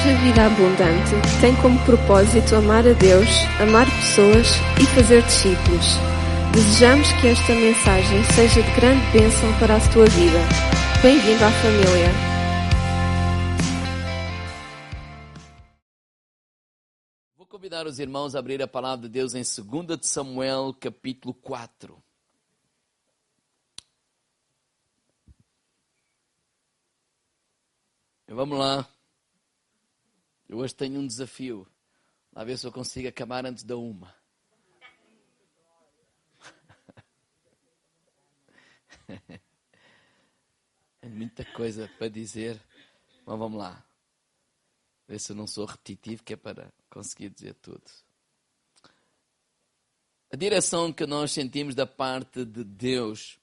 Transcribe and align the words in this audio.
Igreja 0.00 0.18
Vida 0.22 0.46
Abundante 0.46 1.40
tem 1.42 1.54
como 1.60 1.78
propósito 1.84 2.56
amar 2.56 2.86
a 2.88 2.94
Deus, 2.94 3.28
amar 3.60 3.84
pessoas 3.84 4.46
e 4.80 4.86
fazer 4.94 5.22
discípulos. 5.24 5.84
Desejamos 6.54 7.12
que 7.20 7.26
esta 7.26 7.52
mensagem 7.52 8.24
seja 8.34 8.62
de 8.62 8.74
grande 8.76 9.04
bênção 9.12 9.58
para 9.58 9.76
a 9.76 9.92
tua 9.92 10.06
vida. 10.06 10.38
Bem-vindo 11.02 11.44
à 11.44 11.50
família. 11.50 12.08
Vou 17.36 17.46
convidar 17.46 17.86
os 17.86 17.98
irmãos 17.98 18.34
a 18.34 18.38
abrir 18.38 18.62
a 18.62 18.68
palavra 18.68 19.06
de 19.06 19.12
Deus 19.12 19.34
em 19.34 19.42
2 19.42 20.00
de 20.00 20.06
Samuel, 20.06 20.74
capítulo 20.80 21.34
4. 21.34 22.02
Vamos 28.28 28.58
lá. 28.58 28.88
Eu 30.50 30.58
hoje 30.58 30.74
tenho 30.74 30.98
um 30.98 31.06
desafio. 31.06 31.64
Lá 32.32 32.42
ver 32.42 32.58
se 32.58 32.66
eu 32.66 32.72
consigo 32.72 33.06
acabar 33.06 33.46
antes 33.46 33.62
da 33.62 33.76
uma. 33.76 34.12
É 41.02 41.08
muita 41.08 41.44
coisa 41.52 41.88
para 41.96 42.08
dizer. 42.08 42.60
Mas 43.24 43.38
vamos 43.38 43.58
lá. 43.58 43.82
Ver 45.08 45.18
se 45.18 45.32
eu 45.32 45.36
não 45.36 45.46
sou 45.46 45.64
repetitivo, 45.64 46.22
que 46.22 46.34
é 46.34 46.36
para 46.36 46.70
conseguir 46.90 47.30
dizer 47.30 47.54
tudo. 47.54 47.82
A 50.30 50.36
direção 50.36 50.92
que 50.92 51.06
nós 51.06 51.30
sentimos 51.30 51.74
da 51.74 51.86
parte 51.86 52.44
de 52.44 52.64
Deus 52.64 53.38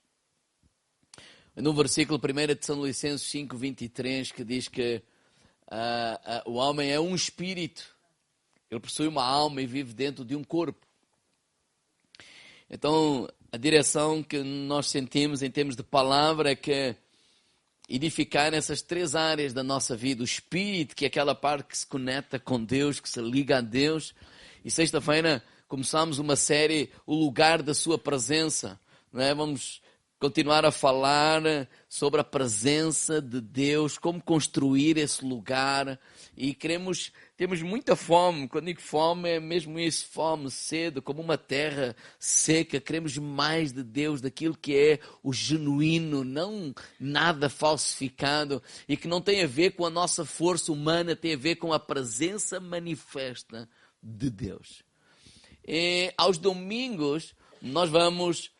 no 1.55 1.73
versículo 1.73 2.19
1 2.19 2.53
de 2.53 2.65
São 2.65 2.85
Licenços 2.85 3.27
5, 3.29 3.57
23, 3.57 4.31
que 4.31 4.43
diz 4.43 4.67
que 4.67 5.01
uh, 5.67 6.49
uh, 6.49 6.51
o 6.51 6.55
homem 6.55 6.91
é 6.91 6.99
um 6.99 7.15
espírito, 7.15 7.95
ele 8.69 8.79
possui 8.79 9.07
uma 9.07 9.23
alma 9.23 9.61
e 9.61 9.65
vive 9.65 9.93
dentro 9.93 10.25
de 10.25 10.35
um 10.35 10.43
corpo. 10.43 10.85
Então, 12.69 13.29
a 13.51 13.57
direção 13.57 14.21
que 14.21 14.39
nós 14.43 14.87
sentimos 14.87 15.41
em 15.41 15.49
termos 15.49 15.75
de 15.75 15.83
palavra 15.83 16.51
é 16.51 16.55
que 16.55 16.95
edificar 17.87 18.51
nessas 18.51 18.81
três 18.81 19.15
áreas 19.15 19.53
da 19.53 19.63
nossa 19.63 19.95
vida, 19.95 20.21
o 20.21 20.25
espírito, 20.25 20.95
que 20.95 21.05
é 21.05 21.07
aquela 21.07 21.33
parte 21.33 21.67
que 21.67 21.77
se 21.77 21.87
conecta 21.87 22.37
com 22.37 22.61
Deus, 22.61 22.99
que 22.99 23.09
se 23.09 23.21
liga 23.21 23.59
a 23.59 23.61
Deus. 23.61 24.13
E 24.65 24.69
sexta-feira 24.69 25.41
começamos 25.67 26.19
uma 26.19 26.35
série, 26.35 26.91
O 27.05 27.15
Lugar 27.15 27.63
da 27.63 27.73
Sua 27.73 27.97
Presença. 27.97 28.77
Não 29.13 29.21
é? 29.21 29.33
Vamos 29.33 29.81
continuar 30.19 30.65
a 30.65 30.71
falar 30.71 31.41
sobre 31.87 32.19
a 32.19 32.23
presença 32.23 33.21
de 33.21 33.39
Deus, 33.39 33.97
como 33.97 34.21
construir 34.21 34.97
esse 34.97 35.23
lugar. 35.23 35.99
E 36.35 36.53
queremos, 36.53 37.11
temos 37.35 37.61
muita 37.61 37.95
fome. 37.95 38.47
Quando 38.47 38.65
digo 38.65 38.81
fome, 38.81 39.29
é 39.29 39.39
mesmo 39.39 39.79
isso: 39.79 40.07
fome, 40.07 40.49
sede, 40.49 41.01
como 41.01 41.21
uma 41.21 41.37
terra 41.37 41.95
seca. 42.19 42.79
Queremos 42.79 43.17
mais 43.17 43.71
de 43.71 43.83
Deus, 43.83 44.21
daquilo 44.21 44.57
que 44.57 44.75
é 44.75 44.99
o 45.23 45.31
genuíno, 45.31 46.23
não 46.23 46.73
nada 46.99 47.49
falsificado 47.49 48.61
e 48.87 48.97
que 48.97 49.07
não 49.07 49.21
tem 49.21 49.43
a 49.43 49.47
ver 49.47 49.71
com 49.71 49.85
a 49.85 49.89
nossa 49.89 50.25
força 50.25 50.71
humana, 50.71 51.15
tem 51.15 51.33
a 51.33 51.37
ver 51.37 51.55
com 51.55 51.71
a 51.71 51.79
presença 51.79 52.59
manifesta 52.59 53.69
de 54.01 54.29
Deus. 54.29 54.83
E 55.67 56.13
aos 56.17 56.37
domingos, 56.37 57.35
nós 57.61 57.89
vamos 57.89 58.51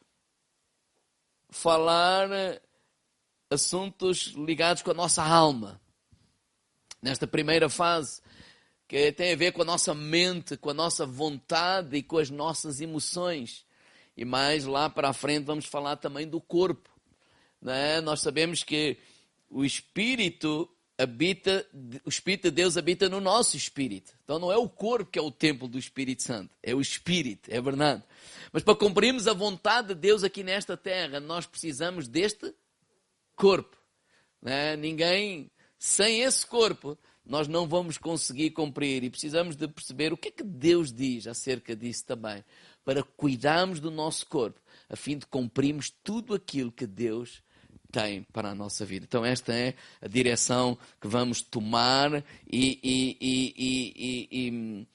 falar 1.49 2.31
eh, 2.31 2.61
assuntos 3.49 4.33
ligados 4.35 4.81
com 4.81 4.91
a 4.91 4.93
nossa 4.93 5.23
alma. 5.23 5.81
Nesta 7.01 7.27
primeira 7.27 7.69
fase, 7.69 8.21
que 8.87 9.11
tem 9.11 9.33
a 9.33 9.35
ver 9.35 9.51
com 9.51 9.61
a 9.61 9.65
nossa 9.65 9.93
mente, 9.93 10.57
com 10.57 10.69
a 10.69 10.73
nossa 10.73 11.05
vontade 11.05 11.97
e 11.97 12.03
com 12.03 12.17
as 12.17 12.29
nossas 12.29 12.81
emoções. 12.81 13.65
E 14.15 14.25
mais 14.25 14.65
lá 14.65 14.89
para 14.89 15.09
a 15.09 15.13
frente 15.13 15.45
vamos 15.45 15.65
falar 15.65 15.97
também 15.97 16.27
do 16.27 16.41
corpo. 16.41 16.89
Né? 17.61 18.01
Nós 18.01 18.21
sabemos 18.21 18.63
que 18.63 18.97
o 19.49 19.63
espírito 19.63 20.69
habita, 20.97 21.65
o 22.03 22.09
Espírito 22.09 22.43
de 22.43 22.51
Deus 22.51 22.75
habita 22.75 23.07
no 23.07 23.21
nosso 23.21 23.55
espírito. 23.55 24.13
Então 24.23 24.39
não 24.39 24.51
é 24.51 24.57
o 24.57 24.67
corpo 24.67 25.11
que 25.11 25.19
é 25.19 25.21
o 25.21 25.31
templo 25.31 25.67
do 25.67 25.77
Espírito 25.77 26.23
Santo, 26.23 26.53
é 26.63 26.73
o 26.73 26.81
espírito, 26.81 27.49
é 27.51 27.61
verdade. 27.61 28.03
Mas 28.51 28.63
para 28.63 28.75
cumprirmos 28.75 29.27
a 29.27 29.33
vontade 29.33 29.89
de 29.89 29.95
Deus 29.95 30.23
aqui 30.23 30.43
nesta 30.43 30.75
terra, 30.75 31.19
nós 31.19 31.45
precisamos 31.45 32.07
deste 32.07 32.53
corpo. 33.35 33.77
Né? 34.41 34.75
Ninguém, 34.75 35.51
sem 35.77 36.21
esse 36.21 36.45
corpo, 36.45 36.97
nós 37.23 37.47
não 37.47 37.67
vamos 37.67 37.97
conseguir 37.97 38.51
cumprir 38.51 39.03
e 39.03 39.09
precisamos 39.09 39.55
de 39.55 39.67
perceber 39.67 40.13
o 40.13 40.17
que 40.17 40.29
é 40.29 40.31
que 40.31 40.43
Deus 40.43 40.91
diz 40.91 41.27
acerca 41.27 41.75
disso 41.75 42.05
também, 42.05 42.43
para 42.83 43.03
cuidarmos 43.03 43.79
do 43.79 43.91
nosso 43.91 44.25
corpo, 44.25 44.59
a 44.89 44.95
fim 44.95 45.17
de 45.17 45.25
cumprirmos 45.27 45.89
tudo 45.89 46.33
aquilo 46.33 46.71
que 46.71 46.87
Deus 46.87 47.43
tem 47.91 48.23
para 48.33 48.49
a 48.49 48.55
nossa 48.55 48.85
vida. 48.85 49.05
Então, 49.07 49.23
esta 49.25 49.53
é 49.53 49.73
a 50.01 50.07
direção 50.07 50.77
que 51.01 51.07
vamos 51.07 51.41
tomar 51.41 52.23
e, 52.51 52.79
e, 52.83 53.17
e, 53.21 54.27
e, 54.31 54.87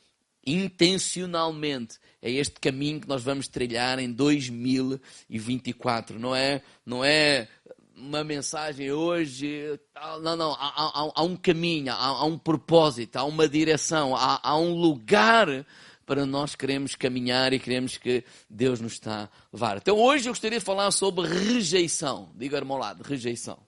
intencionalmente 0.45 2.01
é 2.21 2.29
este 2.31 2.59
caminho 2.61 3.01
que 3.01 3.09
nós 3.09 3.23
vamos 3.23 3.47
trilhar 3.49 3.99
em 3.99 4.13
2024. 4.13 6.19
Não 6.19 6.37
é, 6.37 6.63
não 6.87 7.05
é 7.05 7.49
uma 7.97 8.23
mensagem 8.23 8.93
hoje. 8.93 9.81
Não, 10.23 10.37
não. 10.37 10.53
Há, 10.53 10.57
há, 10.59 11.11
há 11.17 11.23
um 11.23 11.37
caminho, 11.37 11.93
há, 11.93 11.97
há, 11.97 12.25
um 12.25 12.39
propósito, 12.39 13.17
há 13.17 13.25
uma 13.25 13.49
direção, 13.49 14.15
há, 14.17 14.57
um 14.57 14.75
lugar 14.75 15.67
para 16.05 16.27
nós 16.27 16.55
queremos 16.55 16.95
caminhar 16.95 17.53
e 17.53 17.59
queremos 17.59 17.97
que 17.97 18.25
Deus 18.49 18.81
nos 18.81 18.95
está 18.95 19.25
a 19.25 19.29
levar. 19.53 19.77
Então 19.77 19.97
hoje 19.97 20.29
eu 20.29 20.33
gostaria 20.33 20.59
de 20.59 20.65
falar 20.65 20.91
sobre 20.91 21.29
rejeição. 21.29 22.33
Diga 22.35 22.65
meu 22.65 22.77
lado, 22.77 23.03
rejeição. 23.03 23.59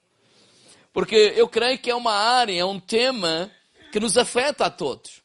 Porque 0.93 1.35
eu 1.37 1.49
creio 1.49 1.79
que 1.79 1.91
é 1.91 1.95
uma 1.95 2.13
área, 2.13 2.61
é 2.61 2.65
um 2.65 2.79
tema 2.79 3.51
que 3.91 3.99
nos 3.99 4.17
afeta 4.17 4.67
a 4.67 4.71
todos. 4.71 5.23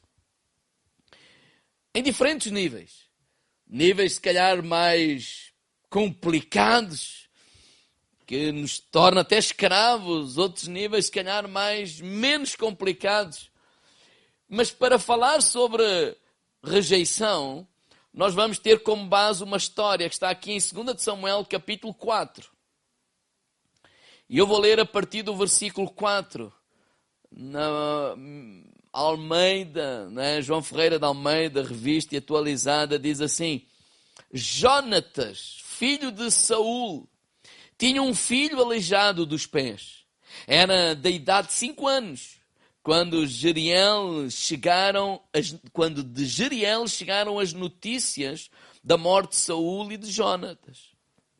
Em 1.94 2.02
diferentes 2.02 2.50
níveis. 2.50 3.08
Níveis, 3.68 4.14
se 4.14 4.20
calhar, 4.20 4.62
mais 4.64 5.52
complicados, 5.88 7.28
que 8.26 8.52
nos 8.52 8.78
torna 8.78 9.20
até 9.22 9.38
escravos. 9.38 10.38
Outros 10.38 10.68
níveis, 10.68 11.06
se 11.06 11.12
calhar, 11.12 11.48
mais 11.48 12.00
menos 12.00 12.56
complicados. 12.56 13.50
Mas 14.48 14.72
para 14.72 14.98
falar 14.98 15.40
sobre 15.40 16.16
rejeição, 16.62 17.66
nós 18.12 18.34
vamos 18.34 18.58
ter 18.58 18.82
como 18.82 19.06
base 19.06 19.42
uma 19.42 19.56
história 19.56 20.08
que 20.08 20.14
está 20.14 20.30
aqui 20.30 20.52
em 20.52 20.58
2 20.58 20.96
de 20.96 21.02
Samuel, 21.02 21.44
capítulo 21.44 21.94
4. 21.94 22.50
E 24.28 24.38
eu 24.38 24.46
vou 24.46 24.58
ler 24.58 24.78
a 24.78 24.86
partir 24.86 25.22
do 25.22 25.36
versículo 25.36 25.90
4, 25.90 26.52
na 27.30 28.16
Almeida, 28.92 30.08
né? 30.10 30.42
João 30.42 30.62
Ferreira 30.62 30.98
de 30.98 31.04
Almeida, 31.04 31.62
revista 31.62 32.14
e 32.14 32.18
atualizada, 32.18 32.98
diz 32.98 33.20
assim: 33.20 33.66
Jonatas, 34.32 35.58
filho 35.64 36.10
de 36.10 36.30
Saul, 36.30 37.08
tinha 37.78 38.02
um 38.02 38.14
filho 38.14 38.60
aleijado 38.60 39.24
dos 39.24 39.46
pés. 39.46 40.04
Era 40.46 40.94
da 40.94 41.10
idade 41.10 41.48
de 41.48 41.54
cinco 41.54 41.86
anos 41.86 42.39
quando 42.82 43.26
Jeriel 43.26 44.30
chegaram, 44.30 45.20
as, 45.34 45.54
quando 45.72 46.02
de 46.02 46.24
Jeriel 46.24 46.86
chegaram 46.88 47.38
as 47.38 47.52
notícias 47.52 48.50
da 48.82 48.96
morte 48.96 49.30
de 49.30 49.36
Saul 49.36 49.92
e 49.92 49.96
de 49.96 50.10
Jonatas. 50.10 50.90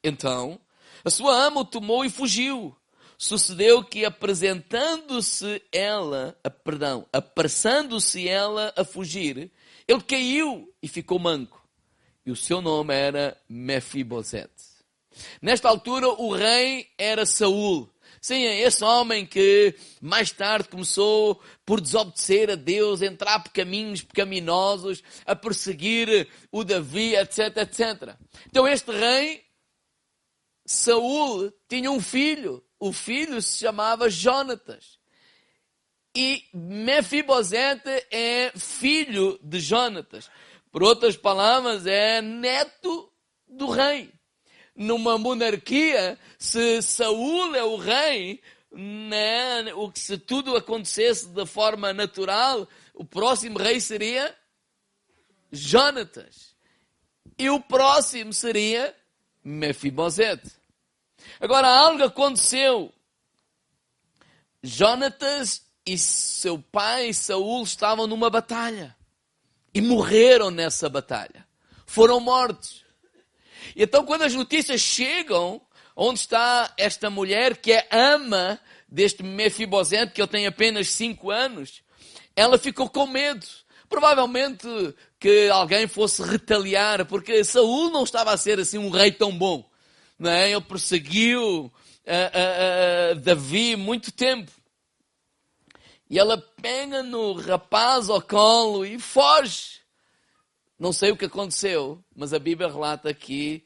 Então, 0.05 0.61
a 1.05 1.11
sua 1.11 1.35
ama 1.47 1.61
o 1.61 1.65
tomou 1.65 2.05
e 2.05 2.11
fugiu. 2.11 2.77
Sucedeu 3.17 3.85
que 3.85 4.05
apresentando-se 4.05 5.63
ela, 5.71 6.37
a, 6.43 6.49
perdão, 6.49 7.07
apressando-se 7.13 8.27
ela 8.27 8.73
a 8.77 8.85
fugir, 8.85 9.51
ele 9.87 10.01
caiu 10.03 10.73
e 10.83 10.89
ficou 10.89 11.19
manco. 11.19 11.61
E 12.25 12.31
o 12.31 12.37
seu 12.37 12.63
nome 12.63 12.95
era 12.95 13.37
Mefibosete. 13.49 14.71
Nesta 15.43 15.69
altura 15.69 16.09
o 16.09 16.33
rei 16.33 16.89
era 16.97 17.27
Saul 17.27 17.90
Sim, 18.21 18.45
é 18.45 18.61
esse 18.61 18.85
homem 18.85 19.25
que 19.25 19.75
mais 19.99 20.31
tarde 20.31 20.69
começou 20.69 21.41
por 21.65 21.81
desobedecer 21.81 22.51
a 22.51 22.55
Deus, 22.55 23.01
entrar 23.01 23.41
por 23.41 23.51
caminhos 23.51 24.03
pecaminosos, 24.03 25.03
a 25.25 25.35
perseguir 25.35 26.29
o 26.53 26.63
Davi, 26.63 27.17
etc, 27.17 27.57
etc. 27.57 28.15
Então 28.47 28.69
este 28.69 28.91
rei, 28.91 29.43
Saul, 30.67 31.51
tinha 31.67 31.91
um 31.91 32.01
filho. 32.01 32.63
O 32.79 32.93
filho 32.93 33.41
se 33.41 33.59
chamava 33.59 34.11
Jonatas. 34.11 34.99
E 36.15 36.45
Mefibosete 36.53 38.07
é 38.11 38.53
filho 38.55 39.39
de 39.43 39.61
Jonatas. 39.61 40.31
Por 40.71 40.83
outras 40.83 41.17
palavras, 41.17 41.87
é 41.87 42.21
neto 42.21 43.11
do 43.49 43.71
rei 43.71 44.13
numa 44.81 45.19
monarquia, 45.19 46.19
se 46.39 46.81
Saul 46.81 47.55
é 47.55 47.63
o 47.63 47.77
rei, 47.77 48.41
né, 48.73 49.75
o 49.75 49.93
que 49.93 50.01
se 50.01 50.17
tudo 50.17 50.57
acontecesse 50.57 51.29
da 51.29 51.45
forma 51.45 51.93
natural, 51.93 52.67
o 52.95 53.05
próximo 53.05 53.59
rei 53.59 53.79
seria 53.79 54.35
Jonatas. 55.53 56.55
E 57.39 57.51
o 57.51 57.61
próximo 57.61 58.33
seria 58.33 58.97
Mefibosete. 59.45 60.51
Agora, 61.39 61.69
algo 61.69 62.03
aconteceu. 62.03 62.91
Jonatas 64.63 65.63
e 65.85 65.99
seu 65.99 66.59
pai 66.59 67.13
Saul 67.13 67.65
estavam 67.65 68.07
numa 68.07 68.31
batalha. 68.31 68.97
E 69.75 69.81
morreram 69.83 70.51
nessa 70.51 70.89
batalha. 70.89 71.47
Foram 71.85 72.19
mortos. 72.19 72.89
E 73.75 73.83
então, 73.83 74.05
quando 74.05 74.23
as 74.23 74.35
notícias 74.35 74.81
chegam, 74.81 75.61
onde 75.97 76.21
está 76.21 76.73
esta 76.77 77.11
mulher 77.11 77.57
que 77.57 77.73
é 77.73 77.87
ama 77.91 78.61
deste 78.89 79.23
Mefibosete, 79.23 80.13
que 80.13 80.21
ele 80.21 80.29
tem 80.29 80.47
apenas 80.47 80.89
cinco 80.89 81.31
anos, 81.31 81.83
ela 82.35 82.59
ficou 82.59 82.89
com 82.89 83.07
medo. 83.07 83.47
Provavelmente 83.89 84.67
que 85.19 85.49
alguém 85.49 85.87
fosse 85.89 86.23
retaliar, 86.23 87.05
porque 87.07 87.43
Saul 87.45 87.91
não 87.91 88.05
estava 88.05 88.33
a 88.33 88.37
ser 88.37 88.61
assim 88.61 88.79
um 88.79 88.89
rei 88.89 89.11
tão 89.11 89.37
bom. 89.37 89.69
Não 90.19 90.31
é? 90.31 90.51
Ele 90.51 90.61
perseguiu 90.61 91.65
uh, 91.65 91.71
uh, 91.71 93.17
uh, 93.17 93.21
Davi 93.21 93.75
muito 93.77 94.13
tempo. 94.13 94.51
E 96.09 96.19
ela 96.19 96.39
pega 96.61 97.03
no 97.03 97.33
rapaz 97.35 98.09
ao 98.09 98.21
colo 98.21 98.85
e 98.85 98.99
foge. 98.99 99.80
Não 100.81 100.95
sei 100.95 101.11
o 101.11 101.17
que 101.17 101.27
aconteceu, 101.27 102.03
mas 102.17 102.33
a 102.33 102.39
Bíblia 102.39 102.67
relata 102.67 103.13
que 103.13 103.63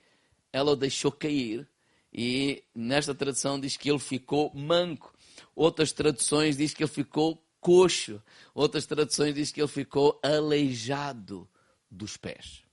ela 0.53 0.73
o 0.73 0.77
deixou 0.77 1.13
cair. 1.13 1.65
E 2.13 2.65
nesta 2.75 3.15
tradução 3.15 3.59
diz 3.61 3.77
que 3.77 3.89
ele 3.89 4.01
ficou 4.01 4.53
manco. 4.53 5.15
Outras 5.55 5.93
traduções 5.93 6.57
diz 6.57 6.75
que 6.75 6.83
ele 6.83 6.91
ficou 6.91 7.41
coxo. 7.61 8.21
Outras 8.53 8.85
traduções 8.85 9.33
diz 9.33 9.53
que 9.53 9.61
ele 9.61 9.69
ficou 9.69 10.19
aleijado 10.25 11.49
dos 11.89 12.17
pés. 12.17 12.65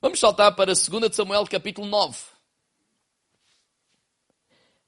Vamos 0.00 0.20
saltar 0.20 0.54
para 0.54 0.72
2 0.72 1.12
Samuel 1.12 1.44
capítulo 1.48 1.88
9. 1.88 2.16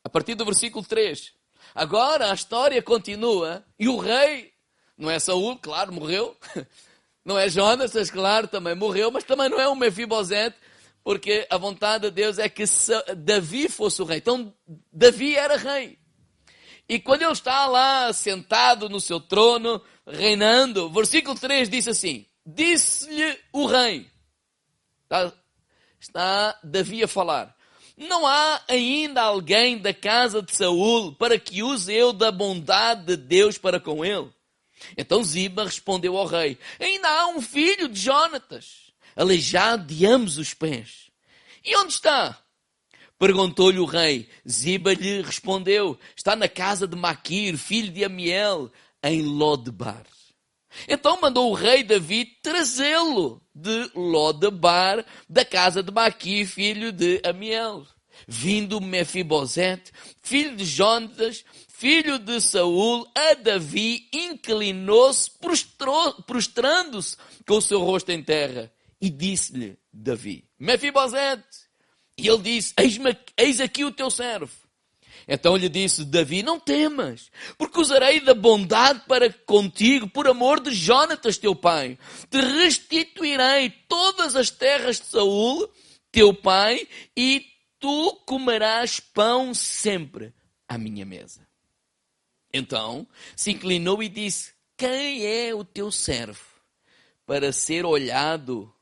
A 0.05 0.09
partir 0.09 0.37
do 0.37 0.45
versículo 0.45 0.85
3. 0.85 1.35
Agora 1.75 2.31
a 2.31 2.35
história 2.35 2.81
continua 2.81 3.67
e 3.77 3.89
o 3.89 3.99
rei, 3.99 4.53
não 4.97 5.11
é 5.11 5.19
Saul, 5.19 5.59
claro, 5.59 5.93
morreu. 5.93 6.37
Não 7.25 7.39
é 7.39 7.49
Jonas, 7.49 8.11
claro, 8.11 8.47
também 8.47 8.75
morreu, 8.75 9.11
mas 9.11 9.25
também 9.25 9.49
não 9.49 9.59
é 9.59 9.67
o 9.67 9.75
Mefibosete, 9.75 10.57
porque 11.03 11.47
a 11.49 11.57
vontade 11.57 12.05
de 12.05 12.11
Deus 12.11 12.39
é 12.39 12.49
que 12.49 12.65
Davi 13.17 13.69
fosse 13.69 14.03
o 14.03 14.05
rei. 14.05 14.19
Então, 14.19 14.53
Davi 14.93 15.35
era 15.35 15.57
rei. 15.57 15.99
E 16.89 16.99
quando 16.99 17.23
ele 17.23 17.33
está 17.33 17.67
lá 17.67 18.13
sentado 18.13 18.91
no 18.91 19.01
seu 19.01 19.19
trono, 19.19 19.81
reinando, 20.07 20.91
versículo 20.91 21.39
3 21.39 21.69
diz 21.69 21.89
assim: 21.89 22.27
Disse-lhe 22.45 23.39
o 23.53 23.65
rei, 23.65 24.07
está, 25.05 25.33
está 25.99 26.59
Davi 26.63 27.03
a 27.03 27.09
falar, 27.09 27.57
não 27.97 28.27
há 28.27 28.61
ainda 28.69 29.23
alguém 29.23 29.79
da 29.79 29.95
casa 29.95 30.43
de 30.43 30.55
Saul 30.55 31.15
para 31.15 31.39
que 31.39 31.63
use 31.63 31.93
eu 31.95 32.13
da 32.13 32.31
bondade 32.31 33.07
de 33.07 33.17
Deus 33.17 33.57
para 33.57 33.81
com 33.81 34.05
ele? 34.05 34.31
Então 34.97 35.23
Ziba 35.23 35.65
respondeu 35.65 36.17
ao 36.17 36.27
rei, 36.27 36.59
ainda 36.79 37.09
há 37.09 37.27
um 37.29 37.41
filho 37.41 37.89
de 37.89 38.01
Jonatas, 38.01 38.93
aleijado 39.17 39.87
de 39.87 40.07
ambos 40.07 40.39
os 40.39 40.55
pés. 40.55 41.11
E 41.65 41.77
onde 41.77 41.95
está? 41.95 42.39
Perguntou-lhe 43.19 43.79
o 43.79 43.85
rei. 43.85 44.29
Ziba 44.49 44.93
lhe 44.93 45.23
respondeu: 45.23 45.99
Está 46.17 46.37
na 46.37 46.49
casa 46.49 46.87
de 46.87 46.97
Maquir, 46.97 47.57
filho 47.57 47.91
de 47.91 48.05
Amiel, 48.05 48.71
em 49.03 49.23
Lodebar. 49.23 50.05
Então 50.89 51.21
mandou 51.21 51.51
o 51.51 51.55
rei 51.55 51.83
Davi 51.85 52.27
trazê-lo 52.43 53.41
de 53.55 53.91
Lodebar, 53.95 55.07
da 55.29 55.45
casa 55.45 55.83
de 55.83 55.93
Maquir, 55.93 56.47
filho 56.47 56.93
de 56.93 57.21
Amiel. 57.25 57.87
Vindo 58.29 58.81
Mefibosete, 58.81 59.91
filho 60.23 60.57
de 60.57 60.65
Jonatas, 60.65 61.45
filho 61.77 62.19
de 62.19 62.41
Saul, 62.41 63.07
a 63.15 63.35
Davi 63.35 64.09
inclinou-se, 64.13 65.31
prostrando-se 66.27 67.17
com 67.47 67.57
o 67.57 67.63
seu 67.63 67.81
rosto 67.81 68.11
em 68.11 68.23
terra, 68.23 68.73
e 69.01 69.11
disse-lhe 69.11 69.77
Davi: 69.93 70.45
Mefibosete, 70.59 71.43
e 72.17 72.29
ele 72.29 72.43
disse: 72.43 72.73
eis, 72.79 72.99
eis 73.37 73.61
aqui 73.61 73.85
o 73.85 73.91
teu 73.93 74.11
servo. 74.11 74.53
Então 75.27 75.57
lhe 75.57 75.69
disse 75.69 76.05
Davi: 76.05 76.43
Não 76.43 76.61
temas, 76.61 77.31
porque 77.59 77.81
usarei 77.81 78.21
da 78.21 78.35
bondade 78.35 79.03
para 79.09 79.33
contigo, 79.33 80.09
por 80.09 80.29
amor 80.29 80.61
de 80.61 80.73
Jonatas, 80.73 81.39
teu 81.39 81.55
pai. 81.55 81.99
Te 82.31 82.41
restituirei 82.41 83.71
todas 83.89 84.37
as 84.37 84.51
terras 84.51 85.01
de 85.01 85.07
Saul, 85.07 85.69
teu 86.13 86.33
pai, 86.33 86.87
e 87.17 87.45
tu 87.81 88.15
comerás 88.27 89.01
pão 89.01 89.53
sempre 89.53 90.33
à 90.69 90.79
minha 90.79 91.05
mesa. 91.05 91.44
Então 92.57 93.05
se 93.35 93.51
inclinou 93.51 94.01
e 94.01 94.09
disse: 94.09 94.55
Quem 94.77 95.27
é 95.27 95.53
o 95.53 95.65
teu 95.65 95.91
servo 95.91 96.41
para 97.27 97.53
ser 97.53 97.85
olhado, 97.85 98.73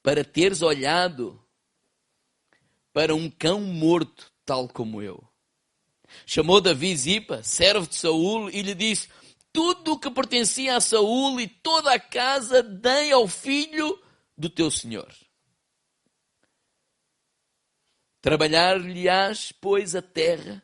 para 0.00 0.24
teres 0.24 0.62
olhado 0.62 1.44
para 2.92 3.12
um 3.12 3.28
cão 3.28 3.60
morto, 3.60 4.32
tal 4.46 4.68
como 4.68 5.02
eu. 5.02 5.20
Chamou 6.24 6.60
Davi 6.60 6.96
Zipa, 6.96 7.42
servo 7.42 7.88
de 7.88 7.96
Saul, 7.96 8.48
e 8.48 8.62
lhe 8.62 8.74
disse: 8.74 9.08
Tudo 9.52 9.94
o 9.94 9.98
que 9.98 10.08
pertencia 10.08 10.76
a 10.76 10.80
Saul 10.80 11.40
e 11.40 11.48
toda 11.48 11.92
a 11.92 11.98
casa 11.98 12.62
dei 12.62 13.10
ao 13.10 13.26
filho 13.26 14.00
do 14.38 14.48
teu 14.48 14.70
senhor. 14.70 15.12
Trabalhar-lhe-ás, 18.22 19.52
pois, 19.60 19.96
a 19.96 20.00
terra, 20.00 20.63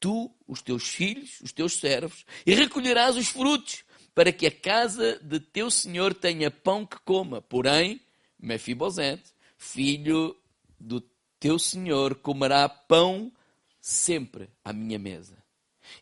tu, 0.00 0.30
os 0.46 0.62
teus 0.62 0.88
filhos, 0.88 1.40
os 1.40 1.52
teus 1.52 1.74
servos, 1.74 2.24
e 2.46 2.54
recolherás 2.54 3.16
os 3.16 3.28
frutos, 3.28 3.84
para 4.14 4.32
que 4.32 4.46
a 4.46 4.50
casa 4.50 5.20
de 5.22 5.38
teu 5.38 5.70
senhor 5.70 6.12
tenha 6.12 6.50
pão 6.50 6.84
que 6.84 6.98
coma. 7.00 7.40
Porém, 7.40 8.00
Mefibosete, 8.38 9.32
filho 9.56 10.36
do 10.78 11.00
teu 11.38 11.58
senhor 11.58 12.16
comerá 12.16 12.68
pão 12.68 13.32
sempre 13.80 14.48
à 14.64 14.72
minha 14.72 14.98
mesa. 14.98 15.36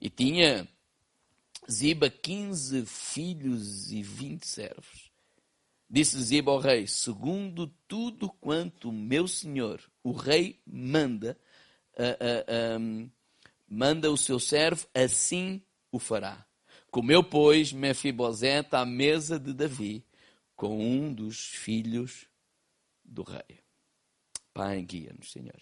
E 0.00 0.08
tinha 0.08 0.66
Ziba 1.70 2.08
quinze 2.08 2.86
filhos 2.86 3.90
e 3.92 4.02
vinte 4.02 4.46
servos. 4.46 5.10
Disse 5.88 6.20
Ziba 6.22 6.50
ao 6.50 6.58
rei: 6.58 6.86
segundo 6.86 7.66
tudo 7.86 8.28
quanto 8.40 8.92
meu 8.92 9.28
senhor, 9.28 9.80
o 10.02 10.12
rei, 10.12 10.60
manda, 10.66 11.36
uh, 11.94 12.76
uh, 12.76 12.80
um, 12.80 13.10
manda 13.68 14.10
o 14.10 14.16
seu 14.16 14.38
servo, 14.38 14.86
assim 14.94 15.62
o 15.90 15.98
fará. 15.98 16.46
Comeu, 16.90 17.22
pois, 17.22 17.72
Mefibosete 17.72 18.74
à 18.76 18.86
mesa 18.86 19.38
de 19.38 19.52
Davi 19.52 20.04
com 20.54 20.78
um 20.78 21.12
dos 21.12 21.38
filhos 21.38 22.26
do 23.04 23.22
rei. 23.22 23.60
Pai, 24.54 24.80
guia-nos, 24.82 25.30
Senhor. 25.30 25.60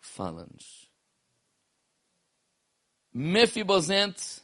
Fala-nos. 0.00 0.90
Mefibosente, 3.12 4.40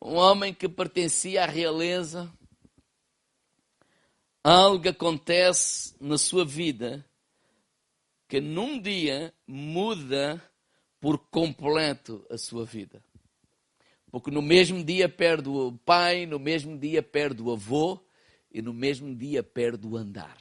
um 0.00 0.14
homem 0.14 0.54
que 0.54 0.68
pertencia 0.68 1.44
à 1.44 1.46
realeza, 1.46 2.32
algo 4.42 4.88
acontece 4.88 5.94
na 6.00 6.18
sua 6.18 6.44
vida 6.44 7.04
que 8.34 8.40
num 8.40 8.80
dia 8.80 9.32
muda 9.46 10.42
por 11.00 11.18
completo 11.18 12.26
a 12.28 12.36
sua 12.36 12.64
vida. 12.64 13.00
Porque 14.10 14.28
no 14.28 14.42
mesmo 14.42 14.82
dia 14.82 15.08
perde 15.08 15.48
o 15.48 15.70
pai, 15.84 16.26
no 16.26 16.40
mesmo 16.40 16.76
dia 16.76 17.00
perde 17.00 17.40
o 17.40 17.52
avô 17.52 18.00
e 18.50 18.60
no 18.60 18.74
mesmo 18.74 19.14
dia 19.14 19.40
perde 19.40 19.86
o 19.86 19.96
andar 19.96 20.36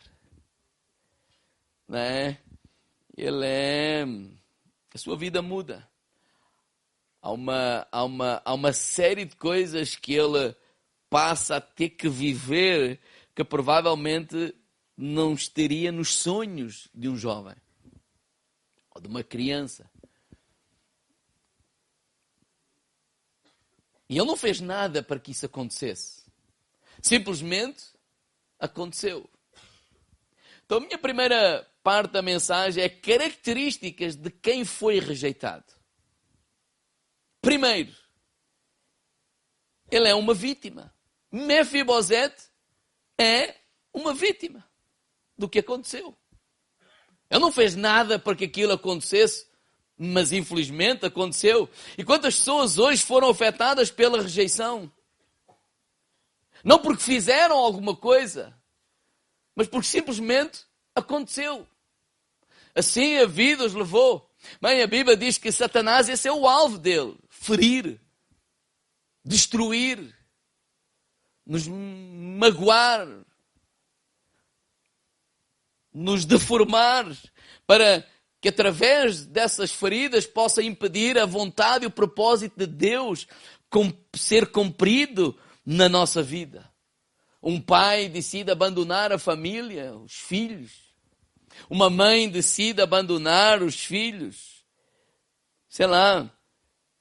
né? 1.88 2.40
Ele 3.16 3.46
é. 3.46 4.04
A 4.92 4.98
sua 4.98 5.16
vida 5.16 5.40
muda. 5.44 5.88
Há 7.22 7.32
uma, 7.32 7.88
há, 7.92 8.04
uma, 8.04 8.42
há 8.44 8.54
uma 8.56 8.74
série 8.74 9.26
de 9.26 9.36
coisas 9.36 9.96
que 9.96 10.16
ele 10.16 10.56
passa 11.12 11.58
a 11.58 11.62
ter 11.62 11.90
que 11.90 12.10
viver 12.10 13.00
que 13.36 13.44
provavelmente 13.44 14.56
não 14.98 15.34
estaria 15.34 15.92
nos 15.92 16.10
sonhos 16.10 16.90
de 16.92 17.08
um 17.08 17.16
jovem 17.16 17.56
ou 18.94 19.02
de 19.02 19.08
uma 19.08 19.24
criança. 19.24 19.90
E 24.10 24.18
ele 24.18 24.28
não 24.28 24.38
fez 24.38 24.60
nada 24.60 25.02
para 25.02 25.20
que 25.20 25.32
isso 25.32 25.46
acontecesse. 25.46 26.24
Simplesmente 27.02 27.86
aconteceu. 28.60 29.30
Então, 30.66 30.78
a 30.78 30.82
minha 30.82 30.98
primeira 30.98 31.70
parte 31.84 32.12
da 32.12 32.22
mensagem 32.22 32.84
é 32.84 32.90
características 32.90 34.16
de 34.16 34.30
quem 34.30 34.64
foi 34.64 35.00
rejeitado. 35.00 35.66
Primeiro, 37.42 37.94
ele 39.92 40.08
é 40.08 40.16
uma 40.16 40.34
vítima. 40.34 40.94
Mefibosete 41.32 42.44
é 43.20 43.56
uma 43.94 44.14
vítima 44.14 44.64
do 45.38 45.50
que 45.50 45.60
aconteceu. 45.60 46.18
Ele 47.30 47.40
não 47.40 47.52
fez 47.52 47.76
nada 47.76 48.20
para 48.20 48.36
que 48.36 48.46
aquilo 48.46 48.74
acontecesse, 48.74 49.48
mas 49.98 50.32
infelizmente 50.32 51.06
aconteceu. 51.06 51.70
E 51.98 52.04
quantas 52.04 52.36
pessoas 52.38 52.78
hoje 52.78 53.04
foram 53.04 53.30
afetadas 53.30 53.90
pela 53.90 54.22
rejeição? 54.22 54.92
Não 56.64 56.80
porque 56.80 57.04
fizeram 57.04 57.58
alguma 57.58 57.96
coisa, 57.96 58.56
mas 59.56 59.68
porque 59.68 59.88
simplesmente 59.88 60.62
aconteceu. 60.96 61.68
Assim 62.76 63.18
a 63.18 63.26
vida 63.26 63.66
os 63.66 63.74
levou. 63.74 64.30
Bem, 64.62 64.82
a 64.82 64.88
Bíblia 64.88 65.16
diz 65.16 65.38
que 65.38 65.52
Satanás, 65.52 66.10
esse 66.10 66.28
é 66.28 66.32
o 66.32 66.48
alvo 66.48 66.78
dele: 66.78 67.18
ferir, 67.30 68.00
destruir, 69.24 70.16
nos 71.46 71.68
magoar, 71.68 73.08
nos 75.94 76.26
deformar, 76.26 77.06
para 77.68 78.06
que 78.42 78.50
através 78.50 79.26
dessas 79.26 79.72
feridas 79.72 80.26
possa 80.26 80.62
impedir 80.62 81.18
a 81.18 81.26
vontade 81.26 81.86
e 81.86 81.88
o 81.88 81.92
propósito 81.92 82.58
de 82.58 82.66
Deus 82.66 83.28
ser 84.16 84.48
cumprido 84.48 85.38
na 85.66 85.88
nossa 85.88 86.22
vida. 86.22 86.70
Um 87.42 87.60
pai 87.60 88.08
decide 88.08 88.52
abandonar 88.52 89.12
a 89.12 89.20
família, 89.20 89.96
os 89.96 90.14
filhos. 90.14 90.72
Uma 91.70 91.90
mãe 91.90 92.30
decide 92.30 92.82
abandonar 92.82 93.62
os 93.62 93.76
filhos. 93.76 94.64
Sei 95.68 95.86
lá, 95.86 96.30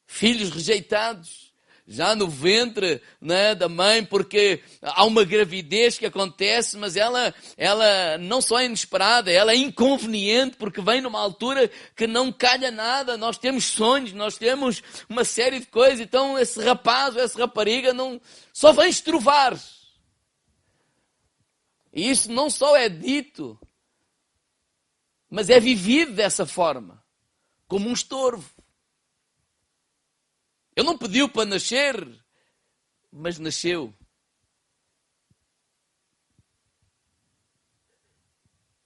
filhos 0.06 0.50
rejeitados 0.50 1.51
já 1.86 2.14
no 2.14 2.28
ventre 2.28 3.02
né, 3.20 3.54
da 3.54 3.68
mãe, 3.68 4.04
porque 4.04 4.62
há 4.80 5.04
uma 5.04 5.24
gravidez 5.24 5.98
que 5.98 6.06
acontece, 6.06 6.76
mas 6.76 6.96
ela, 6.96 7.34
ela 7.56 8.18
não 8.18 8.40
só 8.40 8.60
é 8.60 8.66
inesperada, 8.66 9.32
ela 9.32 9.52
é 9.52 9.56
inconveniente, 9.56 10.56
porque 10.56 10.80
vem 10.80 11.00
numa 11.00 11.18
altura 11.18 11.70
que 11.96 12.06
não 12.06 12.32
calha 12.32 12.70
nada. 12.70 13.16
Nós 13.16 13.36
temos 13.36 13.64
sonhos, 13.64 14.12
nós 14.12 14.38
temos 14.38 14.82
uma 15.08 15.24
série 15.24 15.58
de 15.58 15.66
coisas, 15.66 16.00
então 16.00 16.38
esse 16.38 16.62
rapaz 16.62 17.16
ou 17.16 17.22
essa 17.22 17.38
rapariga 17.38 17.92
não, 17.92 18.20
só 18.52 18.72
vem 18.72 18.88
estrovar. 18.88 19.60
E 21.92 22.10
isso 22.10 22.30
não 22.30 22.48
só 22.48 22.76
é 22.76 22.88
dito, 22.88 23.58
mas 25.28 25.50
é 25.50 25.58
vivido 25.58 26.12
dessa 26.12 26.46
forma, 26.46 27.02
como 27.66 27.88
um 27.88 27.92
estorvo. 27.92 28.61
Ele 30.74 30.86
não 30.86 30.96
pediu 30.96 31.28
para 31.28 31.44
nascer, 31.44 32.08
mas 33.12 33.38
nasceu. 33.38 33.92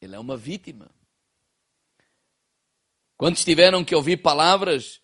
Ele 0.01 0.15
é 0.15 0.19
uma 0.19 0.37
vítima. 0.37 0.91
Quando 3.17 3.37
tiveram 3.37 3.85
que 3.85 3.95
ouvir 3.95 4.19
palavras 4.19 5.01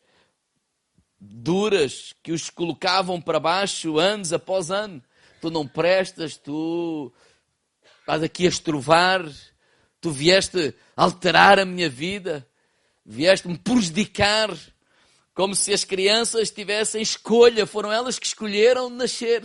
duras 1.19 2.13
que 2.23 2.33
os 2.33 2.51
colocavam 2.51 3.21
para 3.21 3.39
baixo 3.39 3.99
anos 3.99 4.33
após 4.33 4.71
ano, 4.71 5.03
tu 5.41 5.51
não 5.51 5.67
prestas, 5.67 6.37
tu 6.37 7.13
estás 8.01 8.23
aqui 8.23 8.45
a 8.45 8.49
estrovar, 8.49 9.25
tu 10.01 10.11
vieste 10.11 10.75
alterar 10.97 11.59
a 11.59 11.65
minha 11.65 11.89
vida, 11.89 12.47
vieste 13.05 13.49
me 13.49 13.57
prejudicar. 13.57 14.51
Como 15.35 15.55
se 15.55 15.73
as 15.73 15.85
crianças 15.85 16.51
tivessem 16.51 17.01
escolha, 17.01 17.67
foram 17.67 17.91
elas 17.91 18.19
que 18.19 18.27
escolheram 18.27 18.91
nascer. 18.91 19.43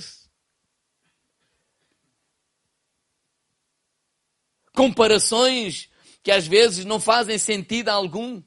Comparações 4.73 5.89
que 6.21 6.31
às 6.31 6.45
vezes 6.45 6.83
não 6.83 6.99
fazem 6.99 7.37
sentido 7.37 7.89
algum. 7.89 8.43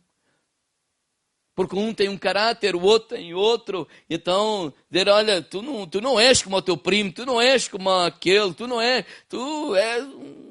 Porque 1.54 1.76
um 1.76 1.92
tem 1.94 2.08
um 2.08 2.18
caráter, 2.18 2.76
o 2.76 2.82
outro 2.82 3.16
tem 3.16 3.34
outro. 3.34 3.88
Então, 4.08 4.72
dizer, 4.90 5.08
olha, 5.08 5.42
tu 5.42 5.62
não, 5.62 5.86
tu 5.86 6.00
não 6.00 6.20
és 6.20 6.42
como 6.42 6.56
o 6.56 6.62
teu 6.62 6.76
primo, 6.76 7.12
tu 7.12 7.24
não 7.24 7.40
és 7.40 7.68
como 7.68 7.90
aquele, 7.90 8.54
tu 8.54 8.66
não 8.66 8.80
és, 8.80 9.04
tu 9.28 9.74
és 9.74 10.04
um 10.04 10.49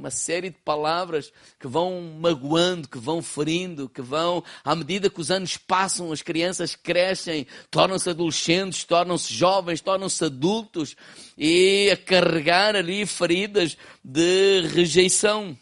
uma 0.00 0.10
série 0.10 0.48
de 0.48 0.56
palavras 0.64 1.30
que 1.58 1.68
vão 1.68 2.00
magoando, 2.18 2.88
que 2.88 2.98
vão 2.98 3.22
ferindo, 3.22 3.88
que 3.88 4.00
vão, 4.00 4.42
à 4.64 4.74
medida 4.74 5.10
que 5.10 5.20
os 5.20 5.30
anos 5.30 5.58
passam, 5.58 6.10
as 6.10 6.22
crianças 6.22 6.74
crescem, 6.74 7.46
tornam-se 7.70 8.08
adolescentes, 8.08 8.82
tornam-se 8.84 9.32
jovens, 9.32 9.82
tornam-se 9.82 10.24
adultos 10.24 10.96
e 11.36 11.90
a 11.92 11.96
carregar 11.98 12.74
ali 12.74 13.04
feridas 13.04 13.76
de 14.02 14.62
rejeição. 14.72 15.56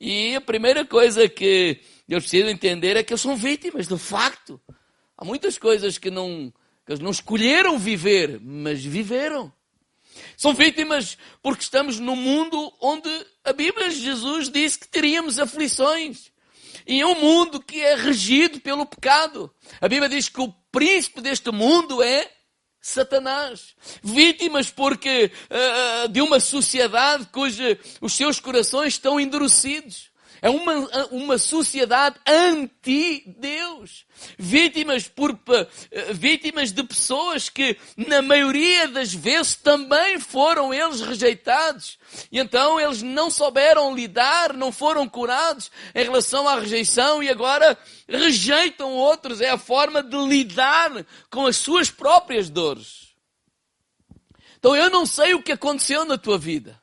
E 0.00 0.36
a 0.36 0.40
primeira 0.40 0.84
coisa 0.84 1.28
que 1.28 1.80
eu 2.08 2.20
preciso 2.20 2.48
entender 2.48 2.96
é 2.96 3.02
que 3.02 3.12
eles 3.12 3.20
são 3.20 3.36
vítimas, 3.36 3.88
de 3.88 3.98
facto. 3.98 4.60
Há 5.16 5.24
muitas 5.24 5.58
coisas 5.58 5.98
que 5.98 6.12
não, 6.12 6.52
que 6.86 6.92
eles 6.92 7.00
não 7.00 7.10
escolheram 7.10 7.76
viver, 7.76 8.40
mas 8.40 8.84
viveram. 8.84 9.52
São 10.38 10.54
vítimas 10.54 11.18
porque 11.42 11.64
estamos 11.64 11.98
num 11.98 12.14
mundo 12.14 12.72
onde 12.80 13.10
a 13.44 13.52
Bíblia 13.52 13.88
de 13.88 14.00
Jesus 14.00 14.48
disse 14.48 14.78
que 14.78 14.86
teríamos 14.86 15.36
aflições. 15.36 16.30
E 16.86 17.00
é 17.00 17.06
um 17.06 17.20
mundo 17.20 17.60
que 17.60 17.80
é 17.80 17.96
regido 17.96 18.60
pelo 18.60 18.86
pecado. 18.86 19.52
A 19.80 19.88
Bíblia 19.88 20.08
diz 20.08 20.28
que 20.28 20.40
o 20.40 20.54
príncipe 20.70 21.20
deste 21.20 21.50
mundo 21.50 22.00
é 22.04 22.30
Satanás. 22.80 23.74
Vítimas 24.00 24.70
porque 24.70 25.32
uh, 25.50 26.08
de 26.08 26.20
uma 26.20 26.38
sociedade 26.38 27.26
cujos 27.32 27.76
os 28.00 28.12
seus 28.12 28.38
corações 28.38 28.94
estão 28.94 29.18
endurecidos. 29.18 30.07
É 30.40 30.48
uma, 30.48 30.72
uma 31.10 31.38
sociedade 31.38 32.16
anti-Deus. 32.26 34.06
Vítimas, 34.38 35.08
por, 35.08 35.38
vítimas 36.12 36.72
de 36.72 36.82
pessoas 36.82 37.48
que, 37.48 37.76
na 37.96 38.22
maioria 38.22 38.88
das 38.88 39.12
vezes, 39.12 39.56
também 39.56 40.20
foram 40.20 40.72
eles 40.72 41.00
rejeitados. 41.00 41.98
E 42.30 42.38
então 42.38 42.80
eles 42.80 43.02
não 43.02 43.30
souberam 43.30 43.94
lidar, 43.94 44.52
não 44.52 44.70
foram 44.70 45.08
curados 45.08 45.70
em 45.94 46.04
relação 46.04 46.48
à 46.48 46.58
rejeição 46.58 47.22
e 47.22 47.28
agora 47.28 47.76
rejeitam 48.08 48.92
outros. 48.92 49.40
É 49.40 49.50
a 49.50 49.58
forma 49.58 50.02
de 50.02 50.16
lidar 50.16 51.04
com 51.30 51.46
as 51.46 51.56
suas 51.56 51.90
próprias 51.90 52.48
dores. 52.48 53.08
Então 54.58 54.74
eu 54.74 54.90
não 54.90 55.06
sei 55.06 55.34
o 55.34 55.42
que 55.42 55.52
aconteceu 55.52 56.04
na 56.04 56.18
tua 56.18 56.38
vida 56.38 56.80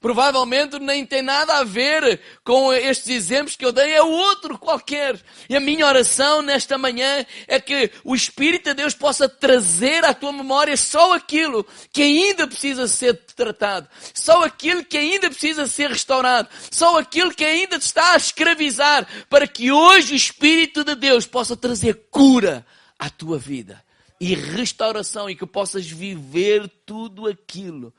provavelmente 0.00 0.78
nem 0.78 1.04
tem 1.04 1.20
nada 1.20 1.58
a 1.58 1.64
ver 1.64 2.20
com 2.42 2.72
estes 2.72 3.08
exemplos 3.08 3.54
que 3.54 3.64
eu 3.64 3.70
dei, 3.70 3.92
é 3.92 4.02
outro 4.02 4.58
qualquer. 4.58 5.20
E 5.48 5.54
a 5.54 5.60
minha 5.60 5.86
oração 5.86 6.40
nesta 6.40 6.78
manhã 6.78 7.24
é 7.46 7.60
que 7.60 7.90
o 8.02 8.14
Espírito 8.14 8.64
de 8.64 8.74
Deus 8.74 8.94
possa 8.94 9.28
trazer 9.28 10.04
à 10.04 10.14
tua 10.14 10.32
memória 10.32 10.76
só 10.76 11.12
aquilo 11.12 11.66
que 11.92 12.02
ainda 12.02 12.46
precisa 12.46 12.88
ser 12.88 13.14
tratado, 13.36 13.88
só 14.14 14.44
aquilo 14.44 14.82
que 14.82 14.96
ainda 14.96 15.28
precisa 15.28 15.66
ser 15.66 15.90
restaurado, 15.90 16.48
só 16.70 16.98
aquilo 16.98 17.34
que 17.34 17.44
ainda 17.44 17.78
te 17.78 17.82
está 17.82 18.14
a 18.14 18.16
escravizar, 18.16 19.06
para 19.28 19.46
que 19.46 19.70
hoje 19.70 20.14
o 20.14 20.16
Espírito 20.16 20.82
de 20.82 20.94
Deus 20.94 21.26
possa 21.26 21.54
trazer 21.54 22.06
cura 22.10 22.64
à 22.98 23.10
tua 23.10 23.38
vida 23.38 23.84
e 24.18 24.34
restauração 24.34 25.28
e 25.28 25.34
que 25.34 25.46
possas 25.46 25.86
viver 25.86 26.70
tudo 26.86 27.26
aquilo 27.26 27.92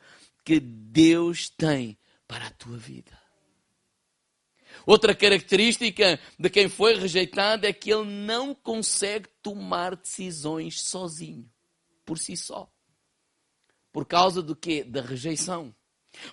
que 0.44 0.60
Deus 0.60 1.50
tem 1.50 1.98
para 2.28 2.48
a 2.48 2.52
tua 2.52 2.78
vida. 2.78 3.20
Outra 4.86 5.14
característica 5.14 6.20
de 6.40 6.50
quem 6.50 6.68
foi 6.68 6.96
rejeitado 6.96 7.68
é 7.68 7.74
que 7.74 7.92
ele 7.92 8.06
não 8.06 8.56
consegue 8.56 9.28
tomar 9.42 9.96
decisões 9.96 10.82
sozinho, 10.82 11.50
por 12.06 12.18
si 12.18 12.36
só. 12.36 12.72
Por 13.92 14.06
causa 14.06 14.42
do 14.42 14.56
quê? 14.56 14.84
Da 14.84 15.02
rejeição. 15.02 15.76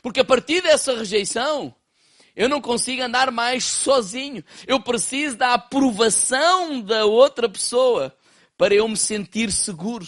Porque 0.03 0.21
a 0.21 0.25
partir 0.25 0.62
dessa 0.62 0.97
rejeição, 0.97 1.75
eu 2.35 2.49
não 2.49 2.61
consigo 2.61 3.03
andar 3.03 3.31
mais 3.31 3.65
sozinho. 3.65 4.45
Eu 4.67 4.81
preciso 4.81 5.37
da 5.37 5.55
aprovação 5.55 6.81
da 6.81 7.05
outra 7.05 7.49
pessoa 7.49 8.17
para 8.57 8.75
eu 8.75 8.88
me 8.88 8.97
sentir 8.97 9.50
seguro. 9.50 10.07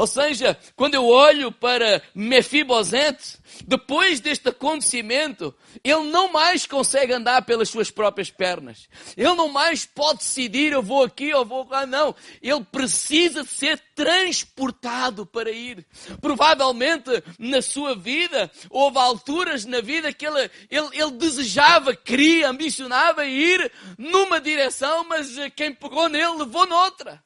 Ou 0.00 0.06
seja, 0.06 0.56
quando 0.74 0.94
eu 0.94 1.06
olho 1.06 1.52
para 1.52 2.00
Mefibosete, 2.14 3.36
depois 3.66 4.18
deste 4.18 4.48
acontecimento, 4.48 5.54
ele 5.84 6.04
não 6.04 6.32
mais 6.32 6.64
consegue 6.64 7.12
andar 7.12 7.42
pelas 7.42 7.68
suas 7.68 7.90
próprias 7.90 8.30
pernas. 8.30 8.88
Ele 9.14 9.34
não 9.34 9.48
mais 9.48 9.84
pode 9.84 10.20
decidir, 10.20 10.72
eu 10.72 10.82
vou 10.82 11.04
aqui 11.04 11.34
ou 11.34 11.44
vou 11.44 11.68
lá, 11.68 11.84
não. 11.84 12.14
Ele 12.40 12.64
precisa 12.64 13.44
ser 13.44 13.78
transportado 13.94 15.26
para 15.26 15.50
ir. 15.50 15.86
Provavelmente, 16.18 17.22
na 17.38 17.60
sua 17.60 17.94
vida, 17.94 18.50
houve 18.70 18.96
alturas 18.96 19.66
na 19.66 19.82
vida 19.82 20.14
que 20.14 20.26
ele, 20.26 20.50
ele, 20.70 20.88
ele 20.94 21.10
desejava, 21.10 21.94
queria, 21.94 22.48
ambicionava 22.48 23.26
ir 23.26 23.70
numa 23.98 24.40
direção, 24.40 25.04
mas 25.04 25.36
quem 25.54 25.74
pegou 25.74 26.08
nele 26.08 26.38
levou 26.38 26.66
noutra. 26.66 27.22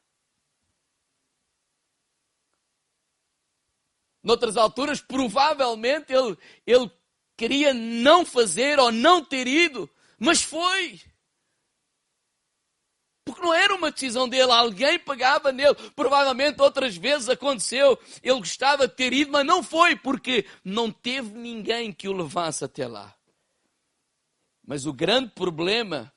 Noutras 4.25 4.57
alturas, 4.57 4.99
provavelmente 4.99 6.11
ele, 6.11 6.35
ele 6.65 6.91
queria 7.37 7.75
não 7.75 8.25
fazer 8.25 8.79
ou 8.79 8.91
não 8.91 9.23
ter 9.23 9.45
ido, 9.45 9.87
mas 10.17 10.41
foi. 10.41 10.99
Porque 13.23 13.39
não 13.39 13.53
era 13.53 13.75
uma 13.75 13.91
decisão 13.91 14.27
dele, 14.27 14.51
alguém 14.51 14.97
pagava 14.97 15.51
nele. 15.51 15.75
Provavelmente 15.95 16.59
outras 16.59 16.97
vezes 16.97 17.29
aconteceu, 17.29 17.99
ele 18.23 18.39
gostava 18.39 18.87
de 18.87 18.95
ter 18.95 19.13
ido, 19.13 19.31
mas 19.31 19.45
não 19.45 19.61
foi, 19.61 19.95
porque 19.95 20.47
não 20.63 20.91
teve 20.91 21.37
ninguém 21.37 21.93
que 21.93 22.09
o 22.09 22.13
levasse 22.13 22.65
até 22.65 22.87
lá. 22.87 23.15
Mas 24.65 24.87
o 24.87 24.93
grande 24.93 25.29
problema 25.35 26.11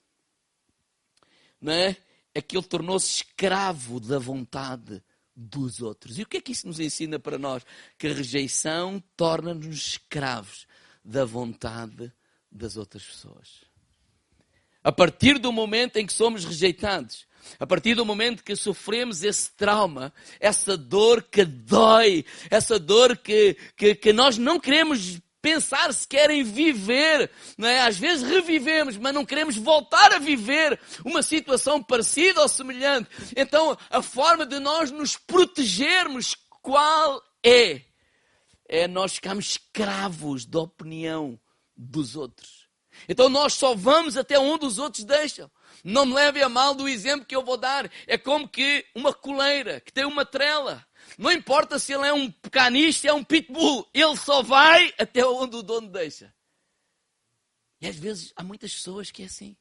não 1.61 1.75
é, 1.75 1.95
é 2.35 2.41
que 2.41 2.57
ele 2.57 2.67
tornou-se 2.67 3.17
escravo 3.17 4.01
da 4.01 4.19
vontade 4.19 5.03
dos 5.39 5.81
outros. 5.81 6.19
E 6.19 6.23
o 6.23 6.27
que 6.27 6.39
é 6.39 6.41
que 6.41 6.51
isso 6.51 6.67
nos 6.67 6.81
ensina 6.81 7.19
para 7.19 7.39
nós? 7.39 7.65
Que 7.97 8.09
a 8.09 8.13
rejeição 8.13 9.01
torna-nos 9.17 9.77
escravos 9.77 10.67
da 11.05 11.25
vontade 11.25 12.13
das 12.51 12.77
outras 12.77 13.05
pessoas. 13.05 13.63
A 14.83 14.91
partir 14.91 15.39
do 15.39 15.53
momento 15.53 15.97
em 15.97 16.07
que 16.07 16.13
somos 16.13 16.45
rejeitados, 16.45 17.27
a 17.59 17.67
partir 17.67 17.95
do 17.95 18.05
momento 18.05 18.43
que 18.43 18.57
sofremos 18.57 19.23
esse 19.23 19.53
trauma, 19.53 20.13
essa 20.41 20.77
dor 20.77 21.23
que 21.23 21.45
dói, 21.45 22.25
essa 22.51 22.79
dor 22.79 23.17
que, 23.17 23.57
que, 23.77 23.95
que 23.95 24.13
nós 24.13 24.39
não 24.39 24.59
queremos 24.59 25.21
pensar 25.41 25.93
se 25.93 26.07
querem 26.07 26.43
viver. 26.43 27.31
Não 27.57 27.69
é? 27.69 27.81
Às 27.81 27.97
vezes 27.99 28.29
revivemos, 28.29 28.97
mas 28.97 29.15
não 29.15 29.25
queremos 29.25 29.57
voltar 29.57 30.13
a 30.13 30.19
viver 30.19 30.79
uma 31.05 31.23
situação 31.23 31.83
parecida 31.83 32.41
ou 32.41 32.49
semelhante. 32.49 33.09
Então, 33.37 33.77
a 33.91 34.03
forma 34.03 34.45
de 34.45 34.59
nós 34.59 34.91
nos 34.91 35.17
protegermos, 35.17 36.37
qual 36.63 37.23
é? 37.45 37.83
É 38.69 38.87
nós 38.87 39.15
ficarmos 39.15 39.51
escravos 39.51 40.45
da 40.45 40.61
opinião 40.61 41.39
dos 41.77 42.17
outros. 42.17 42.69
Então, 43.09 43.29
nós 43.29 43.55
só 43.55 43.75
vamos 43.75 44.17
até 44.17 44.39
onde 44.39 44.67
os 44.67 44.79
outros 44.79 45.05
deixam. 45.05 45.51
Não 45.85 46.05
me 46.05 46.15
leve 46.15 46.43
a 46.43 46.49
mal 46.49 46.75
do 46.75 46.89
exemplo 46.89 47.25
que 47.25 47.37
eu 47.37 47.45
vou 47.45 47.57
dar. 47.57 47.91
É 48.07 48.19
como 48.19 48.49
que 48.49 48.85
uma 48.95 49.13
coleira 49.13 49.81
que 49.81 49.93
tem 49.93 50.05
uma 50.05 50.25
trela. 50.25 50.85
Não 51.17 51.33
importa 51.33 51.79
se 51.79 51.93
ele 51.93 52.07
é 52.07 52.13
um 52.13 52.31
caniche, 52.51 53.09
é 53.09 53.13
um 53.13 53.25
pitbull, 53.25 53.89
ele 53.95 54.17
só 54.17 54.43
vai 54.43 54.93
até 54.99 55.25
onde 55.27 55.57
o 55.57 55.63
dono 55.63 55.89
deixa. 55.89 56.33
E 57.81 57.87
às 57.87 57.97
vezes 57.97 58.33
há 58.37 58.43
muitas 58.43 58.73
pessoas 58.73 59.11
que 59.11 59.23
é 59.23 59.27
assim. 59.27 59.57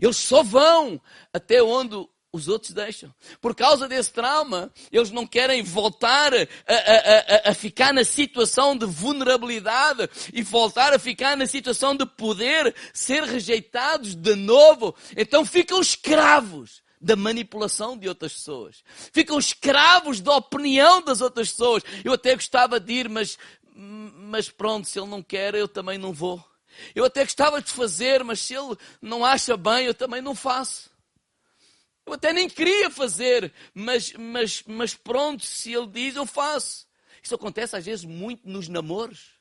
Eles 0.00 0.16
só 0.16 0.42
vão 0.42 1.00
até 1.32 1.62
onde 1.62 1.96
os 2.34 2.48
outros 2.48 2.72
deixam. 2.72 3.14
Por 3.40 3.54
causa 3.54 3.86
desse 3.86 4.12
trauma, 4.12 4.72
eles 4.90 5.10
não 5.10 5.24
querem 5.24 5.62
voltar 5.62 6.34
a, 6.34 6.42
a, 6.66 7.48
a, 7.48 7.50
a, 7.50 7.54
ficar 7.54 7.94
na 7.94 8.02
situação 8.02 8.76
de 8.76 8.86
vulnerabilidade 8.86 10.10
e 10.32 10.42
voltar 10.42 10.92
a 10.92 10.98
ficar 10.98 11.36
na 11.36 11.46
situação 11.46 11.94
de 11.94 12.04
poder 12.04 12.74
ser 12.92 13.22
rejeitados 13.22 14.16
de 14.16 14.34
novo. 14.34 14.94
Então 15.16 15.44
ficam 15.44 15.80
escravos 15.80 16.82
da 17.04 17.16
manipulação 17.16 17.98
de 17.98 18.08
outras 18.08 18.32
pessoas. 18.32 18.82
Ficam 19.12 19.38
escravos 19.38 20.22
da 20.22 20.34
opinião 20.36 21.02
das 21.02 21.20
outras 21.20 21.50
pessoas. 21.50 21.82
Eu 22.02 22.14
até 22.14 22.34
gostava 22.34 22.80
de 22.80 22.92
ir, 22.94 23.08
mas, 23.10 23.38
mas 23.74 24.48
pronto, 24.48 24.88
se 24.88 24.98
ele 24.98 25.10
não 25.10 25.22
quer, 25.22 25.54
eu 25.54 25.68
também 25.68 25.98
não 25.98 26.14
vou. 26.14 26.42
Eu 26.94 27.04
até 27.04 27.22
gostava 27.22 27.60
de 27.60 27.70
fazer, 27.70 28.24
mas 28.24 28.40
se 28.40 28.54
ele 28.54 28.74
não 29.02 29.22
acha 29.22 29.54
bem, 29.54 29.84
eu 29.84 29.94
também 29.94 30.22
não 30.22 30.34
faço. 30.34 30.90
Eu 32.06 32.14
até 32.14 32.32
nem 32.32 32.48
queria 32.48 32.90
fazer, 32.90 33.52
mas, 33.74 34.12
mas, 34.14 34.62
mas 34.66 34.94
pronto, 34.94 35.44
se 35.44 35.74
ele 35.74 35.86
diz, 35.88 36.16
eu 36.16 36.24
faço. 36.24 36.86
Isso 37.22 37.34
acontece 37.34 37.76
às 37.76 37.84
vezes 37.84 38.04
muito 38.04 38.48
nos 38.48 38.66
namoros. 38.66 39.33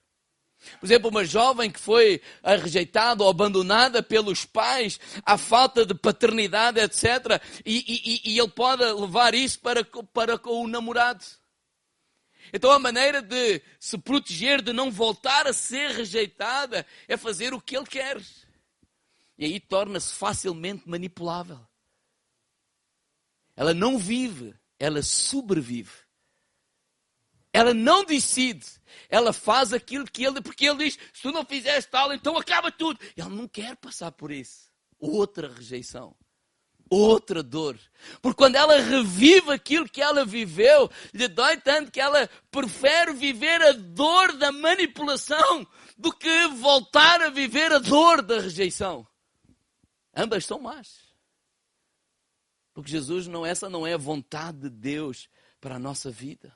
Por 0.79 0.85
exemplo, 0.85 1.09
uma 1.09 1.25
jovem 1.25 1.71
que 1.71 1.79
foi 1.79 2.21
rejeitada 2.43 3.23
ou 3.23 3.29
abandonada 3.29 4.01
pelos 4.01 4.45
pais, 4.45 4.99
a 5.25 5.37
falta 5.37 5.85
de 5.85 5.93
paternidade, 5.93 6.79
etc. 6.79 7.41
E, 7.65 8.21
e, 8.25 8.33
e 8.33 8.39
ele 8.39 8.49
pode 8.49 8.83
levar 8.83 9.33
isso 9.33 9.59
para, 9.59 9.83
para 10.13 10.37
com 10.37 10.63
o 10.63 10.67
namorado. 10.67 11.23
Então 12.51 12.71
a 12.71 12.79
maneira 12.79 13.21
de 13.21 13.61
se 13.79 13.97
proteger, 13.97 14.61
de 14.61 14.73
não 14.73 14.91
voltar 14.91 15.47
a 15.47 15.53
ser 15.53 15.89
rejeitada, 15.91 16.85
é 17.07 17.17
fazer 17.17 17.53
o 17.53 17.61
que 17.61 17.75
ele 17.75 17.87
quer. 17.87 18.21
E 19.37 19.45
aí 19.45 19.59
torna-se 19.59 20.13
facilmente 20.13 20.87
manipulável. 20.87 21.59
Ela 23.55 23.73
não 23.73 23.97
vive, 23.97 24.55
ela 24.79 25.01
sobrevive. 25.01 26.02
Ela 27.53 27.73
não 27.73 28.03
decide. 28.03 28.65
Ela 29.07 29.31
faz 29.31 29.71
aquilo 29.71 30.05
que 30.05 30.25
ele, 30.25 30.41
porque 30.41 30.65
ele 30.65 30.85
diz: 30.85 30.97
se 31.13 31.21
tu 31.21 31.31
não 31.31 31.45
fizeres 31.45 31.85
tal, 31.85 32.11
então 32.11 32.35
acaba 32.35 32.71
tudo. 32.71 32.99
Ele 33.15 33.29
não 33.29 33.47
quer 33.47 33.75
passar 33.75 34.11
por 34.11 34.31
isso. 34.31 34.71
Outra 34.99 35.47
rejeição. 35.47 36.15
Outra 36.89 37.41
dor. 37.41 37.79
Porque 38.21 38.37
quando 38.37 38.55
ela 38.55 38.79
revive 38.79 39.51
aquilo 39.51 39.87
que 39.87 40.01
ela 40.01 40.25
viveu, 40.25 40.89
lhe 41.13 41.27
dói 41.27 41.57
tanto 41.57 41.91
que 41.91 42.01
ela 42.01 42.27
prefere 42.51 43.13
viver 43.13 43.61
a 43.61 43.71
dor 43.71 44.33
da 44.33 44.51
manipulação 44.51 45.65
do 45.97 46.11
que 46.11 46.47
voltar 46.47 47.21
a 47.21 47.29
viver 47.29 47.71
a 47.71 47.79
dor 47.79 48.21
da 48.21 48.39
rejeição. 48.39 49.07
Ambas 50.15 50.45
são 50.45 50.59
más. 50.59 50.99
Porque 52.73 52.91
Jesus 52.91 53.27
não, 53.27 53.45
essa 53.45 53.69
não 53.69 53.85
é 53.85 53.93
a 53.93 53.97
vontade 53.97 54.59
de 54.59 54.69
Deus 54.69 55.29
para 55.61 55.75
a 55.75 55.79
nossa 55.79 56.09
vida. 56.09 56.55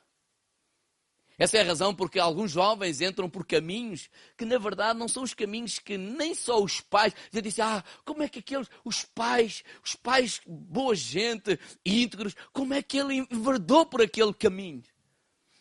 Essa 1.38 1.58
é 1.58 1.60
a 1.60 1.64
razão 1.64 1.94
porque 1.94 2.18
alguns 2.18 2.50
jovens 2.50 3.00
entram 3.00 3.30
por 3.30 3.46
caminhos 3.46 4.10
que, 4.36 4.44
na 4.44 4.58
verdade, 4.58 4.98
não 4.98 5.06
são 5.06 5.22
os 5.22 5.32
caminhos 5.32 5.78
que 5.78 5.96
nem 5.96 6.34
só 6.34 6.60
os 6.60 6.80
pais. 6.80 7.14
Já 7.32 7.40
disse, 7.40 7.62
ah, 7.62 7.84
como 8.04 8.24
é 8.24 8.28
que 8.28 8.40
aqueles, 8.40 8.68
os 8.84 9.04
pais, 9.04 9.62
os 9.84 9.94
pais, 9.94 10.40
boa 10.44 10.96
gente, 10.96 11.58
íntegros, 11.86 12.34
como 12.52 12.74
é 12.74 12.82
que 12.82 12.98
ele 12.98 13.24
enverdou 13.30 13.86
por 13.86 14.02
aquele 14.02 14.34
caminho? 14.34 14.82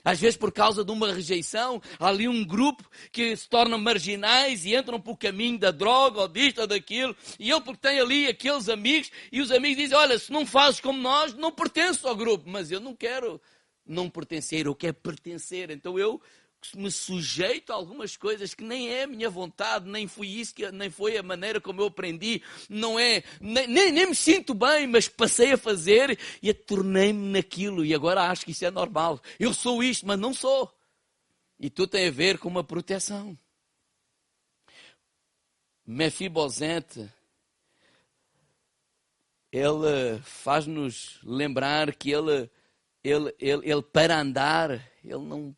Às 0.08 0.22
vezes, 0.22 0.38
por 0.38 0.54
causa 0.54 0.86
de 0.86 0.92
uma 0.92 1.12
rejeição, 1.12 1.82
há 2.00 2.08
ali 2.08 2.30
um 2.30 2.42
grupo 2.44 2.90
que 3.12 3.36
se 3.36 3.48
tornam 3.48 3.78
marginais 3.78 4.64
e 4.64 4.74
entram 4.74 5.02
por 5.02 5.18
caminho 5.18 5.60
da 5.60 5.70
droga 5.70 6.22
ou 6.22 6.28
disto 6.30 6.62
ou 6.62 6.68
daquilo. 6.68 7.14
E 7.38 7.52
ele, 7.52 7.60
porque 7.60 7.82
tem 7.82 8.00
ali 8.00 8.26
aqueles 8.26 8.70
amigos, 8.70 9.12
e 9.34 9.42
os 9.42 9.52
amigos 9.52 9.76
dizem: 9.84 9.98
Olha, 9.98 10.18
se 10.18 10.32
não 10.32 10.46
fazes 10.46 10.80
como 10.80 10.98
nós, 10.98 11.34
não 11.34 11.52
pertences 11.52 12.06
ao 12.06 12.16
grupo. 12.16 12.50
Mas 12.50 12.72
eu 12.72 12.80
não 12.80 12.96
quero 12.96 13.42
não 13.88 14.10
pertencer, 14.10 14.66
eu 14.66 14.76
quero 14.76 14.96
pertencer. 14.96 15.70
Então 15.72 15.98
eu 15.98 16.22
me 16.76 16.92
sujeito 16.92 17.72
a 17.72 17.76
algumas 17.76 18.18
coisas 18.18 18.54
que 18.54 18.64
nem 18.64 18.90
é 18.90 19.04
a 19.04 19.08
minha 19.08 19.30
vontade, 19.30 19.90
nem 19.90 20.08
foi 20.08 20.28
isso, 20.28 20.54
que, 20.54 20.70
nem 20.72 20.90
foi 20.90 21.18
a 21.18 21.24
maneira 21.24 21.62
como 21.62 21.82
eu 21.82 21.88
aprendi, 21.88 22.42
não 22.68 23.00
é, 23.00 23.24
nem, 23.40 23.68
nem, 23.68 23.92
nem 23.92 24.08
me 24.08 24.16
sinto 24.16 24.54
bem, 24.54 24.88
mas 24.88 25.08
passei 25.08 25.54
a 25.54 25.58
fazer 25.58 26.20
e 26.42 26.54
tornei-me 26.54 27.30
naquilo 27.30 27.86
e 27.86 27.94
agora 27.94 28.30
acho 28.30 28.44
que 28.46 28.52
isso 28.52 28.66
é 28.66 28.72
normal. 28.72 29.22
Eu 29.40 29.54
sou 29.54 29.84
isto, 29.84 30.06
mas 30.06 30.20
não 30.20 30.34
sou. 30.34 30.72
E 31.60 31.70
tudo 31.70 31.92
tem 31.92 32.08
a 32.08 32.12
ver 32.12 32.38
com 32.38 32.48
uma 32.48 32.64
proteção. 32.64 33.38
Mefibosete, 35.86 37.10
ele 39.52 40.20
faz-nos 40.24 41.20
lembrar 41.24 41.96
que 41.96 42.12
ele 42.12 42.50
ele, 43.08 43.34
ele, 43.40 43.72
ele 43.72 43.82
para 43.82 44.20
andar, 44.20 44.72
ele 45.04 45.24
não 45.24 45.56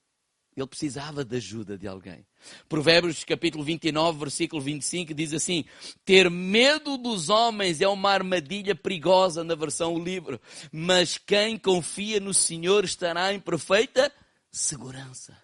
ele 0.56 0.68
precisava 0.68 1.24
de 1.24 1.38
ajuda 1.38 1.78
de 1.78 1.88
alguém. 1.88 2.26
Provérbios 2.68 3.24
capítulo 3.24 3.64
29, 3.64 4.20
versículo 4.20 4.62
25 4.62 5.14
diz 5.14 5.34
assim: 5.34 5.64
Ter 6.04 6.30
medo 6.30 6.98
dos 6.98 7.30
homens 7.30 7.80
é 7.80 7.88
uma 7.88 8.12
armadilha 8.12 8.76
perigosa 8.76 9.42
na 9.44 9.56
versão 9.56 9.98
livre, 9.98 10.40
mas 10.70 11.18
quem 11.18 11.58
confia 11.58 12.20
no 12.20 12.34
Senhor 12.34 12.84
estará 12.84 13.34
em 13.34 13.40
perfeita 13.40 14.12
segurança. 14.52 15.38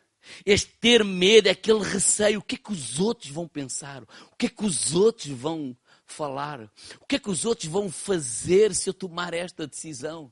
Este 0.45 0.71
ter 0.81 1.03
medo 1.03 1.47
é 1.47 1.51
aquele 1.51 1.83
receio: 1.83 2.39
o 2.39 2.43
que 2.43 2.55
é 2.55 2.57
que 2.57 2.71
os 2.73 2.99
outros 2.99 3.31
vão 3.31 3.47
pensar? 3.47 4.03
O 4.03 4.35
que 4.37 4.47
é 4.47 4.49
que 4.49 4.65
os 4.65 4.93
outros 4.93 5.27
vão 5.27 5.77
falar? 6.05 6.61
O 6.99 7.05
que 7.07 7.15
é 7.15 7.19
que 7.19 7.29
os 7.29 7.45
outros 7.45 7.69
vão 7.69 7.89
fazer 7.89 8.75
se 8.75 8.89
eu 8.89 8.93
tomar 8.93 9.33
esta 9.33 9.65
decisão? 9.65 10.31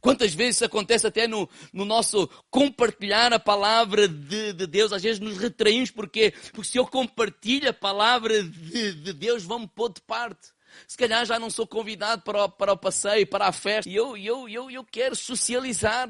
Quantas 0.00 0.34
vezes 0.34 0.56
isso 0.56 0.64
acontece 0.64 1.06
até 1.06 1.26
no, 1.26 1.48
no 1.72 1.84
nosso 1.84 2.28
compartilhar 2.50 3.32
a 3.32 3.38
palavra 3.38 4.08
de, 4.08 4.52
de, 4.52 4.66
Deus? 4.66 4.92
Às 4.92 5.02
vezes 5.02 5.20
nos 5.20 5.38
retraímos, 5.38 5.90
porque 5.90 6.32
Porque 6.52 6.70
se 6.70 6.78
eu 6.78 6.86
compartilho 6.86 7.68
a 7.68 7.72
palavra 7.72 8.42
de, 8.42 8.92
de 8.92 9.12
Deus, 9.12 9.42
vão-me 9.42 9.68
pôr 9.68 9.92
de 9.92 10.00
parte. 10.00 10.54
Se 10.86 10.96
calhar 10.96 11.24
já 11.24 11.38
não 11.38 11.50
sou 11.50 11.66
convidado 11.66 12.22
para 12.22 12.44
o, 12.44 12.48
para 12.48 12.72
o 12.72 12.76
passeio, 12.76 13.26
para 13.26 13.46
a 13.46 13.52
festa. 13.52 13.88
E 13.88 13.94
eu, 13.94 14.16
eu, 14.16 14.48
eu, 14.48 14.70
eu 14.70 14.84
quero 14.84 15.16
socializar. 15.16 16.08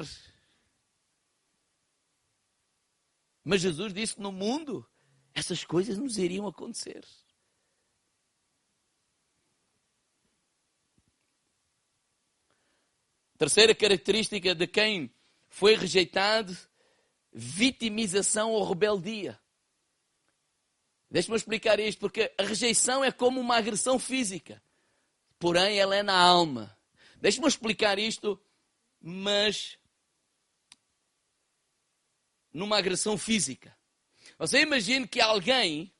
Mas 3.44 3.60
Jesus 3.60 3.94
disse 3.94 4.16
que 4.16 4.20
no 4.20 4.32
mundo 4.32 4.84
essas 5.32 5.64
coisas 5.64 5.98
nos 5.98 6.18
iriam 6.18 6.46
acontecer. 6.46 7.04
Terceira 13.38 13.74
característica 13.74 14.54
de 14.54 14.66
quem 14.66 15.12
foi 15.48 15.76
rejeitado: 15.76 16.56
vitimização 17.32 18.52
ou 18.52 18.66
rebeldia. 18.66 19.38
Deixe-me 21.10 21.36
explicar 21.36 21.78
isto, 21.78 22.00
porque 22.00 22.32
a 22.36 22.42
rejeição 22.42 23.04
é 23.04 23.12
como 23.12 23.40
uma 23.40 23.56
agressão 23.56 23.98
física, 23.98 24.62
porém 25.38 25.78
ela 25.78 25.94
é 25.94 26.02
na 26.02 26.18
alma. 26.18 26.76
Deixe-me 27.20 27.46
explicar 27.46 27.98
isto, 27.98 28.40
mas 29.00 29.78
numa 32.52 32.78
agressão 32.78 33.16
física. 33.16 33.76
Você 34.38 34.60
imagina 34.60 35.06
que 35.06 35.20
alguém, 35.20 35.92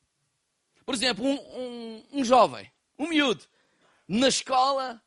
por 0.84 0.94
exemplo, 0.94 1.24
um, 1.24 1.34
um, 1.34 2.06
um 2.12 2.24
jovem, 2.24 2.70
um 2.98 3.08
miúdo, 3.08 3.44
na 4.08 4.28
escola, 4.28 5.02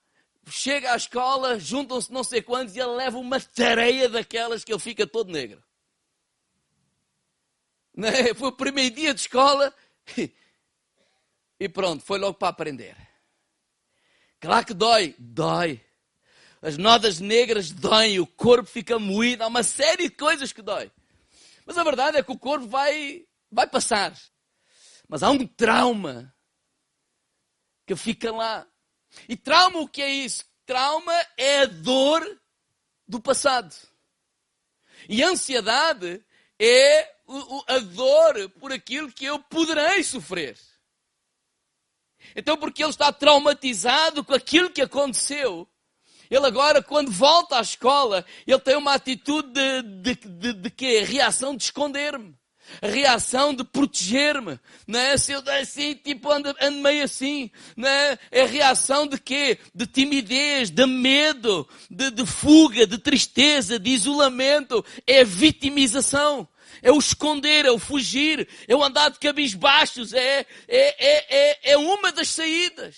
chega 0.47 0.93
à 0.93 0.95
escola, 0.95 1.59
juntam-se 1.59 2.11
não 2.11 2.23
sei 2.23 2.41
quantos 2.41 2.75
e 2.75 2.79
ele 2.79 2.91
leva 2.91 3.17
uma 3.17 3.39
tareia 3.39 4.07
daquelas 4.07 4.63
que 4.63 4.71
ele 4.71 4.79
fica 4.79 5.05
todo 5.05 5.31
negro. 5.31 5.63
Né? 7.95 8.33
Foi 8.35 8.49
o 8.49 8.55
primeiro 8.55 8.95
dia 8.95 9.13
de 9.13 9.21
escola 9.21 9.73
e 11.59 11.69
pronto, 11.69 12.03
foi 12.03 12.17
logo 12.17 12.35
para 12.35 12.47
aprender. 12.47 12.95
Claro 14.39 14.65
que 14.65 14.73
dói, 14.73 15.15
dói. 15.19 15.83
As 16.61 16.77
nodas 16.77 17.19
negras 17.19 17.71
doem, 17.71 18.19
o 18.19 18.27
corpo 18.27 18.69
fica 18.69 18.97
moído, 18.99 19.43
há 19.43 19.47
uma 19.47 19.63
série 19.63 20.09
de 20.09 20.15
coisas 20.15 20.51
que 20.51 20.61
dói. 20.61 20.91
Mas 21.65 21.77
a 21.77 21.83
verdade 21.83 22.17
é 22.17 22.23
que 22.23 22.31
o 22.31 22.39
corpo 22.39 22.67
vai, 22.67 23.25
vai 23.51 23.67
passar. 23.67 24.13
Mas 25.07 25.23
há 25.23 25.29
um 25.29 25.45
trauma 25.45 26.33
que 27.85 27.95
fica 27.95 28.31
lá. 28.31 28.67
E 29.27 29.35
trauma 29.35 29.79
o 29.79 29.87
que 29.87 30.01
é 30.01 30.09
isso? 30.09 30.45
Trauma 30.65 31.13
é 31.37 31.61
a 31.61 31.65
dor 31.65 32.39
do 33.07 33.19
passado. 33.19 33.75
E 35.07 35.23
ansiedade 35.23 36.23
é 36.59 37.15
a 37.67 37.79
dor 37.79 38.49
por 38.59 38.71
aquilo 38.71 39.11
que 39.11 39.25
eu 39.25 39.39
poderei 39.39 40.03
sofrer. 40.03 40.57
Então, 42.35 42.57
porque 42.57 42.83
ele 42.83 42.91
está 42.91 43.11
traumatizado 43.11 44.23
com 44.23 44.33
aquilo 44.33 44.69
que 44.69 44.81
aconteceu, 44.81 45.67
ele 46.29 46.45
agora, 46.45 46.83
quando 46.83 47.11
volta 47.11 47.57
à 47.57 47.61
escola, 47.61 48.23
ele 48.45 48.59
tem 48.59 48.75
uma 48.75 48.93
atitude 48.93 49.49
de, 49.51 49.81
de, 49.81 50.15
de, 50.15 50.53
de 50.53 50.69
quê? 50.69 51.01
Reação 51.01 51.55
de 51.55 51.63
esconder-me. 51.63 52.38
Reação 52.81 53.53
de 53.53 53.63
proteger-me, 53.63 54.59
não 54.87 54.99
é? 54.99 55.17
Se 55.17 55.31
eu 55.31 55.43
assim, 55.61 55.95
tipo, 55.95 56.31
ando, 56.31 56.55
ando 56.61 56.79
meio 56.79 57.03
assim, 57.03 57.49
não 57.75 57.87
é? 57.87 58.17
É 58.31 58.45
reação 58.45 59.07
de 59.07 59.19
quê? 59.19 59.57
De 59.73 59.85
timidez, 59.85 60.69
de 60.69 60.85
medo, 60.85 61.67
de, 61.89 62.11
de 62.11 62.25
fuga, 62.25 62.85
de 62.85 62.97
tristeza, 62.97 63.79
de 63.79 63.89
isolamento. 63.89 64.85
É 65.05 65.23
vitimização 65.23 66.47
é 66.81 66.91
o 66.91 66.97
esconder, 66.97 67.65
é 67.65 67.71
o 67.71 67.79
fugir, 67.79 68.47
é 68.67 68.75
o 68.75 68.83
andar 68.83 69.09
de 69.09 69.19
cabisbaixos, 69.19 70.13
é, 70.13 70.39
é, 70.39 70.45
é, 70.67 71.25
é, 71.29 71.71
é 71.71 71.77
uma 71.77 72.11
das 72.11 72.29
saídas. 72.29 72.95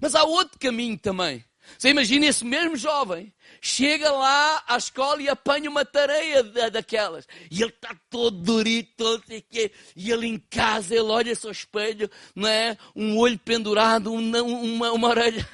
Mas 0.00 0.14
há 0.14 0.24
outro 0.24 0.58
caminho 0.58 0.98
também. 0.98 1.44
Você 1.78 1.90
imagina 1.90 2.26
esse 2.26 2.44
mesmo 2.44 2.76
jovem 2.76 3.32
chega 3.60 4.10
lá 4.10 4.64
à 4.66 4.76
escola 4.76 5.22
e 5.22 5.28
apanha 5.28 5.68
uma 5.68 5.84
tareia 5.84 6.42
daquelas. 6.70 7.28
E 7.50 7.62
ele 7.62 7.70
está 7.70 7.94
todo 8.08 8.36
durito, 8.38 8.92
todo 8.96 9.22
quê. 9.48 9.70
E 9.94 10.10
ele 10.10 10.26
em 10.26 10.38
casa, 10.38 10.94
ele 10.94 11.10
olha-se 11.10 11.46
ao 11.46 11.52
espelho, 11.52 12.10
não 12.34 12.48
é? 12.48 12.76
Um 12.96 13.18
olho 13.18 13.38
pendurado, 13.38 14.12
uma, 14.12 14.42
uma 14.42 15.08
orelha. 15.08 15.46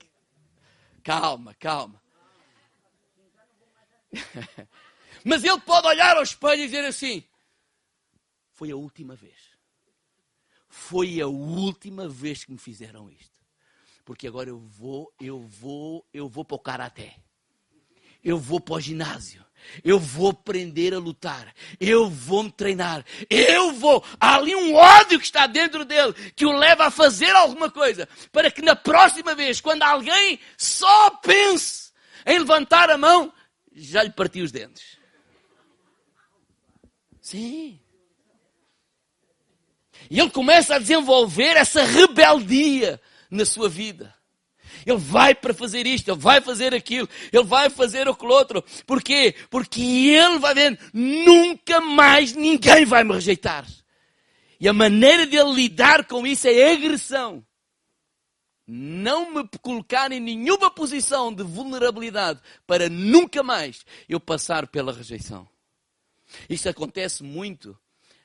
calma, 1.02 1.54
calma. 1.54 2.00
Mas 5.24 5.42
ele 5.42 5.60
pode 5.60 5.88
olhar 5.88 6.16
ao 6.16 6.22
espelho 6.22 6.62
e 6.62 6.66
dizer 6.66 6.84
assim: 6.84 7.24
Foi 8.52 8.70
a 8.70 8.76
última 8.76 9.16
vez. 9.16 9.56
Foi 10.68 11.20
a 11.20 11.26
última 11.26 12.08
vez 12.08 12.44
que 12.44 12.52
me 12.52 12.58
fizeram 12.58 13.10
isto 13.10 13.35
porque 14.06 14.28
agora 14.28 14.48
eu 14.48 14.60
vou, 14.60 15.12
eu 15.20 15.40
vou, 15.40 16.06
eu 16.14 16.28
vou 16.28 16.44
para 16.44 16.54
o 16.54 16.60
karaté. 16.60 17.16
Eu 18.22 18.38
vou 18.38 18.60
para 18.60 18.76
o 18.76 18.80
ginásio. 18.80 19.44
Eu 19.82 19.98
vou 19.98 20.30
aprender 20.30 20.94
a 20.94 20.98
lutar. 20.98 21.52
Eu 21.80 22.08
vou 22.08 22.44
me 22.44 22.52
treinar. 22.52 23.04
Eu 23.28 23.72
vou. 23.72 24.04
Há 24.20 24.36
ali 24.36 24.54
um 24.54 24.76
ódio 24.76 25.18
que 25.18 25.24
está 25.24 25.48
dentro 25.48 25.84
dele 25.84 26.12
que 26.36 26.46
o 26.46 26.56
leva 26.56 26.86
a 26.86 26.90
fazer 26.90 27.30
alguma 27.30 27.68
coisa 27.68 28.08
para 28.30 28.48
que 28.48 28.62
na 28.62 28.76
próxima 28.76 29.34
vez, 29.34 29.60
quando 29.60 29.82
alguém 29.82 30.38
só 30.56 31.10
pense 31.16 31.90
em 32.24 32.38
levantar 32.38 32.88
a 32.90 32.96
mão, 32.96 33.32
já 33.74 34.04
lhe 34.04 34.10
partiu 34.10 34.44
os 34.44 34.52
dentes. 34.52 34.98
Sim. 37.20 37.80
E 40.08 40.20
ele 40.20 40.30
começa 40.30 40.76
a 40.76 40.78
desenvolver 40.78 41.56
essa 41.56 41.82
rebeldia 41.82 43.00
na 43.30 43.44
sua 43.44 43.68
vida. 43.68 44.14
Ele 44.84 44.98
vai 44.98 45.34
para 45.34 45.54
fazer 45.54 45.86
isto, 45.86 46.10
ele 46.10 46.18
vai 46.18 46.40
fazer 46.40 46.74
aquilo, 46.74 47.08
ele 47.32 47.44
vai 47.44 47.70
fazer 47.70 48.08
aquilo 48.08 48.32
outro. 48.32 48.64
Porquê? 48.86 49.34
Porque 49.48 49.80
ele 49.80 50.38
vai 50.38 50.54
ver, 50.54 50.78
nunca 50.92 51.80
mais 51.80 52.32
ninguém 52.32 52.84
vai 52.84 53.04
me 53.04 53.12
rejeitar. 53.12 53.66
E 54.58 54.68
a 54.68 54.72
maneira 54.72 55.26
de 55.26 55.42
lidar 55.42 56.06
com 56.06 56.26
isso 56.26 56.48
é 56.48 56.72
agressão. 56.72 57.44
Não 58.66 59.32
me 59.32 59.48
colocar 59.62 60.10
em 60.10 60.18
nenhuma 60.18 60.70
posição 60.70 61.32
de 61.32 61.44
vulnerabilidade 61.44 62.40
para 62.66 62.88
nunca 62.88 63.42
mais 63.42 63.84
eu 64.08 64.18
passar 64.18 64.66
pela 64.66 64.92
rejeição. 64.92 65.48
Isso 66.50 66.68
acontece 66.68 67.22
muito 67.22 67.78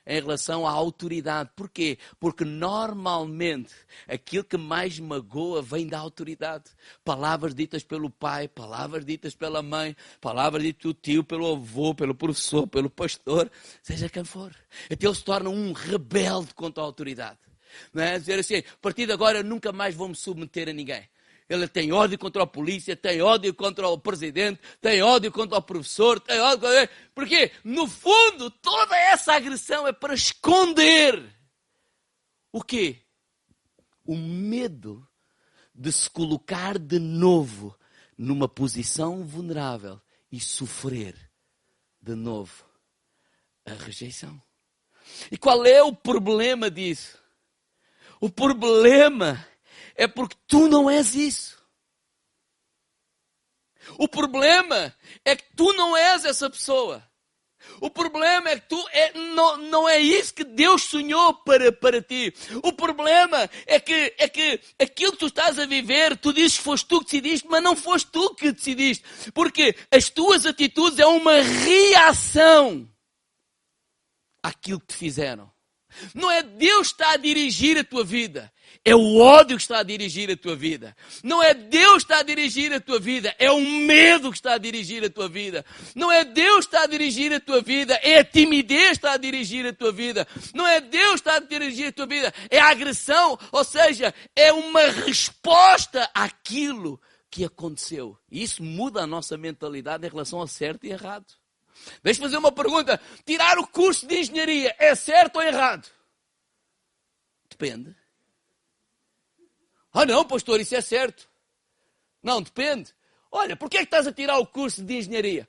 em 0.06 0.20
relação 0.20 0.66
à 0.66 0.70
autoridade. 0.70 1.50
Porquê? 1.54 1.98
Porque 2.18 2.44
normalmente 2.44 3.72
aquilo 4.08 4.44
que 4.44 4.56
mais 4.56 4.98
magoa 4.98 5.62
vem 5.62 5.86
da 5.86 5.98
autoridade. 5.98 6.64
Palavras 7.04 7.54
ditas 7.54 7.82
pelo 7.82 8.10
pai, 8.10 8.48
palavras 8.48 9.04
ditas 9.04 9.34
pela 9.34 9.62
mãe, 9.62 9.96
palavras 10.20 10.62
ditas 10.62 10.82
pelo 10.82 10.94
tio, 10.94 11.24
pelo 11.24 11.52
avô, 11.52 11.94
pelo 11.94 12.14
professor, 12.14 12.66
pelo 12.66 12.90
pastor, 12.90 13.50
seja 13.82 14.08
quem 14.08 14.24
for. 14.24 14.54
Então 14.90 15.10
ele 15.10 15.18
se 15.18 15.24
torna 15.24 15.50
um 15.50 15.72
rebelde 15.72 16.54
contra 16.54 16.82
a 16.82 16.86
autoridade. 16.86 17.38
Não 17.92 18.02
é? 18.02 18.18
Dizer 18.18 18.38
assim, 18.38 18.58
a 18.58 18.76
partir 18.80 19.06
de 19.06 19.12
agora 19.12 19.38
eu 19.38 19.44
nunca 19.44 19.72
mais 19.72 19.94
vou 19.94 20.08
me 20.08 20.14
submeter 20.14 20.68
a 20.68 20.72
ninguém. 20.72 21.08
Ele 21.52 21.68
tem 21.68 21.92
ódio 21.92 22.18
contra 22.18 22.42
a 22.42 22.46
polícia, 22.46 22.96
tem 22.96 23.20
ódio 23.20 23.52
contra 23.52 23.86
o 23.88 23.98
presidente, 23.98 24.60
tem 24.80 25.02
ódio 25.02 25.30
contra 25.30 25.58
o 25.58 25.62
professor, 25.62 26.18
tem 26.18 26.40
ódio 26.40 26.60
contra... 26.60 26.90
Porque, 27.14 27.52
no 27.62 27.86
fundo, 27.86 28.50
toda 28.50 28.96
essa 28.96 29.34
agressão 29.34 29.86
é 29.86 29.92
para 29.92 30.14
esconder 30.14 31.22
o 32.50 32.62
quê? 32.62 33.02
O 34.04 34.16
medo 34.16 35.06
de 35.74 35.92
se 35.92 36.08
colocar 36.08 36.78
de 36.78 36.98
novo 36.98 37.76
numa 38.16 38.48
posição 38.48 39.24
vulnerável 39.24 40.00
e 40.30 40.40
sofrer 40.40 41.14
de 42.00 42.14
novo 42.14 42.64
a 43.66 43.72
rejeição. 43.74 44.40
E 45.30 45.36
qual 45.36 45.64
é 45.64 45.82
o 45.82 45.94
problema 45.94 46.70
disso? 46.70 47.18
O 48.20 48.30
problema 48.30 49.44
é 49.96 50.06
porque 50.06 50.36
tu 50.46 50.68
não 50.68 50.88
és 50.88 51.14
isso. 51.14 51.62
O 53.98 54.08
problema 54.08 54.94
é 55.24 55.36
que 55.36 55.44
tu 55.56 55.72
não 55.72 55.96
és 55.96 56.24
essa 56.24 56.48
pessoa. 56.48 57.02
O 57.80 57.90
problema 57.90 58.50
é 58.50 58.58
que 58.58 58.68
tu 58.68 58.88
é, 58.92 59.12
não, 59.12 59.56
não 59.56 59.88
é 59.88 59.98
isso 59.98 60.34
que 60.34 60.44
Deus 60.44 60.82
sonhou 60.82 61.34
para, 61.34 61.70
para 61.72 62.02
ti. 62.02 62.32
O 62.62 62.72
problema 62.72 63.48
é 63.66 63.78
que, 63.78 64.14
é 64.18 64.28
que 64.28 64.60
aquilo 64.78 65.12
que 65.12 65.18
tu 65.18 65.26
estás 65.26 65.58
a 65.58 65.66
viver, 65.66 66.16
tu 66.16 66.32
dizes 66.32 66.58
que 66.58 66.64
foste 66.64 66.86
tu 66.86 66.98
que 67.00 67.04
decidiste, 67.04 67.48
mas 67.48 67.62
não 67.62 67.76
foste 67.76 68.10
tu 68.10 68.34
que 68.34 68.52
decidiste. 68.52 69.04
Porque 69.32 69.76
as 69.90 70.08
tuas 70.08 70.46
atitudes 70.46 70.98
é 70.98 71.06
uma 71.06 71.40
reação 71.40 72.88
àquilo 74.42 74.80
que 74.80 74.88
te 74.88 74.96
fizeram. 74.96 75.50
Não 76.14 76.30
é 76.30 76.42
Deus 76.42 76.88
que 76.88 76.94
está 76.94 77.12
a 77.12 77.16
dirigir 77.16 77.78
a 77.78 77.84
tua 77.84 78.04
vida. 78.04 78.52
É 78.84 78.96
o 78.96 79.18
ódio 79.18 79.56
que 79.56 79.62
está 79.62 79.78
a 79.78 79.82
dirigir 79.84 80.28
a 80.28 80.36
tua 80.36 80.56
vida. 80.56 80.96
Não 81.22 81.40
é 81.40 81.54
Deus 81.54 82.04
que 82.04 82.12
está 82.12 82.18
a 82.18 82.22
dirigir 82.22 82.72
a 82.72 82.80
tua 82.80 82.98
vida, 82.98 83.32
é 83.38 83.48
o 83.48 83.60
medo 83.60 84.30
que 84.30 84.36
está 84.36 84.54
a 84.54 84.58
dirigir 84.58 85.04
a 85.04 85.10
tua 85.10 85.28
vida. 85.28 85.64
Não 85.94 86.10
é 86.10 86.24
Deus 86.24 86.66
que 86.66 86.74
está 86.74 86.82
a 86.82 86.86
dirigir 86.86 87.32
a 87.32 87.38
tua 87.38 87.60
vida, 87.60 87.94
é 88.02 88.18
a 88.18 88.24
timidez 88.24 88.88
que 88.88 88.94
está 88.94 89.12
a 89.12 89.16
dirigir 89.16 89.64
a 89.66 89.72
tua 89.72 89.92
vida. 89.92 90.26
Não 90.52 90.66
é 90.66 90.80
Deus 90.80 91.20
que 91.20 91.28
está 91.28 91.36
a 91.36 91.38
dirigir 91.38 91.88
a 91.88 91.92
tua 91.92 92.06
vida, 92.06 92.34
é 92.50 92.58
a 92.58 92.70
agressão, 92.70 93.38
ou 93.52 93.62
seja, 93.62 94.12
é 94.34 94.52
uma 94.52 94.82
resposta 94.90 96.10
àquilo 96.12 97.00
que 97.30 97.44
aconteceu. 97.44 98.18
E 98.28 98.42
isso 98.42 98.64
muda 98.64 99.02
a 99.02 99.06
nossa 99.06 99.38
mentalidade 99.38 100.04
em 100.04 100.10
relação 100.10 100.40
ao 100.40 100.48
certo 100.48 100.84
e 100.84 100.90
errado. 100.90 101.26
Deixa-me 102.02 102.26
fazer 102.26 102.36
uma 102.36 102.52
pergunta. 102.52 103.00
Tirar 103.24 103.58
o 103.58 103.66
curso 103.66 104.06
de 104.08 104.18
engenharia 104.18 104.74
é 104.76 104.94
certo 104.96 105.36
ou 105.36 105.42
errado? 105.42 105.88
Depende. 107.48 108.01
Ah, 109.92 110.06
não, 110.06 110.24
pastor, 110.24 110.60
isso 110.60 110.74
é 110.74 110.80
certo. 110.80 111.28
Não, 112.22 112.40
depende. 112.40 112.94
Olha, 113.30 113.56
por 113.56 113.68
que 113.68 113.78
é 113.78 113.80
que 113.80 113.86
estás 113.86 114.06
a 114.06 114.12
tirar 114.12 114.38
o 114.38 114.46
curso 114.46 114.82
de 114.82 114.96
engenharia? 114.96 115.48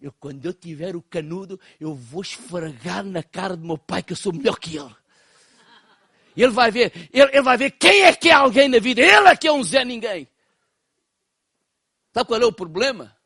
Eu, 0.00 0.12
quando 0.12 0.44
eu 0.44 0.52
tiver 0.52 0.94
o 0.94 1.02
canudo, 1.02 1.60
eu 1.80 1.94
vou 1.94 2.22
esfregar 2.22 3.04
na 3.04 3.22
cara 3.22 3.56
do 3.56 3.66
meu 3.66 3.76
pai 3.76 4.02
que 4.02 4.12
eu 4.12 4.16
sou 4.16 4.32
melhor 4.32 4.58
que 4.58 4.76
ele. 4.76 4.94
Ele 6.36 6.52
vai 6.52 6.70
ver, 6.70 6.92
ele, 7.12 7.30
ele 7.32 7.42
vai 7.42 7.56
ver 7.56 7.72
quem 7.72 8.02
é 8.02 8.14
que 8.14 8.28
é 8.28 8.32
alguém 8.32 8.68
na 8.68 8.78
vida. 8.78 9.00
Ele 9.00 9.28
é 9.28 9.36
que 9.36 9.48
é 9.48 9.52
um 9.52 9.62
Zé 9.62 9.84
Ninguém. 9.84 10.28
Sabe 12.14 12.28
qual 12.28 12.40
é 12.40 12.46
o 12.46 12.52
problema? 12.52 13.16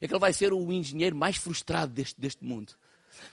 É 0.00 0.06
que 0.06 0.12
ele 0.12 0.20
vai 0.20 0.32
ser 0.32 0.52
o 0.52 0.70
engenheiro 0.70 1.16
mais 1.16 1.36
frustrado 1.36 1.92
deste, 1.92 2.20
deste 2.20 2.44
mundo. 2.44 2.74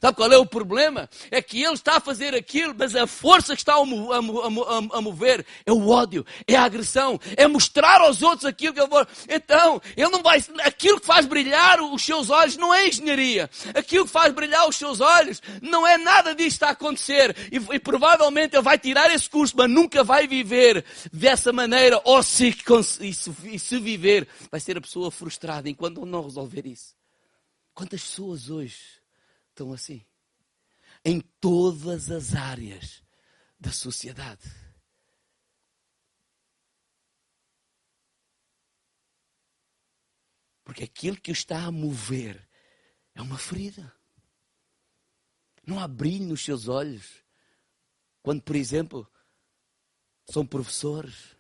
Sabe 0.02 0.15
qual 0.15 0.32
é 0.32 0.38
o 0.38 0.45
problema? 0.45 1.10
É 1.30 1.41
que 1.41 1.63
ele 1.63 1.73
está 1.73 1.97
a 1.97 1.99
fazer 1.99 2.34
aquilo, 2.34 2.73
mas 2.78 2.95
a 2.95 3.06
força 3.06 3.56
que 3.56 3.62
está 3.62 3.73
a, 3.73 3.78
a, 3.78 4.97
a, 4.97 5.02
mover 5.02 5.45
é 5.65 5.71
o 5.71 5.89
ódio, 5.89 6.25
é 6.47 6.56
a 6.56 6.63
agressão, 6.63 7.19
é 7.38 7.47
mostrar 7.47 8.02
aos 8.02 8.21
outros 8.21 8.45
aquilo 8.45 8.73
que 8.73 8.80
ele 8.80 8.89
vai. 8.89 9.06
Então, 9.28 9.82
ele 9.95 10.10
não 10.10 10.21
vai. 10.21 10.43
Aquilo 10.63 10.99
que 10.99 11.06
faz 11.06 11.25
brilhar 11.25 11.82
os 11.82 12.04
seus 12.04 12.30
olhos 12.30 12.58
não 12.58 12.73
é 12.73 12.88
engenharia. 12.88 13.49
Aquilo 13.75 14.06
que 14.06 14.12
faz 14.12 14.34
brilhar 14.34 14.67
os 14.67 14.75
seus 14.75 14.99
olhos 14.99 15.41
não 15.62 15.86
é 15.86 15.97
nada 15.97 16.36
está 16.45 16.67
a 16.67 16.71
acontecer. 16.71 17.36
E, 17.52 17.75
e 17.75 17.80
provavelmente 17.80 18.56
ele 18.56 18.63
vai 18.63 18.78
tirar 18.78 19.13
esse 19.13 19.30
curso, 19.30 19.56
mas 19.58 19.69
nunca 19.69 20.04
vai 20.04 20.28
viver 20.28 20.84
dessa 21.12 21.52
maneira. 21.52 22.02
Ou 22.04 22.21
se, 22.23 22.56
e 23.02 23.13
se, 23.13 23.36
e 23.43 23.60
se 23.60 23.80
viver, 23.80 24.28
vai 24.52 24.60
ser 24.60 24.78
a 24.78 24.82
pessoa 24.82 25.12
frustrada 25.12 25.69
enquanto 25.69 26.06
não 26.06 26.23
resolver 26.23 26.65
isso. 26.65 26.95
Quantas 27.73 28.02
pessoas 28.02 28.49
hoje 28.49 28.99
estão 29.60 29.74
assim. 29.74 30.06
Em 31.04 31.19
todas 31.19 32.10
as 32.10 32.34
áreas 32.34 33.04
da 33.60 33.72
sociedade. 33.72 34.50
Porque 40.63 40.84
aquilo 40.84 41.19
que 41.19 41.32
o 41.32 41.34
está 41.34 41.65
a 41.65 41.72
mover 41.72 42.48
é 43.13 43.22
uma 43.22 43.38
ferida. 43.38 43.93
Não 45.65 45.80
há 45.80 45.88
brilho 45.88 46.28
nos 46.28 46.43
seus 46.43 46.67
olhos. 46.67 47.24
Quando, 48.22 48.41
por 48.41 48.56
exemplo, 48.56 49.12
são 50.30 50.45
professores. 50.45 51.36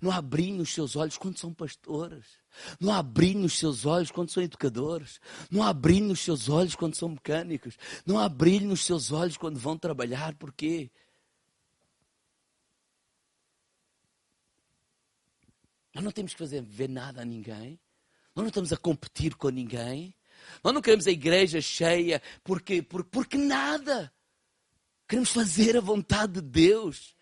Não 0.00 0.10
há 0.10 0.22
brilho 0.22 0.56
nos 0.56 0.72
seus 0.72 0.96
olhos 0.96 1.18
quando 1.18 1.38
são 1.38 1.52
pastores. 1.52 2.41
Não 2.80 2.92
há 2.92 3.02
brilho 3.02 3.40
nos 3.40 3.58
seus 3.58 3.86
olhos 3.86 4.10
quando 4.10 4.30
são 4.30 4.42
educadores. 4.42 5.20
Não 5.50 5.62
há 5.62 5.72
brilho 5.72 6.06
nos 6.06 6.20
seus 6.20 6.48
olhos 6.48 6.74
quando 6.74 6.94
são 6.94 7.08
mecânicos. 7.08 7.76
Não 8.06 8.18
há 8.18 8.28
brilho 8.28 8.68
nos 8.68 8.84
seus 8.84 9.12
olhos 9.12 9.36
quando 9.36 9.58
vão 9.58 9.76
trabalhar. 9.76 10.34
Por 10.34 10.52
quê? 10.52 10.90
Nós 15.94 16.04
não 16.04 16.10
temos 16.10 16.32
que 16.32 16.38
fazer 16.38 16.62
ver 16.62 16.88
nada 16.88 17.22
a 17.22 17.24
ninguém. 17.24 17.78
Nós 18.34 18.42
não 18.42 18.48
estamos 18.48 18.72
a 18.72 18.76
competir 18.76 19.34
com 19.34 19.48
ninguém. 19.50 20.14
Nós 20.64 20.72
não 20.72 20.80
queremos 20.80 21.06
a 21.06 21.10
igreja 21.10 21.60
cheia 21.60 22.22
porque, 22.42 22.82
porque, 22.82 23.10
porque 23.10 23.38
nada. 23.38 24.12
Queremos 25.06 25.30
fazer 25.30 25.76
a 25.76 25.80
vontade 25.80 26.34
de 26.34 26.40
Deus. 26.40 27.14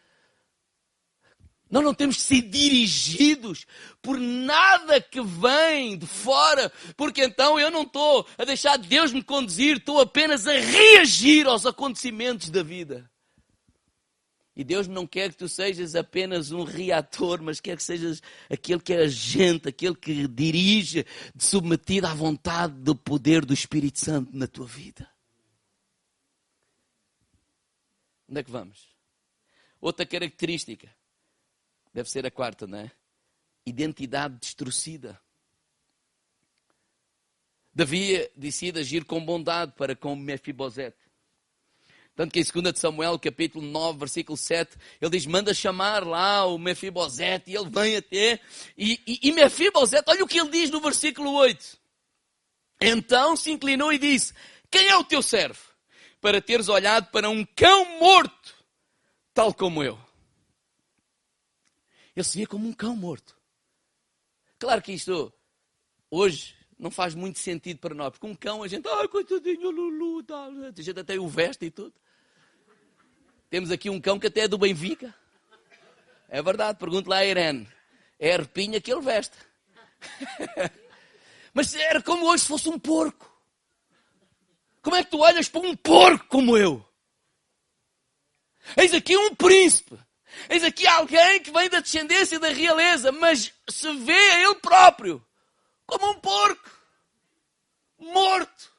Nós 1.70 1.84
não 1.84 1.94
temos 1.94 2.16
que 2.16 2.22
ser 2.22 2.42
dirigidos 2.42 3.64
por 4.02 4.18
nada 4.18 5.00
que 5.00 5.22
vem 5.22 5.96
de 5.96 6.06
fora, 6.06 6.68
porque 6.96 7.24
então 7.24 7.60
eu 7.60 7.70
não 7.70 7.82
estou 7.82 8.26
a 8.36 8.44
deixar 8.44 8.76
Deus 8.76 9.12
me 9.12 9.22
conduzir, 9.22 9.76
estou 9.76 10.00
apenas 10.00 10.48
a 10.48 10.52
reagir 10.52 11.46
aos 11.46 11.64
acontecimentos 11.64 12.50
da 12.50 12.62
vida. 12.62 13.08
E 14.56 14.64
Deus 14.64 14.88
não 14.88 15.06
quer 15.06 15.30
que 15.30 15.38
tu 15.38 15.48
sejas 15.48 15.94
apenas 15.94 16.50
um 16.50 16.64
reator, 16.64 17.40
mas 17.40 17.60
quer 17.60 17.76
que 17.76 17.82
sejas 17.84 18.20
aquele 18.50 18.80
que 18.80 18.92
é 18.92 19.04
agente, 19.04 19.68
aquele 19.68 19.94
que 19.94 20.26
dirige, 20.26 21.06
submetido 21.38 22.08
à 22.08 22.12
vontade 22.12 22.74
do 22.74 22.96
poder 22.96 23.44
do 23.44 23.54
Espírito 23.54 24.00
Santo 24.00 24.36
na 24.36 24.48
tua 24.48 24.66
vida. 24.66 25.08
Onde 28.28 28.40
é 28.40 28.42
que 28.42 28.50
vamos? 28.50 28.88
Outra 29.80 30.04
característica 30.04 30.99
Deve 31.92 32.10
ser 32.10 32.24
a 32.26 32.30
quarta, 32.30 32.66
não 32.66 32.78
é? 32.78 32.90
Identidade 33.66 34.38
destruída. 34.38 35.20
Davi 37.72 38.28
decide 38.36 38.80
agir 38.80 39.04
com 39.04 39.24
bondade 39.24 39.72
para 39.76 39.94
com 39.94 40.14
Mefibosete. 40.16 40.98
Tanto 42.14 42.32
que 42.32 42.40
em 42.40 42.62
2 42.62 42.78
Samuel, 42.78 43.18
capítulo 43.18 43.64
9, 43.64 43.98
versículo 43.98 44.36
7, 44.36 44.76
ele 45.00 45.10
diz, 45.10 45.24
manda 45.26 45.54
chamar 45.54 46.06
lá 46.06 46.44
o 46.44 46.58
Mefibosete, 46.58 47.50
e 47.50 47.56
ele 47.56 47.70
vem 47.70 47.96
até, 47.96 48.40
e, 48.76 49.00
e, 49.06 49.28
e 49.28 49.32
Mefibosete, 49.32 50.04
olha 50.06 50.24
o 50.24 50.26
que 50.26 50.38
ele 50.38 50.50
diz 50.50 50.70
no 50.70 50.80
versículo 50.80 51.32
8. 51.32 51.78
Então 52.80 53.36
se 53.36 53.50
inclinou 53.50 53.92
e 53.92 53.98
disse, 53.98 54.34
quem 54.70 54.88
é 54.88 54.96
o 54.96 55.04
teu 55.04 55.22
servo? 55.22 55.60
Para 56.20 56.42
teres 56.42 56.68
olhado 56.68 57.10
para 57.10 57.30
um 57.30 57.44
cão 57.56 57.98
morto, 57.98 58.54
tal 59.32 59.54
como 59.54 59.82
eu. 59.82 59.98
Ele 62.20 62.24
se 62.26 62.36
via 62.36 62.46
como 62.46 62.68
um 62.68 62.72
cão 62.74 62.94
morto. 62.94 63.34
Claro 64.58 64.82
que 64.82 64.92
isto 64.92 65.32
hoje 66.10 66.54
não 66.78 66.90
faz 66.90 67.14
muito 67.14 67.38
sentido 67.38 67.78
para 67.78 67.94
nós, 67.94 68.10
porque 68.10 68.26
um 68.26 68.34
cão 68.34 68.62
a 68.62 68.68
gente, 68.68 68.86
ai, 68.86 69.08
coitadinho, 69.08 69.70
Lulu, 69.70 70.22
tá, 70.22 70.44
a 70.44 70.82
gente 70.82 71.00
até 71.00 71.18
o 71.18 71.26
veste 71.26 71.64
e 71.64 71.70
tudo. 71.70 71.94
Temos 73.48 73.70
aqui 73.70 73.88
um 73.88 73.98
cão 73.98 74.18
que 74.18 74.26
até 74.26 74.42
é 74.42 74.48
do 74.48 74.58
Benfica. 74.58 75.14
É 76.28 76.42
verdade, 76.42 76.78
pergunto 76.78 77.08
lá 77.08 77.16
a 77.16 77.24
Irene. 77.24 77.66
É 78.18 78.34
a 78.34 78.36
repinha 78.36 78.82
que 78.82 78.92
ele 78.92 79.00
veste. 79.00 79.36
Mas 81.54 81.74
era 81.74 82.02
como 82.02 82.26
hoje 82.26 82.42
se 82.42 82.48
fosse 82.48 82.68
um 82.68 82.78
porco. 82.78 83.34
Como 84.82 84.94
é 84.94 85.02
que 85.02 85.10
tu 85.10 85.20
olhas 85.20 85.48
para 85.48 85.62
um 85.62 85.74
porco 85.74 86.26
como 86.26 86.56
eu? 86.56 86.86
Eis 88.76 88.92
aqui 88.92 89.16
um 89.16 89.34
príncipe 89.34 89.98
Eis 90.48 90.64
aqui 90.64 90.86
alguém 90.86 91.40
que 91.40 91.50
vem 91.50 91.68
da 91.68 91.80
descendência 91.80 92.38
da 92.38 92.48
realeza, 92.48 93.12
mas 93.12 93.52
se 93.68 93.92
vê 93.96 94.12
a 94.12 94.40
ele 94.42 94.54
próprio 94.56 95.24
como 95.86 96.10
um 96.10 96.20
porco, 96.20 96.70
morto, 97.98 98.72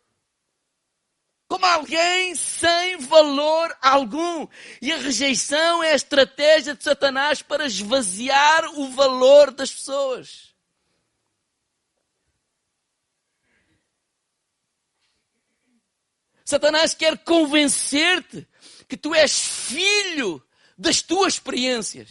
como 1.48 1.66
alguém 1.66 2.34
sem 2.36 2.98
valor 3.00 3.78
algum. 3.82 4.48
E 4.82 4.92
a 4.94 4.98
rejeição 4.98 5.84
é 5.84 5.92
a 5.92 5.96
estratégia 5.96 6.74
de 6.74 6.84
Satanás 6.84 7.42
para 7.42 7.66
esvaziar 7.66 8.64
o 8.80 8.90
valor 8.92 9.52
das 9.52 9.74
pessoas. 9.74 10.56
Satanás 16.46 16.94
quer 16.94 17.18
convencer-te 17.18 18.48
que 18.88 18.96
tu 18.96 19.14
és 19.14 19.68
filho 19.68 20.42
das 20.82 21.02
tuas 21.02 21.34
experiências. 21.36 22.10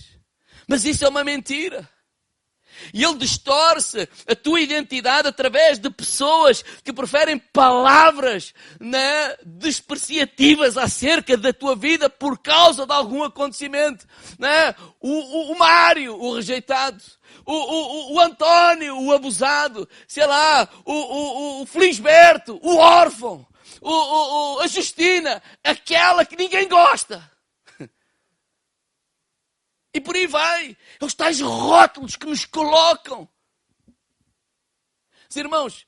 Mas 0.66 0.84
isso 0.84 1.04
é 1.04 1.08
uma 1.08 1.24
mentira. 1.24 1.88
E 2.94 3.04
ele 3.04 3.18
distorce 3.18 4.08
a 4.26 4.34
tua 4.34 4.60
identidade 4.60 5.28
através 5.28 5.78
de 5.78 5.90
pessoas 5.90 6.62
que 6.82 6.92
preferem 6.92 7.36
palavras 7.36 8.54
né, 8.78 9.36
despreciativas 9.44 10.78
acerca 10.78 11.36
da 11.36 11.52
tua 11.52 11.74
vida 11.74 12.08
por 12.08 12.38
causa 12.38 12.86
de 12.86 12.92
algum 12.92 13.24
acontecimento. 13.24 14.06
Né? 14.38 14.74
O, 15.00 15.10
o, 15.10 15.52
o 15.52 15.58
Mário, 15.58 16.16
o 16.16 16.36
rejeitado. 16.36 17.02
O, 17.44 17.52
o, 17.52 18.14
o 18.14 18.20
António, 18.20 18.98
o 18.98 19.12
abusado. 19.12 19.86
Sei 20.06 20.24
lá, 20.24 20.66
o, 20.84 20.92
o, 20.92 21.62
o 21.62 21.66
Felisberto, 21.66 22.58
o 22.62 22.76
órfão. 22.76 23.44
O, 23.80 23.90
o, 23.90 24.60
a 24.60 24.66
Justina, 24.68 25.42
aquela 25.62 26.24
que 26.24 26.36
ninguém 26.36 26.68
gosta. 26.68 27.30
E 29.92 30.00
por 30.00 30.14
aí 30.14 30.26
vai. 30.26 30.76
É 31.00 31.04
os 31.04 31.14
tais 31.14 31.40
rótulos 31.40 32.16
que 32.16 32.26
nos 32.26 32.44
colocam. 32.44 33.28
Os 35.28 35.36
irmãos, 35.36 35.86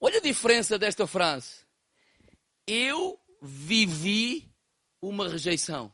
olha 0.00 0.18
a 0.18 0.22
diferença 0.22 0.78
desta 0.78 1.06
frase. 1.06 1.64
Eu 2.66 3.20
vivi 3.40 4.50
uma 5.00 5.28
rejeição. 5.28 5.92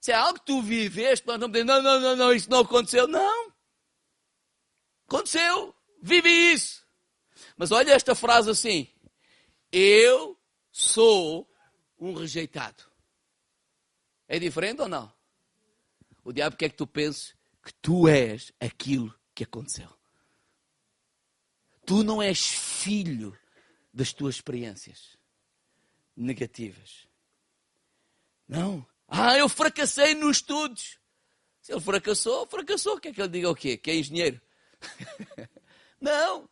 Se 0.00 0.12
é 0.12 0.14
algo 0.14 0.38
que 0.38 0.46
tu 0.46 0.62
viveste, 0.62 1.26
nós 1.26 1.38
não 1.38 1.48
podemos 1.48 1.74
não, 1.74 1.82
não, 1.82 2.00
não, 2.00 2.16
não, 2.16 2.32
isso 2.32 2.48
não 2.50 2.60
aconteceu. 2.60 3.06
Não. 3.06 3.52
Aconteceu. 5.06 5.74
Vivi 6.02 6.52
isso. 6.52 6.86
Mas 7.56 7.70
olha 7.70 7.92
esta 7.92 8.14
frase 8.14 8.50
assim. 8.50 8.88
Eu 9.70 10.38
sou 10.72 11.48
um 11.98 12.14
rejeitado. 12.14 12.89
É 14.30 14.38
diferente 14.38 14.80
ou 14.80 14.88
não? 14.88 15.12
O 16.22 16.32
diabo 16.32 16.56
quer 16.56 16.68
que 16.68 16.76
tu 16.76 16.86
penses 16.86 17.34
que 17.64 17.74
tu 17.82 18.06
és 18.06 18.52
aquilo 18.60 19.12
que 19.34 19.42
aconteceu. 19.42 19.92
Tu 21.84 22.04
não 22.04 22.22
és 22.22 22.38
filho 22.48 23.36
das 23.92 24.12
tuas 24.12 24.36
experiências 24.36 25.18
negativas. 26.16 27.08
Não. 28.46 28.86
Ah, 29.08 29.36
eu 29.36 29.48
fracassei 29.48 30.14
nos 30.14 30.36
estudos. 30.36 30.96
Se 31.60 31.72
ele 31.72 31.80
fracassou, 31.80 32.46
fracassou. 32.46 33.00
Quer 33.00 33.12
que 33.12 33.20
ele 33.20 33.30
diga 33.30 33.50
o 33.50 33.56
quê? 33.56 33.76
Que 33.76 33.90
é 33.90 33.96
engenheiro? 33.96 34.40
não. 36.00 36.48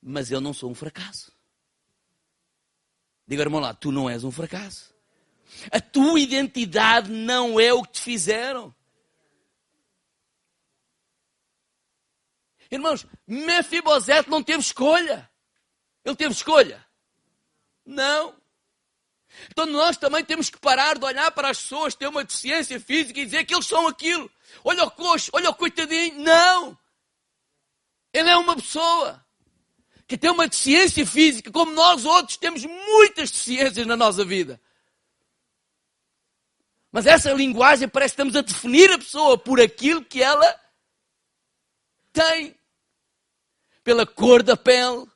Mas 0.00 0.30
eu 0.30 0.40
não 0.40 0.54
sou 0.54 0.70
um 0.70 0.76
fracasso. 0.76 1.32
Diga, 3.26 3.42
irmão 3.42 3.60
lá, 3.60 3.74
tu 3.74 3.90
não 3.90 4.08
és 4.08 4.22
um 4.22 4.30
fracasso. 4.30 4.89
A 5.70 5.80
tua 5.80 6.18
identidade 6.20 7.10
não 7.10 7.58
é 7.58 7.72
o 7.72 7.82
que 7.82 7.92
te 7.92 8.00
fizeram. 8.00 8.74
Irmãos, 12.70 13.04
Mefibosete 13.26 14.30
não 14.30 14.42
teve 14.42 14.60
escolha. 14.60 15.28
Ele 16.04 16.14
teve 16.14 16.32
escolha? 16.32 16.86
Não. 17.84 18.34
Então 19.48 19.66
nós 19.66 19.96
também 19.96 20.24
temos 20.24 20.48
que 20.50 20.58
parar 20.58 20.98
de 20.98 21.04
olhar 21.04 21.30
para 21.32 21.50
as 21.50 21.60
pessoas 21.60 21.94
que 21.94 22.00
têm 22.00 22.08
uma 22.08 22.24
deficiência 22.24 22.78
física 22.80 23.20
e 23.20 23.24
dizer 23.24 23.44
que 23.44 23.54
eles 23.54 23.66
são 23.66 23.86
aquilo. 23.86 24.30
Olha 24.64 24.84
o 24.84 24.90
coxo, 24.90 25.30
olha 25.32 25.50
o 25.50 25.54
coitadinho. 25.54 26.20
Não. 26.20 26.78
Ele 28.12 28.28
é 28.28 28.36
uma 28.36 28.56
pessoa 28.56 29.24
que 30.06 30.18
tem 30.18 30.30
uma 30.30 30.48
deficiência 30.48 31.06
física, 31.06 31.52
como 31.52 31.72
nós 31.72 32.04
outros 32.04 32.36
temos 32.36 32.64
muitas 32.64 33.30
deficiências 33.30 33.86
na 33.86 33.96
nossa 33.96 34.24
vida. 34.24 34.60
Mas 36.92 37.06
essa 37.06 37.32
linguagem 37.32 37.88
parece 37.88 38.14
que 38.14 38.22
estamos 38.22 38.36
a 38.36 38.42
definir 38.42 38.90
a 38.90 38.98
pessoa 38.98 39.38
por 39.38 39.60
aquilo 39.60 40.04
que 40.04 40.22
ela 40.22 40.60
tem. 42.12 42.58
Pela 43.84 44.06
cor 44.06 44.42
da 44.42 44.56
pele, 44.56 45.06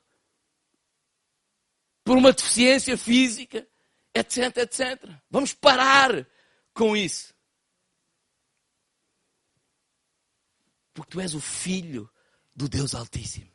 por 2.03 2.17
uma 2.17 2.31
deficiência 2.31 2.97
física, 2.97 3.67
etc, 4.13 4.57
etc. 4.57 5.09
Vamos 5.29 5.53
parar 5.53 6.27
com 6.73 6.95
isso. 6.95 7.33
Porque 10.93 11.11
tu 11.11 11.19
és 11.19 11.33
o 11.33 11.41
filho 11.41 12.09
do 12.55 12.69
Deus 12.69 12.95
Altíssimo. 12.95 13.54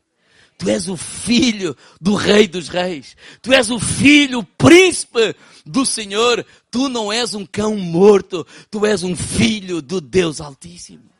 Tu 0.60 0.68
és 0.68 0.88
o 0.90 0.96
filho 0.96 1.74
do 1.98 2.14
Rei 2.14 2.46
dos 2.46 2.68
Reis. 2.68 3.16
Tu 3.40 3.50
és 3.50 3.70
o 3.70 3.80
filho, 3.80 4.40
o 4.40 4.44
príncipe 4.44 5.34
do 5.64 5.86
Senhor. 5.86 6.46
Tu 6.70 6.86
não 6.90 7.10
és 7.10 7.32
um 7.32 7.46
cão 7.46 7.78
morto. 7.78 8.46
Tu 8.70 8.84
és 8.84 9.02
um 9.02 9.16
filho 9.16 9.80
do 9.80 10.02
Deus 10.02 10.38
Altíssimo. 10.38 11.10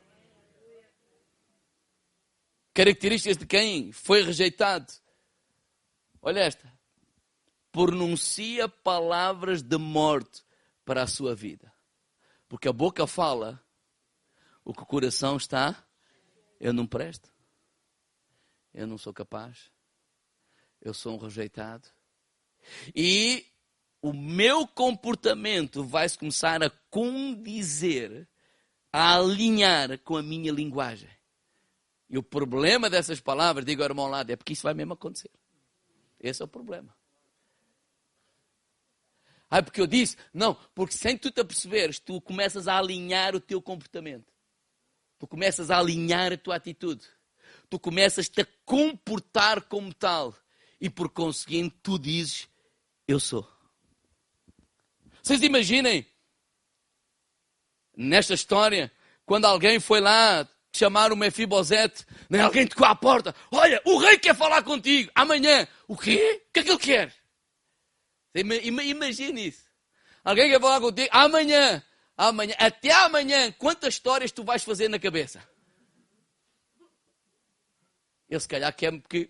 Características 2.74 3.38
de 3.38 3.46
quem 3.46 3.92
foi 3.92 4.22
rejeitado. 4.22 4.92
Olha 6.20 6.40
esta. 6.40 6.70
Pronuncia 7.72 8.68
palavras 8.68 9.62
de 9.62 9.78
morte 9.78 10.42
para 10.84 11.02
a 11.02 11.06
sua 11.06 11.34
vida. 11.34 11.72
Porque 12.46 12.68
a 12.68 12.74
boca 12.74 13.06
fala, 13.06 13.58
o 14.62 14.74
que 14.74 14.82
o 14.82 14.86
coração 14.86 15.38
está, 15.38 15.82
eu 16.60 16.74
não 16.74 16.86
presto 16.86 17.29
eu 18.72 18.86
não 18.86 18.96
sou 18.96 19.12
capaz, 19.12 19.70
eu 20.80 20.94
sou 20.94 21.14
um 21.14 21.18
rejeitado. 21.18 21.88
E 22.94 23.46
o 24.00 24.12
meu 24.12 24.66
comportamento 24.66 25.84
vai 25.84 26.08
começar 26.10 26.62
a 26.62 26.70
condizer, 26.90 28.28
a 28.92 29.16
alinhar 29.16 29.98
com 30.00 30.16
a 30.16 30.22
minha 30.22 30.52
linguagem. 30.52 31.10
E 32.08 32.18
o 32.18 32.22
problema 32.22 32.90
dessas 32.90 33.20
palavras, 33.20 33.64
digo 33.64 33.82
ao 33.82 33.88
irmão 33.88 34.06
ao 34.06 34.10
lado, 34.10 34.30
é 34.30 34.36
porque 34.36 34.52
isso 34.52 34.62
vai 34.62 34.74
mesmo 34.74 34.94
acontecer. 34.94 35.30
Esse 36.18 36.42
é 36.42 36.44
o 36.44 36.48
problema. 36.48 36.94
Ah, 39.48 39.62
porque 39.62 39.80
eu 39.80 39.86
disse, 39.86 40.16
não, 40.32 40.54
porque 40.74 40.94
sem 40.94 41.18
tu 41.18 41.30
te 41.30 41.40
aperceberes, 41.40 41.98
tu 41.98 42.20
começas 42.20 42.68
a 42.68 42.78
alinhar 42.78 43.34
o 43.34 43.40
teu 43.40 43.60
comportamento. 43.60 44.32
Tu 45.18 45.26
começas 45.26 45.70
a 45.70 45.78
alinhar 45.78 46.32
a 46.32 46.36
tua 46.36 46.56
atitude 46.56 47.06
tu 47.70 47.78
começas-te 47.78 48.40
a 48.42 48.46
comportar 48.64 49.62
como 49.62 49.94
tal. 49.94 50.36
E 50.80 50.90
por 50.90 51.08
conseguinte, 51.08 51.76
tu 51.82 51.98
dizes: 51.98 52.48
Eu 53.06 53.20
sou. 53.20 53.48
Vocês 55.22 55.42
imaginem, 55.42 56.04
nesta 57.96 58.34
história, 58.34 58.90
quando 59.24 59.44
alguém 59.44 59.78
foi 59.78 60.00
lá 60.00 60.48
chamar 60.72 61.12
o 61.12 61.16
Mefibosete, 61.16 62.06
né? 62.28 62.40
alguém 62.40 62.66
tocou 62.66 62.86
à 62.86 62.94
porta: 62.94 63.34
Olha, 63.50 63.80
o 63.84 63.98
rei 63.98 64.18
quer 64.18 64.34
falar 64.34 64.62
contigo 64.62 65.10
amanhã. 65.14 65.68
O 65.86 65.96
quê? 65.96 66.42
O 66.48 66.52
que 66.52 66.60
é 66.60 66.62
que 66.64 66.70
ele 66.70 66.78
quer? 66.78 67.14
Imagine 68.34 69.48
isso. 69.48 69.64
Alguém 70.24 70.50
quer 70.50 70.60
falar 70.60 70.80
contigo 70.80 71.08
amanhã. 71.12 71.82
Amanhã, 72.16 72.54
até 72.58 72.92
amanhã, 72.92 73.50
quantas 73.52 73.94
histórias 73.94 74.30
tu 74.30 74.44
vais 74.44 74.62
fazer 74.62 74.88
na 74.88 74.98
cabeça? 74.98 75.42
Ele 78.30 78.40
se 78.40 78.46
calhar 78.46 78.74
quer 78.74 78.92
porque 78.92 79.28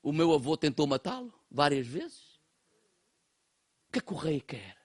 o 0.00 0.12
meu 0.12 0.32
avô 0.32 0.56
tentou 0.56 0.86
matá-lo 0.86 1.34
várias 1.50 1.86
vezes. 1.86 2.38
O 3.88 3.92
que 3.92 3.98
é 3.98 4.02
que 4.02 4.12
o 4.12 4.16
rei 4.16 4.40
quer? 4.40 4.76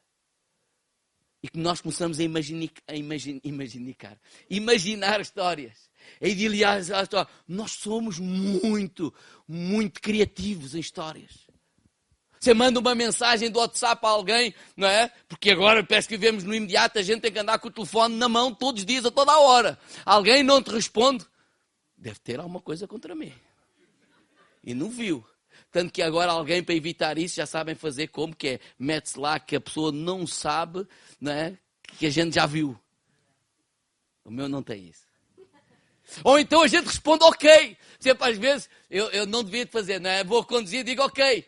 E 1.44 1.48
que 1.48 1.60
nós 1.60 1.82
começamos 1.82 2.20
a 2.20 2.24
imaginar, 2.24 2.72
a 2.88 2.96
imaginar, 2.96 3.42
imaginar 4.50 5.22
histórias, 5.22 5.90
a 6.20 6.28
idealizar 6.28 7.00
a 7.00 7.04
história. 7.04 7.32
Nós 7.48 7.72
somos 7.74 8.18
muito, 8.18 9.14
muito 9.48 10.02
criativos 10.02 10.74
em 10.74 10.80
histórias. 10.80 11.49
Você 12.40 12.54
manda 12.54 12.80
uma 12.80 12.96
mensagem 12.96 13.52
do 13.52 13.60
WhatsApp 13.60 14.06
a 14.06 14.10
alguém, 14.10 14.54
não 14.78 14.88
é? 14.88 15.12
Porque 15.28 15.52
agora 15.52 15.84
parece 15.84 16.08
que 16.08 16.16
vivemos 16.16 16.44
no 16.46 16.56
imediato, 16.56 16.98
a 16.98 17.02
gente 17.02 17.22
tem 17.22 17.32
que 17.32 17.40
andar 17.40 17.60
com 17.60 17.68
o 17.68 17.72
telefone 17.72 18.16
na 18.16 18.30
mão 18.30 18.54
todos 18.54 18.82
os 18.82 18.86
dias, 18.86 19.06
a 19.06 19.12
toda 19.12 19.34
a 19.34 19.40
hora. 19.40 19.78
Alguém 20.06 20.42
não 20.42 20.64
te 20.64 20.72
responde, 20.72 21.26
deve 21.98 22.20
ter 22.20 22.40
alguma 22.40 22.62
coisa 22.62 22.88
contra 22.88 23.14
mim. 23.14 23.34
E 24.64 24.74
não 24.74 24.90
viu. 24.90 25.26
Tanto 25.72 25.92
que 25.92 26.02
agora 26.02 26.32
alguém, 26.32 26.64
para 26.64 26.74
evitar 26.74 27.18
isso, 27.18 27.36
já 27.36 27.46
sabem 27.46 27.76
fazer 27.76 28.08
como 28.08 28.36
que 28.36 28.48
é. 28.48 28.60
Mete-se 28.78 29.20
lá 29.20 29.38
que 29.40 29.56
a 29.56 29.62
pessoa 29.62 29.92
não 29.92 30.26
sabe, 30.26 30.88
não 31.20 31.32
é? 31.32 31.58
Que 31.98 32.06
a 32.06 32.10
gente 32.10 32.36
já 32.36 32.46
viu. 32.46 32.80
O 34.24 34.32
meu 34.32 34.48
não 34.48 34.64
tem 34.64 34.88
isso. 34.88 35.04
Ou 36.24 36.40
então 36.40 36.62
a 36.62 36.68
gente 36.68 36.86
responde 36.86 37.24
ok. 37.24 37.78
Sempre 38.00 38.32
às 38.32 38.38
vezes, 38.38 38.70
eu, 38.90 39.10
eu 39.10 39.26
não 39.26 39.44
devia 39.44 39.68
fazer, 39.68 40.00
não 40.00 40.10
é? 40.10 40.24
Vou 40.24 40.44
conduzir 40.44 40.84
digo 40.84 41.04
ok. 41.04 41.46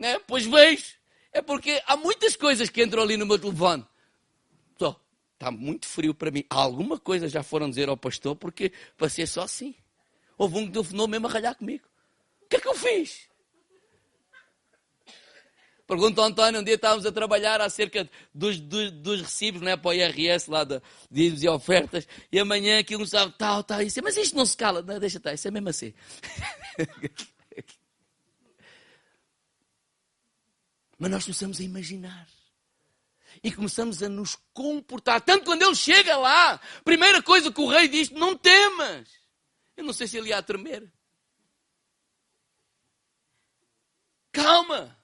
Né? 0.00 0.18
Pois 0.26 0.46
vejo. 0.46 0.98
É 1.30 1.42
porque 1.42 1.80
há 1.86 1.96
muitas 1.96 2.34
coisas 2.34 2.70
que 2.70 2.82
entram 2.82 3.02
ali 3.02 3.16
no 3.16 3.26
meu 3.26 3.38
telefone. 3.38 3.86
Só, 4.78 4.98
está 5.34 5.50
muito 5.50 5.86
frio 5.86 6.14
para 6.14 6.30
mim. 6.30 6.42
Alguma 6.48 6.98
coisa 6.98 7.28
já 7.28 7.42
foram 7.42 7.68
dizer 7.68 7.88
ao 7.88 7.96
pastor 7.96 8.34
porque 8.34 8.72
passei 8.96 9.26
só 9.26 9.42
assim. 9.42 9.74
Houve 10.38 10.56
um 10.56 10.66
que 10.66 10.72
telefonou 10.72 11.06
mesmo 11.06 11.26
a 11.28 11.30
ralhar 11.30 11.54
comigo. 11.54 11.84
O 12.42 12.48
que 12.48 12.56
é 12.56 12.60
que 12.60 12.66
eu 12.66 12.74
fiz? 12.74 13.28
Pergunta 15.86 16.20
ao 16.20 16.28
António, 16.28 16.60
um 16.60 16.64
dia 16.64 16.76
estávamos 16.76 17.04
a 17.04 17.12
trabalhar 17.12 17.60
acerca 17.60 18.08
dos, 18.32 18.60
dos, 18.60 18.92
dos 18.92 19.22
recibos, 19.22 19.60
não 19.60 19.72
é, 19.72 19.76
para 19.76 19.88
o 19.90 19.92
IRS 19.92 20.48
lá 20.48 20.62
de 20.62 20.80
dívidas 21.10 21.42
e 21.42 21.48
ofertas, 21.48 22.08
e 22.30 22.38
amanhã 22.38 22.78
aquilo 22.78 23.00
não 23.00 23.08
sabe, 23.08 23.34
tal, 23.36 23.64
tal, 23.64 23.82
isso, 23.82 24.00
mas 24.00 24.16
isto 24.16 24.36
não 24.36 24.46
se 24.46 24.56
cala, 24.56 24.82
não, 24.82 25.00
deixa 25.00 25.18
estar, 25.18 25.34
isso 25.34 25.48
é 25.48 25.50
mesmo 25.50 25.68
assim. 25.68 25.92
Mas 31.00 31.10
nós 31.10 31.24
começamos 31.24 31.58
a 31.58 31.64
imaginar. 31.64 32.28
E 33.42 33.50
começamos 33.50 34.02
a 34.02 34.08
nos 34.08 34.36
comportar. 34.52 35.22
Tanto 35.22 35.46
quando 35.46 35.62
ele 35.62 35.74
chega 35.74 36.14
lá, 36.18 36.58
primeira 36.84 37.22
coisa 37.22 37.50
que 37.50 37.60
o 37.60 37.68
rei 37.68 37.88
diz: 37.88 38.10
não 38.10 38.36
temas. 38.36 39.08
Eu 39.78 39.84
não 39.84 39.94
sei 39.94 40.06
se 40.06 40.18
ele 40.18 40.28
ia 40.28 40.42
tremer. 40.42 40.92
Calma. 44.30 44.94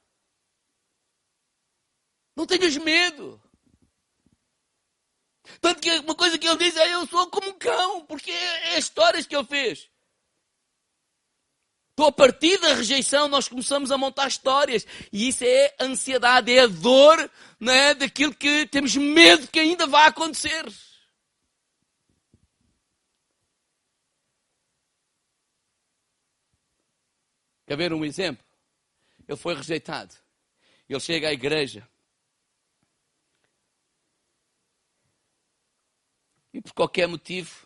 Não 2.36 2.46
tenhas 2.46 2.76
medo. 2.76 3.42
Tanto 5.62 5.80
que 5.80 5.90
uma 6.00 6.14
coisa 6.14 6.38
que 6.38 6.46
ele 6.46 6.58
diz 6.58 6.76
é: 6.76 6.92
Eu 6.92 7.06
sou 7.06 7.30
como 7.30 7.48
um 7.48 7.58
cão, 7.58 8.04
porque 8.04 8.30
é, 8.30 8.74
é 8.74 8.78
histórias 8.78 9.26
que 9.26 9.34
ele 9.34 9.46
fez. 9.46 9.88
Então, 11.96 12.08
a 12.08 12.12
partir 12.12 12.58
da 12.58 12.74
rejeição, 12.74 13.26
nós 13.26 13.48
começamos 13.48 13.90
a 13.90 13.96
montar 13.96 14.28
histórias. 14.28 14.86
E 15.10 15.28
isso 15.28 15.42
é 15.44 15.74
ansiedade, 15.80 16.52
é 16.52 16.60
a 16.60 16.66
dor 16.66 17.30
né, 17.58 17.94
daquilo 17.94 18.34
que 18.34 18.66
temos 18.66 18.94
medo 18.96 19.48
que 19.48 19.58
ainda 19.58 19.86
vai 19.86 20.06
acontecer. 20.06 20.66
Quer 27.66 27.78
ver 27.78 27.94
um 27.94 28.04
exemplo? 28.04 28.44
Ele 29.26 29.38
foi 29.38 29.54
rejeitado. 29.54 30.14
Ele 30.86 31.00
chega 31.00 31.28
à 31.30 31.32
igreja. 31.32 31.88
E 36.52 36.60
por 36.60 36.74
qualquer 36.74 37.08
motivo, 37.08 37.65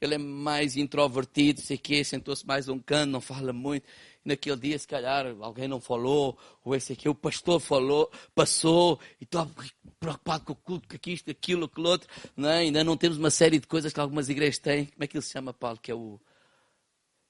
ele 0.00 0.14
é 0.14 0.18
mais 0.18 0.76
introvertido, 0.76 1.60
sei 1.60 1.76
que 1.76 2.02
sentou-se 2.04 2.46
mais 2.46 2.68
um 2.68 2.78
canto, 2.78 3.10
não 3.10 3.20
fala 3.20 3.52
muito. 3.52 3.86
Naquele 4.24 4.56
dia, 4.56 4.78
se 4.78 4.86
calhar, 4.86 5.26
alguém 5.40 5.66
não 5.66 5.80
falou, 5.80 6.38
ou 6.64 6.74
esse 6.74 6.92
aqui, 6.92 7.08
o 7.08 7.14
pastor 7.14 7.60
falou, 7.60 8.10
passou, 8.34 9.00
e 9.20 9.24
estava 9.24 9.50
preocupado 9.98 10.44
com 10.44 10.52
o 10.52 10.56
culto, 10.56 10.88
com 10.88 11.10
isto, 11.10 11.30
aquilo, 11.30 11.64
aquilo 11.64 11.88
outro. 11.88 12.08
Não 12.36 12.48
é? 12.48 12.58
Ainda 12.58 12.84
não 12.84 12.96
temos 12.96 13.16
uma 13.16 13.30
série 13.30 13.58
de 13.58 13.66
coisas 13.66 13.92
que 13.92 14.00
algumas 14.00 14.28
igrejas 14.28 14.58
têm. 14.58 14.86
Como 14.86 15.04
é 15.04 15.06
que 15.06 15.16
ele 15.16 15.24
se 15.24 15.32
chama, 15.32 15.52
Paulo? 15.52 15.78
Que 15.80 15.90
é 15.90 15.94
o. 15.94 16.20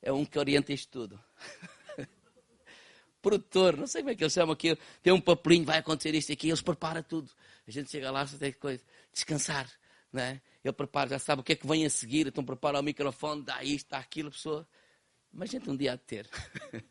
É 0.02 0.12
um 0.12 0.24
que 0.24 0.38
orienta 0.38 0.72
isto 0.72 0.90
tudo. 0.90 1.20
produtor, 3.20 3.76
não 3.76 3.86
sei 3.86 4.02
como 4.02 4.10
é 4.10 4.14
que 4.14 4.22
eles 4.22 4.32
chamam 4.32 4.52
aquilo, 4.52 4.78
tem 5.02 5.12
um 5.12 5.20
papelinho, 5.20 5.64
vai 5.64 5.78
acontecer 5.78 6.14
isto 6.14 6.32
aqui, 6.32 6.48
eles 6.48 6.62
preparam 6.62 7.02
tudo. 7.02 7.30
A 7.66 7.70
gente 7.70 7.90
chega 7.90 8.10
lá, 8.10 8.26
só 8.26 8.38
tem 8.38 8.52
coisa, 8.52 8.82
descansar, 9.12 9.68
não 10.12 10.22
é? 10.22 10.40
Ele 10.64 10.72
prepara, 10.72 11.11
já 11.11 11.18
sabe 11.18 11.40
o 11.40 11.44
que 11.44 11.52
é 11.52 11.56
que 11.56 11.66
vem 11.66 11.84
a 11.86 11.90
seguir, 11.90 12.26
então 12.26 12.44
prepara 12.44 12.80
o 12.80 12.82
microfone, 12.82 13.42
dá 13.42 13.62
isto, 13.62 13.90
dá 13.90 13.98
aquilo, 13.98 14.28
a 14.28 14.32
pessoa. 14.32 14.68
Mas 15.32 15.50
gente 15.50 15.68
um 15.68 15.76
dia 15.76 15.92
há 15.92 15.96
de 15.96 16.02
ter. 16.02 16.28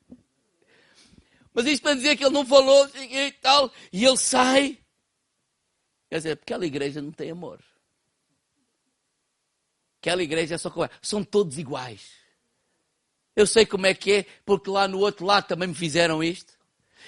Mas 1.53 1.65
isto 1.65 1.81
para 1.81 1.95
dizer 1.95 2.15
que 2.15 2.23
ele 2.23 2.33
não 2.33 2.45
falou 2.45 2.87
e 2.95 3.31
tal, 3.33 3.71
e 3.91 4.05
ele 4.05 4.17
sai. 4.17 4.77
Quer 6.09 6.17
dizer, 6.17 6.31
aquela 6.33 6.65
igreja 6.65 7.01
não 7.01 7.11
tem 7.11 7.31
amor. 7.31 7.63
Aquela 9.99 10.23
igreja 10.23 10.55
é 10.55 10.57
só 10.57 10.69
como 10.69 10.87
São 11.01 11.23
todos 11.23 11.57
iguais. 11.57 12.11
Eu 13.35 13.45
sei 13.45 13.65
como 13.65 13.85
é 13.85 13.93
que 13.93 14.11
é, 14.11 14.23
porque 14.45 14.69
lá 14.69 14.87
no 14.87 14.99
outro 14.99 15.25
lado 15.25 15.47
também 15.47 15.67
me 15.67 15.75
fizeram 15.75 16.23
isto. 16.23 16.53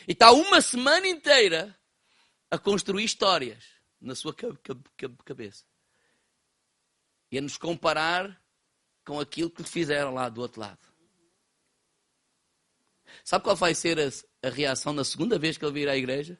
E 0.08 0.12
está 0.12 0.32
uma 0.32 0.62
semana 0.62 1.08
inteira 1.08 1.76
a 2.52 2.58
construir 2.58 3.04
histórias 3.04 3.64
na 4.02 4.16
sua 4.16 4.36
cabeça. 5.24 5.64
E 7.32 7.38
a 7.38 7.42
nos 7.42 7.58
comparar 7.58 8.42
com 9.06 9.20
aquilo 9.20 9.50
que 9.50 9.62
lhe 9.62 9.68
fizeram 9.68 10.14
lá 10.14 10.30
do 10.30 10.42
outro 10.42 10.62
lado. 10.62 10.80
Sabe 13.24 13.44
qual 13.44 13.56
vai 13.56 13.74
ser 13.74 14.00
a, 14.00 14.48
a 14.48 14.50
reação 14.50 14.94
na 14.94 15.04
segunda 15.04 15.38
vez 15.38 15.58
que 15.58 15.66
ele 15.66 15.74
vir 15.74 15.90
à 15.90 15.98
igreja? 15.98 16.40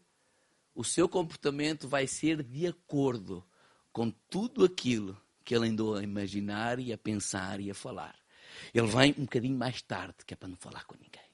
O 0.74 0.84
seu 0.84 1.10
comportamento 1.10 1.88
vai 1.88 2.08
ser 2.08 2.44
de 2.44 2.68
acordo 2.68 3.46
com 3.92 4.12
tudo 4.30 4.64
aquilo 4.64 5.20
que 5.44 5.56
ele 5.56 5.68
andou 5.68 5.96
a 5.96 6.04
imaginar 6.04 6.80
e 6.80 6.94
a 6.94 6.98
pensar 6.98 7.60
e 7.60 7.72
a 7.72 7.74
falar. 7.74 8.16
Ele 8.74 8.88
vem 8.88 9.16
um 9.18 9.24
bocadinho 9.24 9.58
mais 9.58 9.82
tarde, 9.82 10.18
que 10.26 10.34
é 10.34 10.38
para 10.38 10.48
não 10.48 10.58
falar 10.58 10.86
com 10.86 10.96
ninguém. 10.96 11.30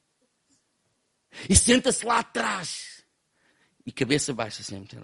E 1.50 1.56
senta-se 1.56 2.06
lá 2.06 2.20
atrás. 2.20 3.04
E 3.86 3.92
cabeça 3.92 4.34
baixa 4.34 4.64
sempre. 4.64 4.98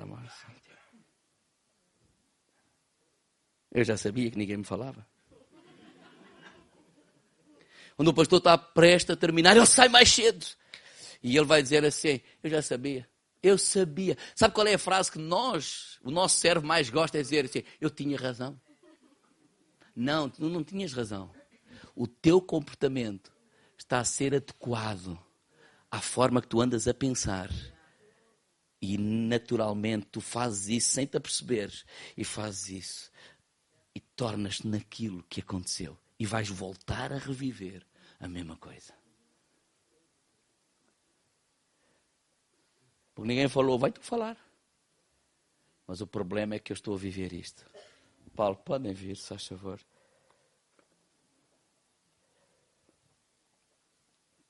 Eu 3.71 3.83
já 3.83 3.95
sabia 3.97 4.29
que 4.29 4.37
ninguém 4.37 4.57
me 4.57 4.63
falava. 4.63 5.05
Quando 7.95 8.09
o 8.09 8.13
pastor 8.13 8.39
está 8.39 8.57
prestes 8.57 9.11
a 9.11 9.15
terminar, 9.15 9.55
ele 9.55 9.65
sai 9.65 9.87
mais 9.87 10.11
cedo. 10.11 10.45
E 11.23 11.37
ele 11.37 11.45
vai 11.45 11.61
dizer 11.61 11.85
assim: 11.85 12.19
Eu 12.43 12.49
já 12.49 12.61
sabia. 12.61 13.07
Eu 13.43 13.57
sabia. 13.57 14.17
Sabe 14.35 14.53
qual 14.53 14.67
é 14.67 14.73
a 14.73 14.79
frase 14.79 15.11
que 15.11 15.19
nós, 15.19 15.99
o 16.03 16.11
nosso 16.11 16.37
servo 16.37 16.65
mais 16.65 16.89
gosta 16.89 17.17
de 17.17 17.23
dizer 17.23 17.45
assim? 17.45 17.63
Eu 17.79 17.89
tinha 17.89 18.17
razão. 18.17 18.59
Não, 19.95 20.29
tu 20.29 20.47
não 20.47 20.63
tinhas 20.63 20.93
razão 20.93 21.31
o 21.95 22.07
teu 22.07 22.41
comportamento 22.41 23.31
está 23.77 23.99
a 23.99 24.05
ser 24.05 24.33
adequado 24.35 25.19
à 25.89 25.99
forma 25.99 26.41
que 26.41 26.47
tu 26.47 26.61
andas 26.61 26.87
a 26.87 26.93
pensar. 26.93 27.49
E 28.81 28.97
naturalmente 28.97 30.07
tu 30.07 30.21
fazes 30.21 30.67
isso 30.67 30.93
sem 30.93 31.05
te 31.05 31.17
aperceberes. 31.17 31.85
E 32.17 32.23
fazes 32.23 32.69
isso. 32.69 33.11
E 33.93 33.99
tornas-te 33.99 34.67
naquilo 34.67 35.23
que 35.23 35.41
aconteceu. 35.41 35.97
E 36.17 36.25
vais 36.25 36.49
voltar 36.49 37.11
a 37.11 37.17
reviver 37.17 37.85
a 38.19 38.27
mesma 38.27 38.55
coisa. 38.57 38.93
Porque 43.13 43.27
ninguém 43.27 43.49
falou, 43.49 43.77
vai 43.77 43.91
tu 43.91 44.01
falar. 44.01 44.37
Mas 45.85 45.99
o 45.99 46.07
problema 46.07 46.55
é 46.55 46.59
que 46.59 46.71
eu 46.71 46.75
estou 46.75 46.95
a 46.95 46.97
viver 46.97 47.33
isto. 47.33 47.65
Paulo, 48.35 48.55
podem 48.55 48.93
vir, 48.93 49.17
se 49.17 49.27
faz 49.27 49.45
favor. 49.45 49.79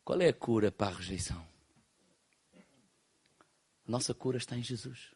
Qual 0.04 0.22
é 0.22 0.28
a 0.28 0.34
cura 0.34 0.72
para 0.72 0.94
a 0.94 0.98
rejeição? 0.98 1.48
A 3.88 3.92
nossa 3.92 4.14
cura 4.14 4.38
está 4.38 4.58
em 4.58 4.64
Jesus. 4.64 5.14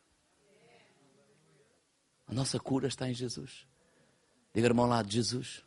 A 2.28 2.34
nossa 2.34 2.59
cura 2.59 2.88
está 2.88 3.07
em 3.07 3.13
Jesus. 3.13 3.67
Diga 4.56 4.68
irmão 4.68 4.86
lá 4.86 5.01
de 5.01 5.16
Jesus. 5.16 5.62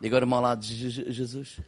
Diga 0.00 0.16
irmão 0.16 0.40
lá 0.40 0.54
de 0.54 0.90
Jesus. 0.90 1.58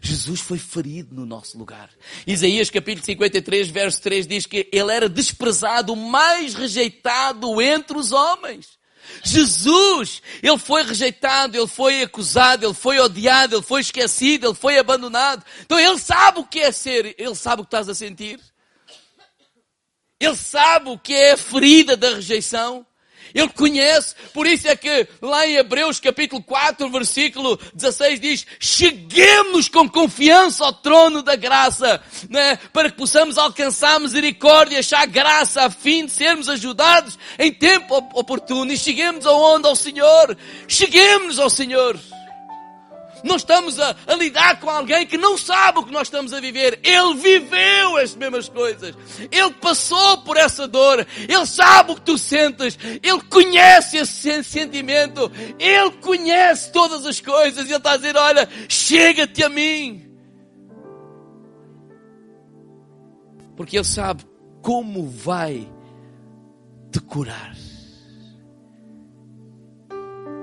Jesus 0.00 0.40
foi 0.40 0.58
ferido 0.58 1.14
no 1.14 1.24
nosso 1.24 1.56
lugar. 1.56 1.88
Isaías 2.26 2.68
capítulo 2.68 3.04
53, 3.06 3.70
verso 3.70 4.02
3 4.02 4.26
diz 4.26 4.44
que 4.44 4.68
ele 4.70 4.92
era 4.92 5.08
desprezado, 5.08 5.94
o 5.94 5.96
mais 5.96 6.52
rejeitado 6.52 7.60
entre 7.62 7.96
os 7.96 8.12
homens. 8.12 8.78
Jesus, 9.22 10.20
ele 10.42 10.58
foi 10.58 10.82
rejeitado, 10.82 11.56
ele 11.56 11.66
foi 11.66 12.02
acusado, 12.02 12.66
ele 12.66 12.74
foi 12.74 12.98
odiado, 13.00 13.56
ele 13.56 13.62
foi 13.62 13.80
esquecido, 13.80 14.48
ele 14.48 14.54
foi 14.54 14.78
abandonado. 14.78 15.42
Então 15.62 15.78
ele 15.78 15.98
sabe 15.98 16.40
o 16.40 16.44
que 16.44 16.60
é 16.60 16.70
ser, 16.70 17.14
ele 17.18 17.34
sabe 17.34 17.62
o 17.62 17.64
que 17.64 17.68
estás 17.68 17.88
a 17.88 17.94
sentir. 17.94 18.38
Ele 20.20 20.36
sabe 20.36 20.90
o 20.90 20.98
que 20.98 21.14
é 21.14 21.32
a 21.32 21.36
ferida 21.38 21.96
da 21.96 22.14
rejeição. 22.14 22.86
Ele 23.34 23.48
conhece, 23.48 24.14
por 24.32 24.46
isso 24.46 24.68
é 24.68 24.76
que 24.76 25.06
lá 25.20 25.46
em 25.46 25.56
Hebreus 25.56 26.00
capítulo 26.00 26.42
4, 26.42 26.88
versículo 26.90 27.58
16 27.74 28.20
diz, 28.20 28.46
cheguemos 28.58 29.68
com 29.68 29.88
confiança 29.88 30.64
ao 30.64 30.72
trono 30.72 31.22
da 31.22 31.36
graça, 31.36 32.02
né? 32.28 32.58
para 32.72 32.90
que 32.90 32.96
possamos 32.96 33.38
alcançar 33.38 34.00
misericórdia, 34.00 34.80
achar 34.80 35.06
graça 35.06 35.62
a 35.62 35.70
fim 35.70 36.06
de 36.06 36.12
sermos 36.12 36.48
ajudados 36.48 37.18
em 37.38 37.52
tempo 37.52 37.96
oportuno 38.14 38.72
e 38.72 38.76
cheguemos 38.76 39.26
aonde? 39.26 39.66
Ao 39.66 39.76
Senhor. 39.76 40.36
Cheguemos 40.68 41.38
ao 41.38 41.48
Senhor. 41.48 41.98
Não 43.24 43.36
estamos 43.36 43.80
a, 43.80 43.96
a, 44.06 44.14
lidar 44.16 44.60
com 44.60 44.68
alguém 44.68 45.06
que 45.06 45.16
não 45.16 45.38
sabe 45.38 45.78
o 45.78 45.82
que 45.82 45.90
nós 45.90 46.08
estamos 46.08 46.34
a 46.34 46.40
viver. 46.40 46.78
Ele 46.82 47.14
viveu 47.14 47.96
as 47.96 48.14
mesmas 48.14 48.50
coisas. 48.50 48.94
Ele 49.32 49.50
passou 49.54 50.18
por 50.18 50.36
essa 50.36 50.68
dor. 50.68 51.06
Ele 51.26 51.46
sabe 51.46 51.92
o 51.92 51.94
que 51.94 52.02
tu 52.02 52.18
sentes. 52.18 52.78
Ele 53.02 53.22
conhece 53.30 53.96
esse 53.96 54.44
sentimento. 54.44 55.32
Ele 55.58 55.90
conhece 56.02 56.70
todas 56.70 57.06
as 57.06 57.18
coisas. 57.18 57.64
E 57.64 57.70
Ele 57.70 57.76
está 57.78 57.92
a 57.92 57.96
dizer: 57.96 58.14
Olha, 58.14 58.46
chega-te 58.68 59.42
a 59.42 59.48
mim. 59.48 60.06
Porque 63.56 63.78
Ele 63.78 63.84
sabe 63.84 64.22
como 64.60 65.08
vai 65.08 65.66
te 66.92 67.00
curar. 67.00 67.56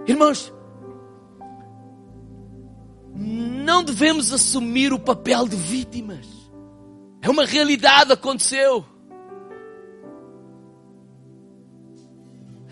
Irmãos, 0.08 0.52
não 3.16 3.84
devemos 3.84 4.32
assumir 4.32 4.94
o 4.94 5.00
papel 5.00 5.48
de 5.48 5.56
vítimas. 5.56 6.28
É 7.22 7.30
uma 7.30 7.46
realidade, 7.46 8.12
aconteceu. 8.12 8.86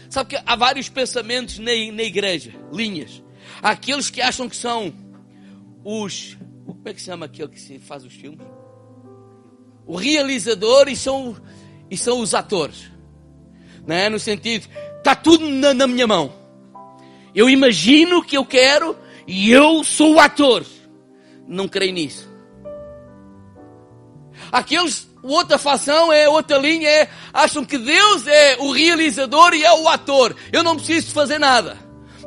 Sabe 0.09 0.31
que 0.31 0.43
há 0.43 0.55
vários 0.55 0.89
pensamentos 0.89 1.59
na, 1.59 1.71
na 1.93 2.03
igreja, 2.03 2.53
linhas. 2.71 3.21
Há 3.61 3.71
aqueles 3.71 4.09
que 4.09 4.21
acham 4.21 4.49
que 4.49 4.55
são 4.55 4.93
os. 5.83 6.37
Como 6.65 6.81
é 6.85 6.93
que 6.93 6.99
se 6.99 7.07
chama 7.07 7.25
aquele 7.25 7.49
que 7.49 7.79
faz 7.79 8.03
os 8.03 8.13
filmes? 8.13 8.45
O 9.85 9.95
realizador 9.95 10.87
e 10.87 10.95
são, 10.95 11.35
e 11.89 11.97
são 11.97 12.21
os 12.21 12.33
atores. 12.33 12.91
Não 13.85 13.95
é? 13.95 14.09
No 14.09 14.19
sentido, 14.19 14.67
está 14.97 15.15
tudo 15.15 15.47
na, 15.47 15.73
na 15.73 15.87
minha 15.87 16.07
mão. 16.07 16.33
Eu 17.33 17.49
imagino 17.49 18.17
o 18.17 18.23
que 18.23 18.37
eu 18.37 18.45
quero 18.45 18.95
e 19.29 19.51
eu 19.51 19.83
sou 19.83 20.15
o 20.15 20.19
ator. 20.19 20.65
Não 21.47 21.67
creio 21.67 21.93
nisso. 21.93 22.27
Aqueles, 24.51 25.07
outra 25.21 25.59
facção 25.59 26.11
é 26.11 26.27
outra 26.27 26.57
linha, 26.57 26.89
é, 26.89 27.09
acham 27.31 27.63
que 27.63 27.77
Deus 27.77 28.25
é 28.25 28.57
o 28.57 28.71
realizador 28.71 29.53
e 29.53 29.63
é 29.63 29.71
o 29.71 29.87
ator. 29.87 30.35
Eu 30.51 30.63
não 30.63 30.75
preciso 30.75 31.13
fazer 31.13 31.37
nada. 31.37 31.77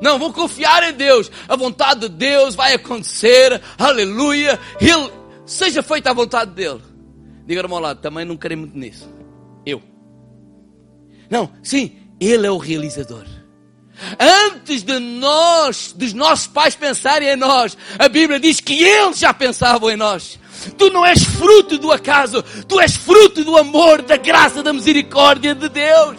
Não, 0.01 0.17
vou 0.17 0.33
confiar 0.33 0.89
em 0.91 0.93
Deus. 0.93 1.29
A 1.49 1.57
vontade 1.57 2.03
de 2.03 2.09
Deus 2.09 2.55
vai 2.55 2.75
acontecer. 2.75 3.61
Aleluia. 3.77 4.61
Ele, 4.81 5.11
seja 5.45 5.83
feita 5.83 6.11
a 6.11 6.15
vontade 6.15 6.53
dele. 6.53 6.83
Diga 7.45 7.67
ao 7.69 7.81
lado, 7.81 8.01
também 8.01 8.25
não 8.25 8.37
queremos 8.37 8.67
muito 8.67 8.79
nisso. 8.79 9.13
Eu. 9.67 9.83
Não, 11.29 11.53
sim, 11.65 11.97
ele 12.21 12.47
é 12.47 12.51
o 12.51 12.59
realizador. 12.59 13.27
Antes 14.19 14.83
de 14.83 14.99
nós, 14.99 15.93
dos 15.97 16.13
nossos 16.13 16.47
pais 16.47 16.75
pensarem 16.75 17.29
em 17.29 17.37
nós, 17.37 17.77
a 17.99 18.09
Bíblia 18.09 18.41
diz 18.41 18.61
que 18.61 18.83
eles 18.83 19.19
já 19.19 19.33
pensavam 19.33 19.91
em 19.91 19.97
nós. 19.97 20.39
Tu 20.79 20.91
não 20.91 21.05
és 21.05 21.23
fruto 21.25 21.79
do 21.79 21.91
acaso, 21.91 22.43
tu 22.69 22.81
és 22.81 22.97
fruto 22.97 23.45
do 23.45 23.57
amor, 23.57 24.03
da 24.03 24.17
graça, 24.17 24.63
da 24.63 24.73
misericórdia 24.73 25.55
de 25.55 25.69
Deus. 25.69 26.17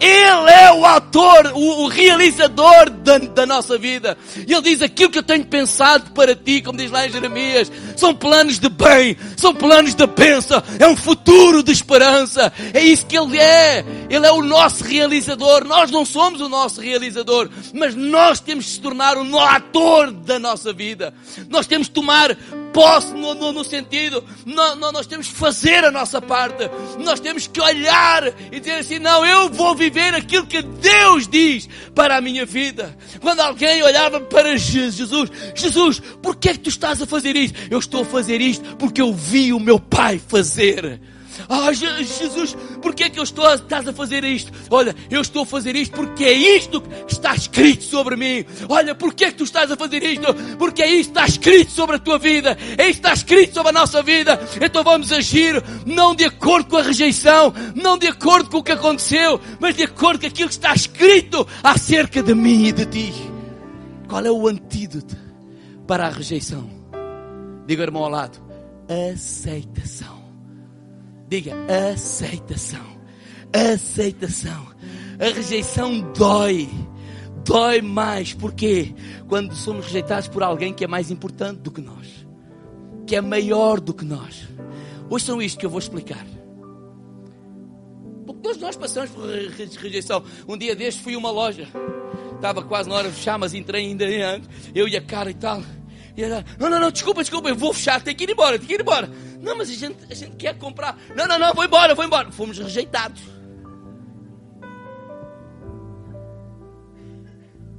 Ele 0.00 0.50
é 0.50 0.72
o 0.72 0.84
autor, 0.84 1.52
o, 1.54 1.84
o 1.84 1.88
realizador 1.88 2.90
da, 2.90 3.18
da, 3.18 3.46
nossa 3.46 3.78
vida. 3.78 4.16
E 4.46 4.52
Ele 4.52 4.62
diz 4.62 4.82
aquilo 4.82 5.10
que 5.10 5.18
eu 5.18 5.22
tenho 5.22 5.44
pensado 5.44 6.10
para 6.12 6.34
ti, 6.34 6.62
como 6.62 6.78
diz 6.78 6.90
lá 6.90 7.06
em 7.06 7.10
Jeremias, 7.10 7.70
são 7.96 8.14
planos 8.14 8.58
de 8.58 8.68
bem, 8.68 9.16
são 9.36 9.54
planos 9.54 9.94
de 9.94 10.06
bênção, 10.06 10.62
é 10.78 10.86
um 10.86 10.96
futuro 10.96 11.62
de 11.62 11.72
esperança. 11.72 12.52
É 12.72 12.80
isso 12.80 13.06
que 13.06 13.16
Ele 13.16 13.38
é. 13.38 13.84
Ele 14.08 14.26
é 14.26 14.32
o 14.32 14.42
nosso 14.42 14.84
realizador. 14.84 15.64
Nós 15.64 15.90
não 15.90 16.04
somos 16.04 16.40
o 16.40 16.48
nosso 16.48 16.80
realizador, 16.80 17.48
mas 17.72 17.94
nós 17.94 18.40
temos 18.40 18.64
de 18.64 18.70
se 18.72 18.80
tornar 18.80 19.16
o 19.16 19.38
ator 19.38 20.10
da 20.10 20.38
nossa 20.38 20.72
vida. 20.72 21.14
Nós 21.48 21.66
temos 21.66 21.86
de 21.86 21.92
tomar 21.92 22.36
posse 22.72 23.12
no, 23.12 23.34
no, 23.34 23.52
no 23.52 23.64
sentido, 23.64 24.24
nós 24.46 25.06
temos 25.06 25.28
que 25.28 25.34
fazer 25.34 25.84
a 25.84 25.90
nossa 25.90 26.20
parte, 26.20 26.70
nós 26.98 27.20
temos 27.20 27.46
que 27.46 27.60
olhar 27.60 28.32
e 28.50 28.58
dizer 28.60 28.78
assim: 28.78 28.98
não, 28.98 29.24
eu 29.24 29.50
vou 29.50 29.74
viver 29.74 30.14
aquilo 30.14 30.46
que 30.46 30.62
Deus 30.62 31.28
diz 31.28 31.68
para 31.94 32.16
a 32.16 32.20
minha 32.20 32.46
vida. 32.46 32.96
Quando 33.20 33.40
alguém 33.40 33.82
olhava 33.82 34.20
para 34.20 34.56
Jesus, 34.56 35.30
Jesus, 35.54 36.00
por 36.22 36.36
que 36.36 36.48
é 36.48 36.52
que 36.52 36.60
tu 36.60 36.70
estás 36.70 37.00
a 37.02 37.06
fazer 37.06 37.36
isto? 37.36 37.58
Eu 37.70 37.78
estou 37.78 38.02
a 38.02 38.06
fazer 38.06 38.40
isto 38.40 38.76
porque 38.76 39.02
eu 39.02 39.12
vi 39.12 39.52
o 39.52 39.60
meu 39.60 39.78
pai 39.78 40.18
fazer. 40.18 41.00
Ah, 41.48 41.72
Jesus, 41.72 42.56
porquê 42.80 43.04
é 43.04 43.10
que 43.10 43.18
eu 43.18 43.22
estou 43.22 43.46
a, 43.46 43.54
estás 43.54 43.86
a 43.86 43.92
fazer 43.92 44.24
isto? 44.24 44.52
Olha, 44.70 44.94
eu 45.10 45.20
estou 45.20 45.42
a 45.42 45.46
fazer 45.46 45.74
isto 45.76 45.94
porque 45.94 46.24
é 46.24 46.32
isto 46.32 46.80
que 46.80 47.12
está 47.12 47.34
escrito 47.34 47.84
sobre 47.84 48.16
mim. 48.16 48.44
Olha, 48.68 48.94
porquê 48.94 49.26
é 49.26 49.30
que 49.30 49.38
tu 49.38 49.44
estás 49.44 49.70
a 49.70 49.76
fazer 49.76 50.02
isto? 50.02 50.34
Porque 50.58 50.82
é 50.82 50.90
isto 50.90 51.12
que 51.12 51.18
está 51.18 51.26
escrito 51.26 51.70
sobre 51.70 51.96
a 51.96 51.98
tua 51.98 52.18
vida. 52.18 52.56
É 52.76 52.88
isto 52.88 53.02
que 53.02 53.08
está 53.08 53.12
escrito 53.12 53.54
sobre 53.54 53.70
a 53.70 53.72
nossa 53.72 54.02
vida. 54.02 54.40
Então 54.60 54.82
vamos 54.82 55.12
agir 55.12 55.62
não 55.86 56.14
de 56.14 56.24
acordo 56.24 56.68
com 56.70 56.76
a 56.76 56.82
rejeição, 56.82 57.52
não 57.74 57.98
de 57.98 58.06
acordo 58.06 58.50
com 58.50 58.58
o 58.58 58.62
que 58.62 58.72
aconteceu, 58.72 59.40
mas 59.60 59.74
de 59.74 59.84
acordo 59.84 60.20
com 60.20 60.26
aquilo 60.26 60.48
que 60.48 60.54
está 60.54 60.74
escrito 60.74 61.46
acerca 61.62 62.22
de 62.22 62.34
mim 62.34 62.66
e 62.66 62.72
de 62.72 62.86
ti. 62.86 63.12
Qual 64.08 64.24
é 64.24 64.30
o 64.30 64.46
antídoto 64.46 65.16
para 65.86 66.06
a 66.06 66.10
rejeição? 66.10 66.68
Diga, 67.66 67.82
irmão 67.82 68.04
ao 68.04 68.10
lado, 68.10 68.38
aceitação. 69.14 70.21
Diga 71.32 71.54
aceitação. 71.90 72.84
Aceitação. 73.54 74.66
A 75.18 75.34
rejeição 75.34 76.12
dói. 76.12 76.68
Dói 77.42 77.80
mais. 77.80 78.34
Porquê? 78.34 78.94
Quando 79.26 79.54
somos 79.54 79.86
rejeitados 79.86 80.28
por 80.28 80.42
alguém 80.42 80.74
que 80.74 80.84
é 80.84 80.86
mais 80.86 81.10
importante 81.10 81.60
do 81.60 81.70
que 81.70 81.80
nós. 81.80 82.26
Que 83.06 83.16
é 83.16 83.22
maior 83.22 83.80
do 83.80 83.94
que 83.94 84.04
nós. 84.04 84.46
Hoje 85.08 85.24
são 85.24 85.40
isto 85.40 85.58
que 85.58 85.64
eu 85.64 85.70
vou 85.70 85.78
explicar. 85.78 86.26
Porque 88.26 88.42
todos 88.42 88.58
nós 88.58 88.76
passamos 88.76 89.08
por 89.12 89.26
rejeição. 89.26 90.22
Um 90.46 90.58
dia 90.58 90.76
deste 90.76 91.00
fui 91.00 91.14
a 91.14 91.18
uma 91.18 91.30
loja. 91.30 91.66
Estava 92.34 92.62
quase 92.62 92.90
na 92.90 92.96
hora 92.96 93.08
de 93.08 93.14
fechar, 93.14 93.38
mas 93.38 93.54
entrei 93.54 93.86
ainda 93.86 94.04
antes. 94.04 94.50
Eu 94.74 94.86
e 94.86 94.98
a 94.98 95.00
cara 95.00 95.30
e 95.30 95.34
tal. 95.34 95.62
E 96.16 96.22
ela, 96.22 96.44
não, 96.58 96.68
não, 96.68 96.78
não, 96.78 96.90
desculpa, 96.90 97.22
desculpa, 97.22 97.48
eu 97.48 97.56
vou 97.56 97.72
fechar, 97.72 98.02
tem 98.02 98.14
que 98.14 98.24
ir 98.24 98.30
embora, 98.30 98.58
tem 98.58 98.68
que 98.68 98.74
ir 98.74 98.80
embora. 98.80 99.08
Não, 99.40 99.56
mas 99.56 99.70
a 99.70 99.74
gente, 99.74 99.98
a 100.10 100.14
gente 100.14 100.36
quer 100.36 100.58
comprar. 100.58 100.98
Não, 101.16 101.26
não, 101.26 101.38
não, 101.38 101.54
vou 101.54 101.64
embora, 101.64 101.94
vou 101.94 102.04
embora. 102.04 102.30
Fomos 102.30 102.58
rejeitados. 102.58 103.22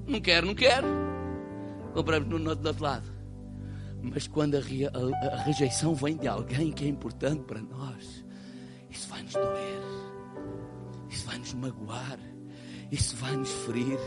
Não 0.07 0.19
quero, 0.19 0.47
não 0.47 0.55
quero. 0.55 0.88
Compramos 1.93 2.27
no, 2.27 2.39
no, 2.39 2.55
do 2.55 2.67
outro 2.67 2.84
lado. 2.84 3.13
Mas 4.01 4.27
quando 4.27 4.55
a, 4.55 4.59
a, 4.59 5.27
a 5.34 5.43
rejeição 5.43 5.95
vem 5.95 6.17
de 6.17 6.27
alguém 6.27 6.71
que 6.71 6.84
é 6.84 6.88
importante 6.88 7.43
para 7.43 7.61
nós, 7.61 8.25
isso 8.89 9.07
vai 9.07 9.21
nos 9.23 9.34
doer. 9.34 9.81
Isso 11.09 11.25
vai 11.25 11.38
nos 11.38 11.53
magoar 11.53 12.19
isso 12.93 13.15
vai 13.19 13.35
nos 13.35 13.49
ferir. 13.65 13.97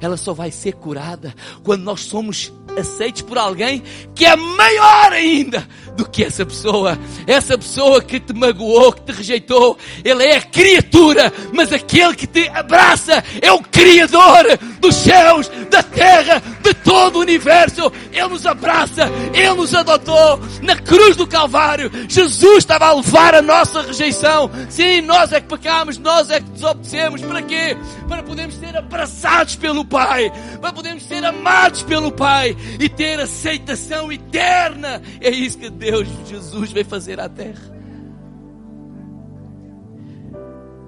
Ela 0.00 0.16
só 0.16 0.34
vai 0.34 0.50
ser 0.50 0.72
curada 0.72 1.32
quando 1.62 1.82
nós 1.82 2.00
somos 2.00 2.52
aceitos 2.76 3.22
por 3.22 3.38
alguém 3.38 3.80
que 4.12 4.26
é 4.26 4.34
maior 4.34 5.12
ainda 5.12 5.64
do 5.96 6.04
que 6.08 6.24
essa 6.24 6.44
pessoa. 6.44 6.98
Essa 7.28 7.56
pessoa 7.56 8.02
que 8.02 8.18
te 8.18 8.32
magoou, 8.32 8.92
que 8.92 9.02
te 9.02 9.12
rejeitou, 9.12 9.78
ele 10.04 10.24
é 10.24 10.38
a 10.38 10.42
criatura, 10.42 11.32
mas 11.52 11.72
aquele 11.72 12.16
que 12.16 12.26
te 12.26 12.48
abraça 12.48 13.22
é 13.40 13.52
o 13.52 13.62
Criador 13.62 14.58
dos 14.80 14.96
céus, 14.96 15.48
da 15.70 15.82
terra, 15.84 16.42
de 16.60 16.74
todo 16.74 17.16
o 17.16 17.20
universo. 17.20 17.92
Ele 18.12 18.28
nos 18.28 18.44
abraça, 18.44 19.08
ele 19.32 19.54
nos 19.54 19.72
adotou 19.76 20.40
na 20.60 20.74
cruz 20.74 21.14
do 21.14 21.26
Calvário. 21.26 21.88
Jesus 22.08 22.58
estava 22.58 22.86
a 22.86 22.94
levar 22.94 23.36
a 23.36 23.42
nossa 23.42 23.82
rejeição. 23.82 24.50
Sim, 24.68 25.02
nós 25.02 25.32
é 25.32 25.40
que 25.40 25.46
pecamos, 25.46 25.98
nós 25.98 26.30
é 26.30 26.40
que 26.40 26.50
desobedecemos. 26.50 27.22
Para 27.22 27.42
quê? 27.42 27.76
Para 28.08 28.23
podermos 28.24 28.56
ser 28.56 28.76
abraçados 28.76 29.56
pelo 29.56 29.84
Pai, 29.84 30.32
para 30.60 30.72
podermos 30.72 31.04
ser 31.04 31.24
amados 31.24 31.82
pelo 31.82 32.10
Pai 32.10 32.56
e 32.80 32.88
ter 32.88 33.20
aceitação 33.20 34.10
eterna. 34.10 35.00
É 35.20 35.30
isso 35.30 35.58
que 35.58 35.70
Deus, 35.70 36.08
Jesus, 36.28 36.72
veio 36.72 36.86
fazer 36.86 37.20
à 37.20 37.28
terra. 37.28 37.74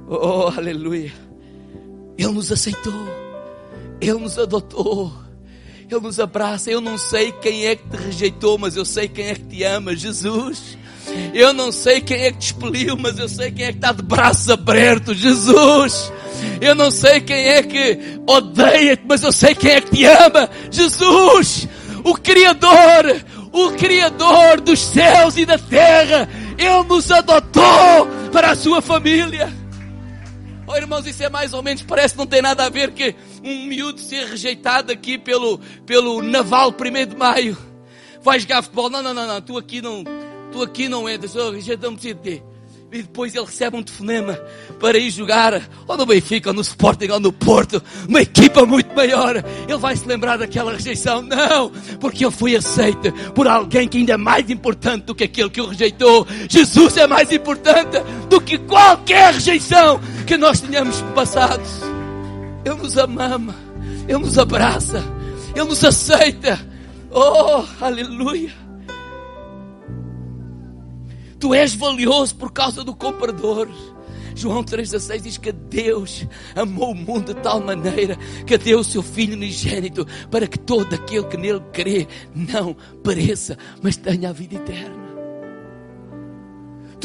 Oh, 0.09 0.53
aleluia. 0.57 1.13
Ele 2.17 2.33
nos 2.33 2.53
aceitou. 2.53 2.93
Ele 4.01 4.19
nos 4.19 4.39
adotou. 4.39 5.13
Ele 5.91 6.01
nos 6.01 6.21
abraça. 6.21 6.71
Eu 6.71 6.81
não 6.81 6.97
sei 6.97 7.33
quem 7.33 7.67
é 7.67 7.77
que 7.77 7.89
te 7.89 7.97
rejeitou, 7.97 8.57
mas 8.57 8.77
eu 8.77 8.85
sei 8.85 9.09
quem 9.09 9.27
é 9.27 9.35
que 9.35 9.45
te 9.45 9.63
ama. 9.65 9.97
Jesus. 9.97 10.79
Eu 11.35 11.53
não 11.53 11.71
sei 11.71 12.01
quem 12.01 12.23
é 12.23 12.33
que 12.33 12.39
te 12.39 12.47
expeliu, 12.47 12.97
mas 12.97 13.19
eu 13.19 13.29
sei 13.29 13.51
quem 13.51 13.67
é 13.67 13.73
que 13.73 13.79
está 13.79 13.93
de 13.93 14.03
braços 14.03 14.49
abertos. 14.49 15.17
Jesus. 15.17 16.13
Eu 16.61 16.75
não 16.75 16.91
sei 16.91 17.21
quem 17.21 17.49
é 17.49 17.63
que 17.63 18.21
odeia-te, 18.27 19.03
mas 19.07 19.23
eu 19.23 19.33
sei 19.33 19.55
quem 19.55 19.73
é 19.73 19.81
que 19.81 19.91
te 19.91 20.05
ama. 20.05 20.49
Jesus, 20.71 21.69
o 22.05 22.15
Criador, 22.15 23.25
o 23.53 23.71
Criador 23.73 24.61
dos 24.61 24.81
céus 24.81 25.37
e 25.37 25.45
da 25.45 25.59
terra. 25.59 26.29
Ele 26.59 26.83
nos 26.89 27.11
adotou 27.11 28.09
para 28.33 28.53
a 28.53 28.57
sua 28.57 28.81
família. 28.81 29.53
Oh, 30.67 30.75
irmãos, 30.77 31.07
isso 31.07 31.23
é 31.23 31.29
mais 31.29 31.53
ou 31.53 31.63
menos, 31.63 31.83
parece 31.83 32.15
que 32.15 32.19
não 32.19 32.27
tem 32.27 32.43
nada 32.43 32.65
a 32.65 32.69
ver 32.69 32.91
que 32.91 33.15
um 33.45 33.67
miúdo 33.67 34.01
ser 34.01 34.27
rejeitado 34.27 34.91
aqui 34.91 35.17
pelo, 35.17 35.59
pelo 35.87 36.21
Naval 36.23 36.75
1 36.75 37.07
de 37.07 37.17
Maio. 37.17 37.57
Vai 38.21 38.41
jogar 38.41 38.63
futebol. 38.63 38.91
Não, 38.91 39.03
não, 39.03 39.15
não, 39.15 39.27
não. 39.27 39.41
Tu 39.41 39.57
aqui 39.57 39.81
não, 39.81 40.03
tu 40.51 40.63
aqui 40.63 40.89
não 40.89 41.09
entras. 41.09 41.37
Oh, 41.37 41.51
rejeitamos 41.51 42.01
de 42.01 42.15
ti 42.15 42.43
e 42.97 43.03
depois 43.03 43.35
ele 43.35 43.45
recebe 43.45 43.77
um 43.77 43.83
telefonema 43.83 44.39
para 44.81 44.99
ir 44.99 45.11
jogar 45.11 45.63
ou 45.87 45.97
no 45.97 46.07
Benfica, 46.07 46.51
ou 46.51 46.55
no 46.55 46.63
Sporting, 46.63 47.09
ou 47.09 47.21
no 47.21 47.33
Porto, 47.33 47.83
uma 48.09 48.23
equipa 48.23 48.65
muito 48.65 48.95
maior. 48.95 49.37
Ele 49.37 49.79
vai 49.79 49.97
se 49.97 50.07
lembrar 50.07 50.39
daquela 50.39 50.73
rejeição? 50.73 51.23
Não, 51.23 51.71
porque 52.01 52.25
ele 52.25 52.33
foi 52.33 52.57
aceito 52.57 53.13
por 53.35 53.47
alguém 53.47 53.89
que 53.89 53.99
ainda 53.99 54.15
é 54.15 54.17
mais 54.17 54.49
importante 54.51 55.05
do 55.05 55.15
que 55.15 55.25
aquele 55.25 55.51
que 55.51 55.61
o 55.61 55.69
rejeitou. 55.69 56.27
Jesus 56.49 56.97
é 56.97 57.07
mais 57.07 57.31
importante 57.33 57.99
do 58.29 58.41
que 58.41 58.59
qualquer 58.59 59.35
rejeição 59.35 60.01
que 60.27 60.37
nós 60.37 60.61
tenhamos 60.61 61.01
passado. 61.15 61.63
Ele 62.65 62.75
nos 62.75 62.97
ama, 62.97 63.55
Ele 64.09 64.19
nos 64.19 64.39
abraça, 64.39 65.05
Ele 65.55 65.67
nos 65.67 65.85
aceita. 65.85 66.59
Oh, 67.11 67.65
aleluia. 67.81 68.66
Tu 71.39 71.55
és 71.55 71.75
valioso 71.75 72.35
por 72.35 72.53
causa 72.53 72.83
do 72.83 72.95
comprador. 72.95 73.69
João 74.35 74.63
3,16 74.63 75.21
diz 75.23 75.39
que 75.39 75.51
Deus 75.51 76.27
amou 76.55 76.93
o 76.93 76.95
mundo 76.95 77.33
de 77.33 77.41
tal 77.41 77.61
maneira 77.61 78.17
que 78.47 78.59
deu 78.59 78.81
o 78.81 78.85
seu 78.85 79.03
Filho 79.03 79.35
unigênito 79.35 80.07
para 80.31 80.47
que 80.47 80.59
todo 80.59 80.93
aquele 80.93 81.25
que 81.25 81.39
nele 81.39 81.63
crê 81.73 82.07
não 82.35 82.77
pereça, 83.03 83.57
mas 83.83 83.97
tenha 83.97 84.29
a 84.29 84.33
vida 84.33 84.57
eterna. 84.57 85.06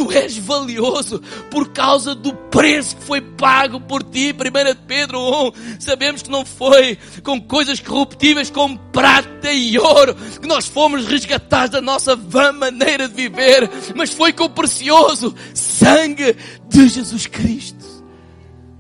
Tu 0.02 0.12
és 0.14 0.36
valioso 0.36 1.22
por 1.52 1.70
causa 1.70 2.16
do 2.16 2.34
preço 2.34 2.96
que 2.98 3.04
foi 3.04 3.22
pago 3.22 3.80
por 3.80 4.02
ti. 4.02 4.34
1 4.34 4.86
Pedro 4.88 5.20
1. 5.48 5.80
Sabemos 5.80 6.24
que 6.24 6.30
não 6.32 6.44
foi 6.44 6.98
com 7.22 7.40
coisas 7.40 7.80
corruptíveis 7.80 8.50
como 8.50 8.80
prata 8.92 9.54
e 9.54 9.78
ouro 9.78 10.16
que 10.16 10.48
nós 10.48 10.68
fomos 10.68 11.06
resgatados 11.06 11.70
da 11.70 11.82
nossa 11.82 12.16
vã 12.16 12.52
maneira 12.52 13.08
de 13.08 13.14
viver, 13.14 13.70
mas 13.96 14.12
foi 14.12 14.34
com 14.34 14.46
o 14.46 14.50
precioso 14.50 15.36
sangue 15.54 16.36
de 16.68 16.88
Jesus 16.88 17.28
Cristo. 17.28 17.86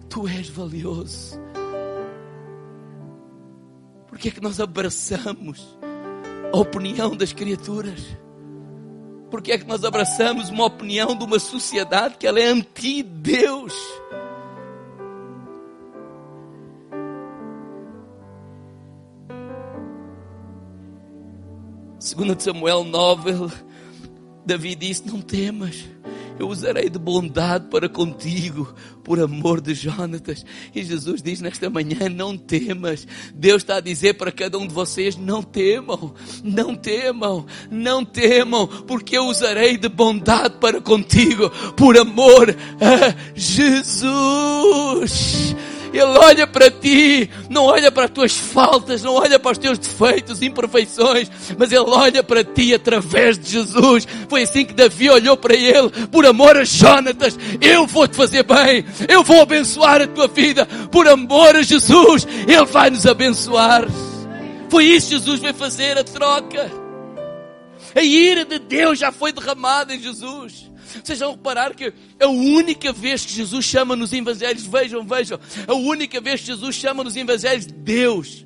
Tu 0.09 0.27
és 0.27 0.49
valioso. 0.49 1.39
Porque 4.07 4.29
é 4.29 4.31
que 4.31 4.41
nós 4.41 4.59
abraçamos 4.59 5.77
a 6.51 6.57
opinião 6.57 7.15
das 7.15 7.31
criaturas? 7.31 7.99
Porque 9.31 9.53
é 9.53 9.57
que 9.57 9.65
nós 9.65 9.85
abraçamos 9.85 10.49
uma 10.49 10.65
opinião 10.65 11.15
de 11.15 11.23
uma 11.23 11.39
sociedade 11.39 12.17
que 12.17 12.27
ela 12.27 12.37
é 12.37 12.47
anti-Deus? 12.47 13.73
Segundo 21.97 22.37
Samuel 22.41 22.83
9, 22.83 23.53
Davi 24.45 24.75
disse: 24.75 25.07
Não 25.07 25.21
temas, 25.21 25.85
eu 26.41 26.47
usarei 26.49 26.89
de 26.89 26.97
bondade 26.97 27.67
para 27.69 27.87
contigo, 27.87 28.73
por 29.03 29.19
amor 29.19 29.61
de 29.61 29.75
Jonatas. 29.75 30.43
E 30.73 30.83
Jesus 30.83 31.21
diz 31.21 31.39
nesta 31.39 31.69
manhã: 31.69 32.09
Não 32.09 32.35
temas. 32.35 33.07
Deus 33.33 33.61
está 33.61 33.75
a 33.75 33.79
dizer 33.79 34.15
para 34.15 34.31
cada 34.31 34.57
um 34.57 34.65
de 34.65 34.73
vocês: 34.73 35.15
Não 35.15 35.43
temam, 35.43 36.15
não 36.43 36.75
temam, 36.75 37.45
não 37.69 38.03
temam, 38.03 38.65
porque 38.87 39.15
eu 39.15 39.25
usarei 39.25 39.77
de 39.77 39.87
bondade 39.87 40.55
para 40.59 40.81
contigo, 40.81 41.51
por 41.77 41.95
amor 41.95 42.49
a 42.81 43.15
Jesus. 43.35 44.01
Ele 45.93 46.03
olha 46.03 46.47
para 46.47 46.71
ti, 46.71 47.29
não 47.49 47.65
olha 47.65 47.91
para 47.91 48.05
as 48.05 48.11
tuas 48.11 48.33
faltas, 48.33 49.03
não 49.03 49.13
olha 49.13 49.37
para 49.37 49.51
os 49.51 49.57
teus 49.57 49.77
defeitos, 49.77 50.41
imperfeições, 50.41 51.29
mas 51.57 51.71
Ele 51.71 51.85
olha 51.87 52.23
para 52.23 52.43
ti 52.43 52.73
através 52.73 53.37
de 53.37 53.49
Jesus. 53.49 54.07
Foi 54.29 54.43
assim 54.43 54.65
que 54.65 54.73
Davi 54.73 55.09
olhou 55.09 55.35
para 55.35 55.55
ele, 55.55 55.89
por 56.11 56.25
amor 56.25 56.57
a 56.57 56.63
Jonatas, 56.63 57.37
eu 57.59 57.85
vou 57.85 58.07
te 58.07 58.15
fazer 58.15 58.43
bem, 58.43 58.85
eu 59.07 59.23
vou 59.23 59.41
abençoar 59.41 60.01
a 60.01 60.07
tua 60.07 60.27
vida, 60.27 60.65
por 60.91 61.07
amor 61.07 61.55
a 61.55 61.61
Jesus, 61.61 62.27
Ele 62.47 62.65
vai 62.65 62.89
nos 62.89 63.05
abençoar. 63.05 63.85
Foi 64.69 64.85
isso 64.85 65.09
que 65.09 65.15
Jesus 65.15 65.39
veio 65.39 65.53
fazer, 65.53 65.97
a 65.97 66.03
troca. 66.03 66.80
A 67.95 68.01
ira 68.01 68.45
de 68.45 68.59
Deus 68.59 68.99
já 68.99 69.11
foi 69.11 69.31
derramada 69.31 69.95
em 69.95 70.01
Jesus. 70.01 70.71
Vocês 71.03 71.19
vão 71.19 71.31
reparar 71.31 71.73
que 71.73 71.93
a 72.19 72.27
única 72.27 72.91
vez 72.91 73.25
que 73.25 73.33
Jesus 73.33 73.65
chama 73.65 73.95
nos 73.95 74.11
evangelhos, 74.11 74.65
vejam, 74.65 75.05
vejam, 75.05 75.39
a 75.67 75.73
única 75.73 76.19
vez 76.19 76.41
que 76.41 76.47
Jesus 76.47 76.75
chama 76.75 77.03
nos 77.03 77.15
evangelhos 77.15 77.65
Deus, 77.65 78.45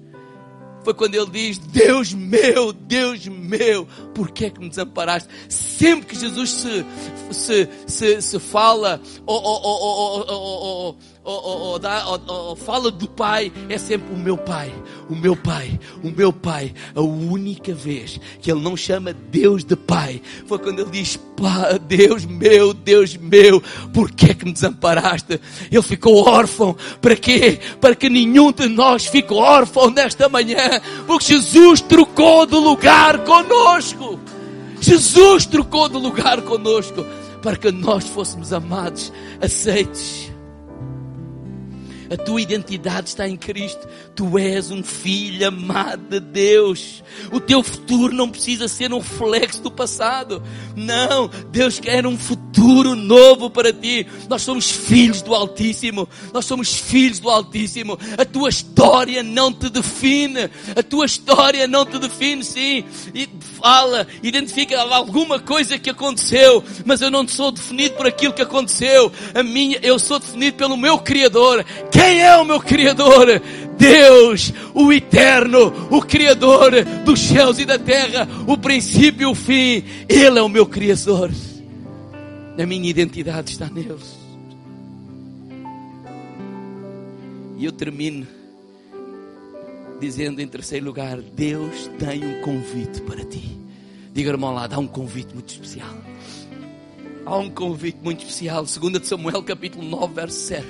foi 0.83 0.93
quando 0.93 1.15
ele 1.15 1.29
diz: 1.31 1.57
Deus 1.57 2.13
meu, 2.13 2.71
Deus 2.71 3.25
meu, 3.25 3.87
por 4.13 4.29
que 4.29 4.45
é 4.45 4.49
que 4.51 4.59
me 4.59 4.69
desamparaste? 4.69 5.27
Sempre 5.49 6.05
que 6.05 6.15
Jesus 6.15 6.51
se, 6.51 6.85
se, 7.31 7.69
se, 7.87 8.21
se 8.21 8.39
fala 8.39 9.01
ou, 9.25 9.41
ou, 9.41 9.61
ou, 9.63 10.97
ou, 11.25 12.21
ou, 12.27 12.55
fala 12.55 12.91
do 12.91 13.07
Pai, 13.07 13.51
é 13.67 13.79
sempre 13.79 14.13
o 14.13 14.17
meu 14.17 14.37
Pai, 14.37 14.71
o 15.09 15.15
meu 15.15 15.35
Pai, 15.35 15.79
o 16.03 16.11
meu 16.11 16.31
Pai. 16.31 16.71
A 16.93 17.01
única 17.01 17.73
vez 17.73 18.19
que 18.39 18.51
ele 18.51 18.61
não 18.61 18.77
chama 18.77 19.11
Deus 19.11 19.63
de 19.63 19.75
Pai 19.75 20.21
foi 20.45 20.59
quando 20.59 20.81
ele 20.81 20.91
diz: 20.91 21.17
Pá, 21.35 21.79
Deus 21.81 22.25
meu, 22.25 22.75
Deus 22.75 23.17
meu, 23.17 23.59
por 23.91 24.11
que 24.11 24.27
é 24.27 24.33
que 24.35 24.45
me 24.45 24.53
desamparaste? 24.53 25.41
Ele 25.71 25.81
ficou 25.81 26.27
órfão. 26.29 26.75
Para 27.01 27.15
quê? 27.15 27.59
Para 27.81 27.95
que 27.95 28.07
nenhum 28.07 28.51
de 28.51 28.67
nós 28.67 29.07
fique 29.07 29.33
órfão 29.33 29.89
nesta 29.89 30.29
manhã, 30.29 30.79
porque 31.07 31.33
Jesus 31.33 31.81
trocou 31.81 32.45
de 32.45 32.55
lugar 32.55 33.23
conosco. 33.23 34.19
Jesus 34.79 35.47
trocou 35.47 35.89
de 35.89 35.97
lugar 35.97 36.43
conosco 36.43 37.03
para 37.41 37.57
que 37.57 37.71
nós 37.71 38.05
fôssemos 38.05 38.53
amados, 38.53 39.11
aceites 39.41 40.24
a 42.09 42.17
tua 42.17 42.41
identidade 42.41 43.09
está 43.09 43.27
em 43.27 43.35
Cristo. 43.35 43.87
Tu 44.15 44.37
és 44.37 44.71
um 44.71 44.83
filho 44.83 45.47
amado 45.47 46.03
de 46.09 46.19
Deus. 46.19 47.03
O 47.31 47.39
teu 47.39 47.63
futuro 47.63 48.13
não 48.13 48.29
precisa 48.29 48.67
ser 48.67 48.93
um 48.93 48.99
reflexo 48.99 49.61
do 49.61 49.71
passado. 49.71 50.41
Não, 50.75 51.29
Deus 51.51 51.79
quer 51.79 52.05
um 52.05 52.17
futuro 52.17 52.95
novo 52.95 53.49
para 53.49 53.73
ti. 53.73 54.05
Nós 54.29 54.41
somos 54.41 54.69
filhos 54.69 55.21
do 55.21 55.33
Altíssimo. 55.33 56.07
Nós 56.33 56.45
somos 56.45 56.75
filhos 56.75 57.19
do 57.19 57.29
Altíssimo. 57.29 57.97
A 58.17 58.25
tua 58.25 58.49
história 58.49 59.23
não 59.23 59.51
te 59.51 59.69
define. 59.69 60.49
A 60.75 60.83
tua 60.83 61.05
história 61.05 61.67
não 61.67 61.85
te 61.85 61.97
define, 61.97 62.43
sim. 62.43 62.83
E 63.13 63.27
fala, 63.61 64.07
identifica 64.21 64.79
alguma 64.81 65.39
coisa 65.39 65.77
que 65.77 65.89
aconteceu, 65.89 66.63
mas 66.85 67.01
eu 67.01 67.09
não 67.09 67.27
sou 67.27 67.51
definido 67.51 67.95
por 67.95 68.07
aquilo 68.07 68.33
que 68.33 68.41
aconteceu. 68.41 69.11
A 69.33 69.43
minha, 69.43 69.79
eu 69.81 69.97
sou 69.97 70.19
definido 70.19 70.57
pelo 70.57 70.77
meu 70.77 70.99
Criador. 70.99 71.65
Quem 71.95 72.21
é 72.21 72.35
o 72.35 72.43
meu 72.43 72.59
Criador? 72.59 73.41
Deus, 73.77 74.53
o 74.73 74.91
eterno, 74.91 75.71
o 75.89 76.01
Criador 76.01 76.83
dos 77.05 77.21
céus 77.21 77.57
e 77.57 77.63
da 77.63 77.79
terra, 77.79 78.27
o 78.45 78.57
princípio 78.57 79.29
e 79.29 79.31
o 79.31 79.33
fim. 79.33 79.81
Ele 80.09 80.37
é 80.37 80.41
o 80.41 80.49
meu 80.49 80.65
Criador. 80.65 81.31
A 82.59 82.65
minha 82.65 82.89
identidade 82.89 83.51
está 83.51 83.69
nele. 83.69 83.95
E 87.57 87.63
eu 87.63 87.71
termino 87.71 88.27
dizendo 89.97 90.41
em 90.41 90.47
terceiro 90.47 90.85
lugar: 90.85 91.21
Deus 91.21 91.89
tem 91.97 92.25
um 92.25 92.41
convite 92.41 92.99
para 93.03 93.23
ti. 93.23 93.57
Diga, 94.13 94.31
irmão 94.31 94.53
lá, 94.53 94.67
dá 94.67 94.77
um 94.79 94.87
convite 94.87 95.33
muito 95.33 95.47
especial. 95.49 95.95
Há 97.25 97.37
um 97.37 97.49
convite 97.49 97.97
muito 98.03 98.19
especial, 98.19 98.63
2 98.63 98.99
de 99.01 99.07
Samuel, 99.07 99.41
capítulo 99.41 99.83
9, 99.83 100.13
verso 100.13 100.37
7. 100.41 100.67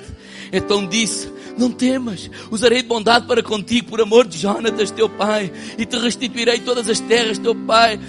Então 0.50 0.86
disse: 0.86 1.30
Não 1.58 1.70
temas, 1.70 2.30
usarei 2.50 2.80
de 2.80 2.88
bondade 2.88 3.26
para 3.26 3.42
contigo, 3.42 3.88
por 3.88 4.00
amor 4.00 4.26
de 4.26 4.38
Jonatas, 4.38 4.90
teu 4.90 5.06
pai, 5.06 5.52
e 5.76 5.84
te 5.84 5.98
restituirei 5.98 6.60
todas 6.60 6.88
as 6.88 6.98
terras, 6.98 7.38
teu 7.38 7.54
pai, 7.54 8.00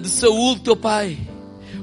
de 0.00 0.08
Saúl, 0.08 0.58
teu 0.60 0.74
pai. 0.74 1.18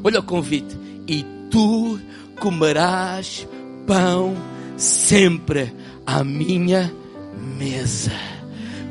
Olha 0.03 0.19
o 0.19 0.23
convite: 0.23 0.75
E 1.07 1.23
tu 1.51 1.99
comerás 2.39 3.47
pão 3.85 4.35
sempre 4.77 5.71
à 6.07 6.23
minha 6.23 6.91
mesa. 7.57 8.11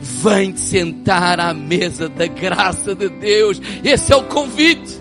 Vem 0.01 0.53
te 0.53 0.61
sentar 0.61 1.41
à 1.41 1.53
mesa 1.53 2.09
da 2.09 2.29
graça 2.29 2.95
de 2.95 3.09
Deus. 3.09 3.61
Esse 3.83 4.13
é 4.13 4.17
o 4.17 4.23
convite 4.25 4.98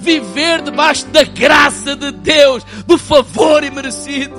viver 0.00 0.62
debaixo 0.62 1.06
da 1.06 1.22
graça 1.22 1.94
de 1.94 2.10
Deus, 2.10 2.64
do 2.86 2.98
favor 2.98 3.62
imerecido. 3.62 4.34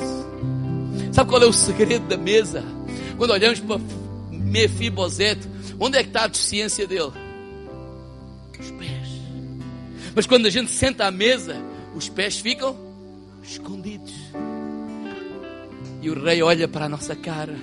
Sabe 1.12 1.30
qual 1.30 1.42
é 1.42 1.46
o 1.46 1.54
segredo 1.54 2.08
da 2.08 2.18
mesa? 2.18 2.64
Quando 3.18 3.32
olhamos 3.32 3.60
para 3.60 3.80
Mefibosete, 4.32 5.48
onde 5.80 5.98
é 5.98 6.04
que 6.04 6.10
está 6.10 6.24
a 6.24 6.28
deficiência 6.28 6.88
dele? 6.88 7.12
Os 8.60 8.72
pés. 8.72 9.08
Mas 10.16 10.26
quando 10.26 10.46
a 10.46 10.50
gente 10.50 10.72
senta 10.72 11.06
à 11.06 11.12
mesa, 11.12 11.62
os 11.96 12.10
pés 12.10 12.40
ficam 12.40 12.76
escondidos. 13.44 14.14
E 16.02 16.10
o 16.10 16.24
rei 16.24 16.42
olha 16.42 16.68
para 16.68 16.86
a 16.86 16.90
nossa 16.90 17.16
cara. 17.16 17.56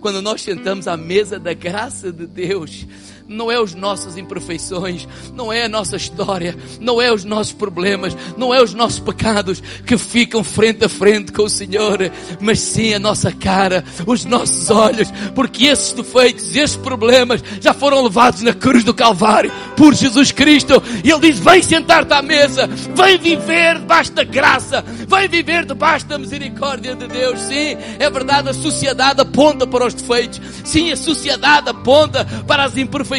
Quando 0.00 0.20
nós 0.20 0.42
sentamos 0.42 0.88
à 0.88 0.96
mesa 0.96 1.38
da 1.38 1.54
graça 1.54 2.10
de 2.10 2.26
Deus, 2.26 2.86
não 3.28 3.50
é 3.50 3.56
as 3.56 3.74
nossas 3.74 4.16
imperfeições, 4.16 5.06
não 5.34 5.52
é 5.52 5.64
a 5.64 5.68
nossa 5.68 5.96
história, 5.96 6.56
não 6.80 7.00
é 7.00 7.12
os 7.12 7.24
nossos 7.24 7.52
problemas, 7.52 8.16
não 8.36 8.52
é 8.52 8.62
os 8.62 8.74
nossos 8.74 8.98
pecados 8.98 9.62
que 9.86 9.96
ficam 9.96 10.42
frente 10.42 10.84
a 10.84 10.88
frente 10.88 11.32
com 11.32 11.44
o 11.44 11.48
Senhor, 11.48 12.10
mas 12.40 12.60
sim 12.60 12.94
a 12.94 12.98
nossa 12.98 13.30
cara, 13.32 13.84
os 14.06 14.24
nossos 14.24 14.70
olhos, 14.70 15.12
porque 15.34 15.66
esses 15.66 15.92
defeitos, 15.92 16.54
esses 16.56 16.76
problemas 16.76 17.42
já 17.60 17.72
foram 17.72 18.02
levados 18.02 18.42
na 18.42 18.52
cruz 18.52 18.84
do 18.84 18.94
Calvário 18.94 19.52
por 19.76 19.94
Jesus 19.94 20.32
Cristo. 20.32 20.82
E 21.04 21.10
Ele 21.10 21.20
diz: 21.20 21.38
Vem 21.38 21.62
sentar-te 21.62 22.12
à 22.12 22.22
mesa, 22.22 22.66
vem 22.66 23.18
viver 23.18 23.78
debaixo 23.78 24.12
da 24.12 24.24
graça, 24.24 24.84
vem 25.08 25.28
viver 25.28 25.64
debaixo 25.64 26.06
da 26.06 26.18
misericórdia 26.18 26.94
de 26.94 27.06
Deus. 27.06 27.40
Sim, 27.40 27.76
é 27.98 28.10
verdade, 28.10 28.48
a 28.48 28.54
sociedade 28.54 29.20
aponta 29.20 29.66
para 29.66 29.86
os 29.86 29.94
defeitos, 29.94 30.40
sim, 30.64 30.90
a 30.90 30.96
sociedade 30.96 31.68
aponta 31.68 32.24
para 32.46 32.64
as 32.64 32.76
imperfeições 32.76 33.11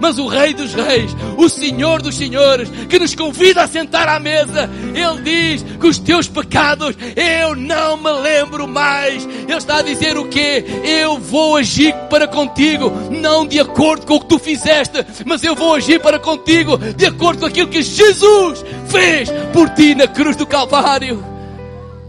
mas 0.00 0.18
o 0.18 0.26
Rei 0.26 0.52
dos 0.52 0.74
Reis, 0.74 1.14
o 1.36 1.48
Senhor 1.48 2.02
dos 2.02 2.16
Senhores, 2.16 2.68
que 2.88 2.98
nos 2.98 3.14
convida 3.14 3.62
a 3.62 3.68
sentar 3.68 4.08
à 4.08 4.18
mesa, 4.18 4.68
Ele 4.94 5.22
diz 5.22 5.62
que 5.78 5.86
os 5.86 5.98
teus 5.98 6.28
pecados 6.28 6.96
eu 7.16 7.54
não 7.54 7.96
me 7.96 8.10
lembro 8.10 8.68
mais. 8.68 9.24
Ele 9.24 9.54
está 9.54 9.78
a 9.78 9.82
dizer 9.82 10.18
o 10.18 10.28
quê? 10.28 10.64
Eu 10.84 11.18
vou 11.18 11.56
agir 11.56 11.94
para 12.10 12.28
contigo, 12.28 12.90
não 13.10 13.46
de 13.46 13.60
acordo 13.60 14.06
com 14.06 14.16
o 14.16 14.20
que 14.20 14.26
tu 14.26 14.38
fizeste, 14.38 15.04
mas 15.24 15.42
eu 15.42 15.54
vou 15.54 15.74
agir 15.74 16.00
para 16.00 16.18
contigo 16.18 16.76
de 16.76 17.06
acordo 17.06 17.40
com 17.40 17.46
aquilo 17.46 17.68
que 17.68 17.82
Jesus 17.82 18.64
fez 18.88 19.30
por 19.52 19.70
ti 19.70 19.94
na 19.94 20.06
cruz 20.06 20.36
do 20.36 20.46
Calvário. 20.46 21.24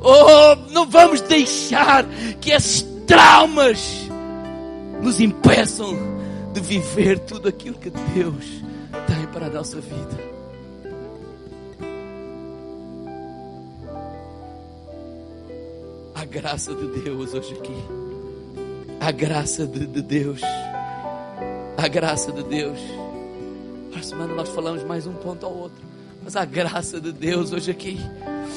Oh, 0.02 0.56
não 0.72 0.86
vamos 0.86 1.22
deixar 1.22 2.06
que 2.40 2.52
esses 2.52 2.86
traumas 3.08 4.10
nos 5.02 5.20
impeçam 5.20 6.15
de 6.56 6.62
viver 6.62 7.20
tudo 7.20 7.50
aquilo 7.50 7.78
que 7.78 7.90
Deus 7.90 8.46
tem 9.08 9.28
para 9.34 9.48
a 9.48 9.50
nossa 9.50 9.82
vida. 9.82 10.36
A 16.16 16.24
graça 16.24 16.74
de 16.74 17.02
Deus 17.02 17.34
hoje 17.34 17.54
aqui. 17.56 17.76
A 19.02 19.12
graça 19.12 19.68
de, 19.68 19.86
de 19.86 20.02
Deus. 20.02 20.40
A 21.78 21.88
graça 21.90 22.32
de 22.32 22.44
Deus. 22.44 22.80
Para 23.92 24.02
semana 24.02 24.34
nós 24.34 24.48
falamos 24.48 24.82
mais 24.86 25.06
um 25.06 25.14
ponto 25.14 25.46
ao 25.46 25.54
outro. 25.54 25.84
Mas 26.24 26.38
a 26.38 26.46
graça 26.46 27.02
de 27.02 27.12
Deus 27.12 27.52
hoje 27.52 27.70
aqui. 27.70 28.00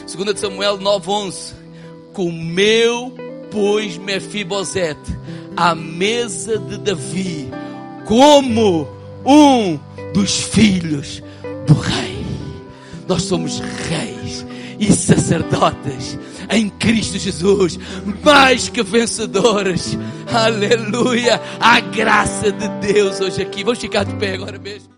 2 0.07 0.39
Samuel 0.39 0.79
9:11. 0.79 1.53
Comeu, 2.13 3.13
pois, 3.51 3.99
Mefibosete 3.99 5.19
à 5.57 5.75
mesa 5.75 6.57
de 6.59 6.79
Davi 6.79 7.51
como 8.09 8.89
um 9.23 9.79
dos 10.15 10.41
filhos 10.41 11.23
do 11.67 11.75
rei. 11.75 12.25
Nós 13.07 13.25
somos 13.25 13.61
reis 13.61 14.47
e 14.79 14.91
sacerdotes 14.91 16.19
em 16.51 16.71
Cristo 16.71 17.19
Jesus, 17.19 17.79
mais 18.25 18.71
que 18.71 18.83
vencedores. 18.83 19.99
Aleluia! 20.33 21.39
A 21.61 21.81
graça 21.81 22.51
de 22.51 22.69
Deus 22.91 23.21
hoje 23.21 23.43
aqui. 23.43 23.63
Vamos 23.63 23.79
ficar 23.79 24.05
de 24.05 24.15
pé 24.15 24.33
agora 24.33 24.59
mesmo. 24.59 24.98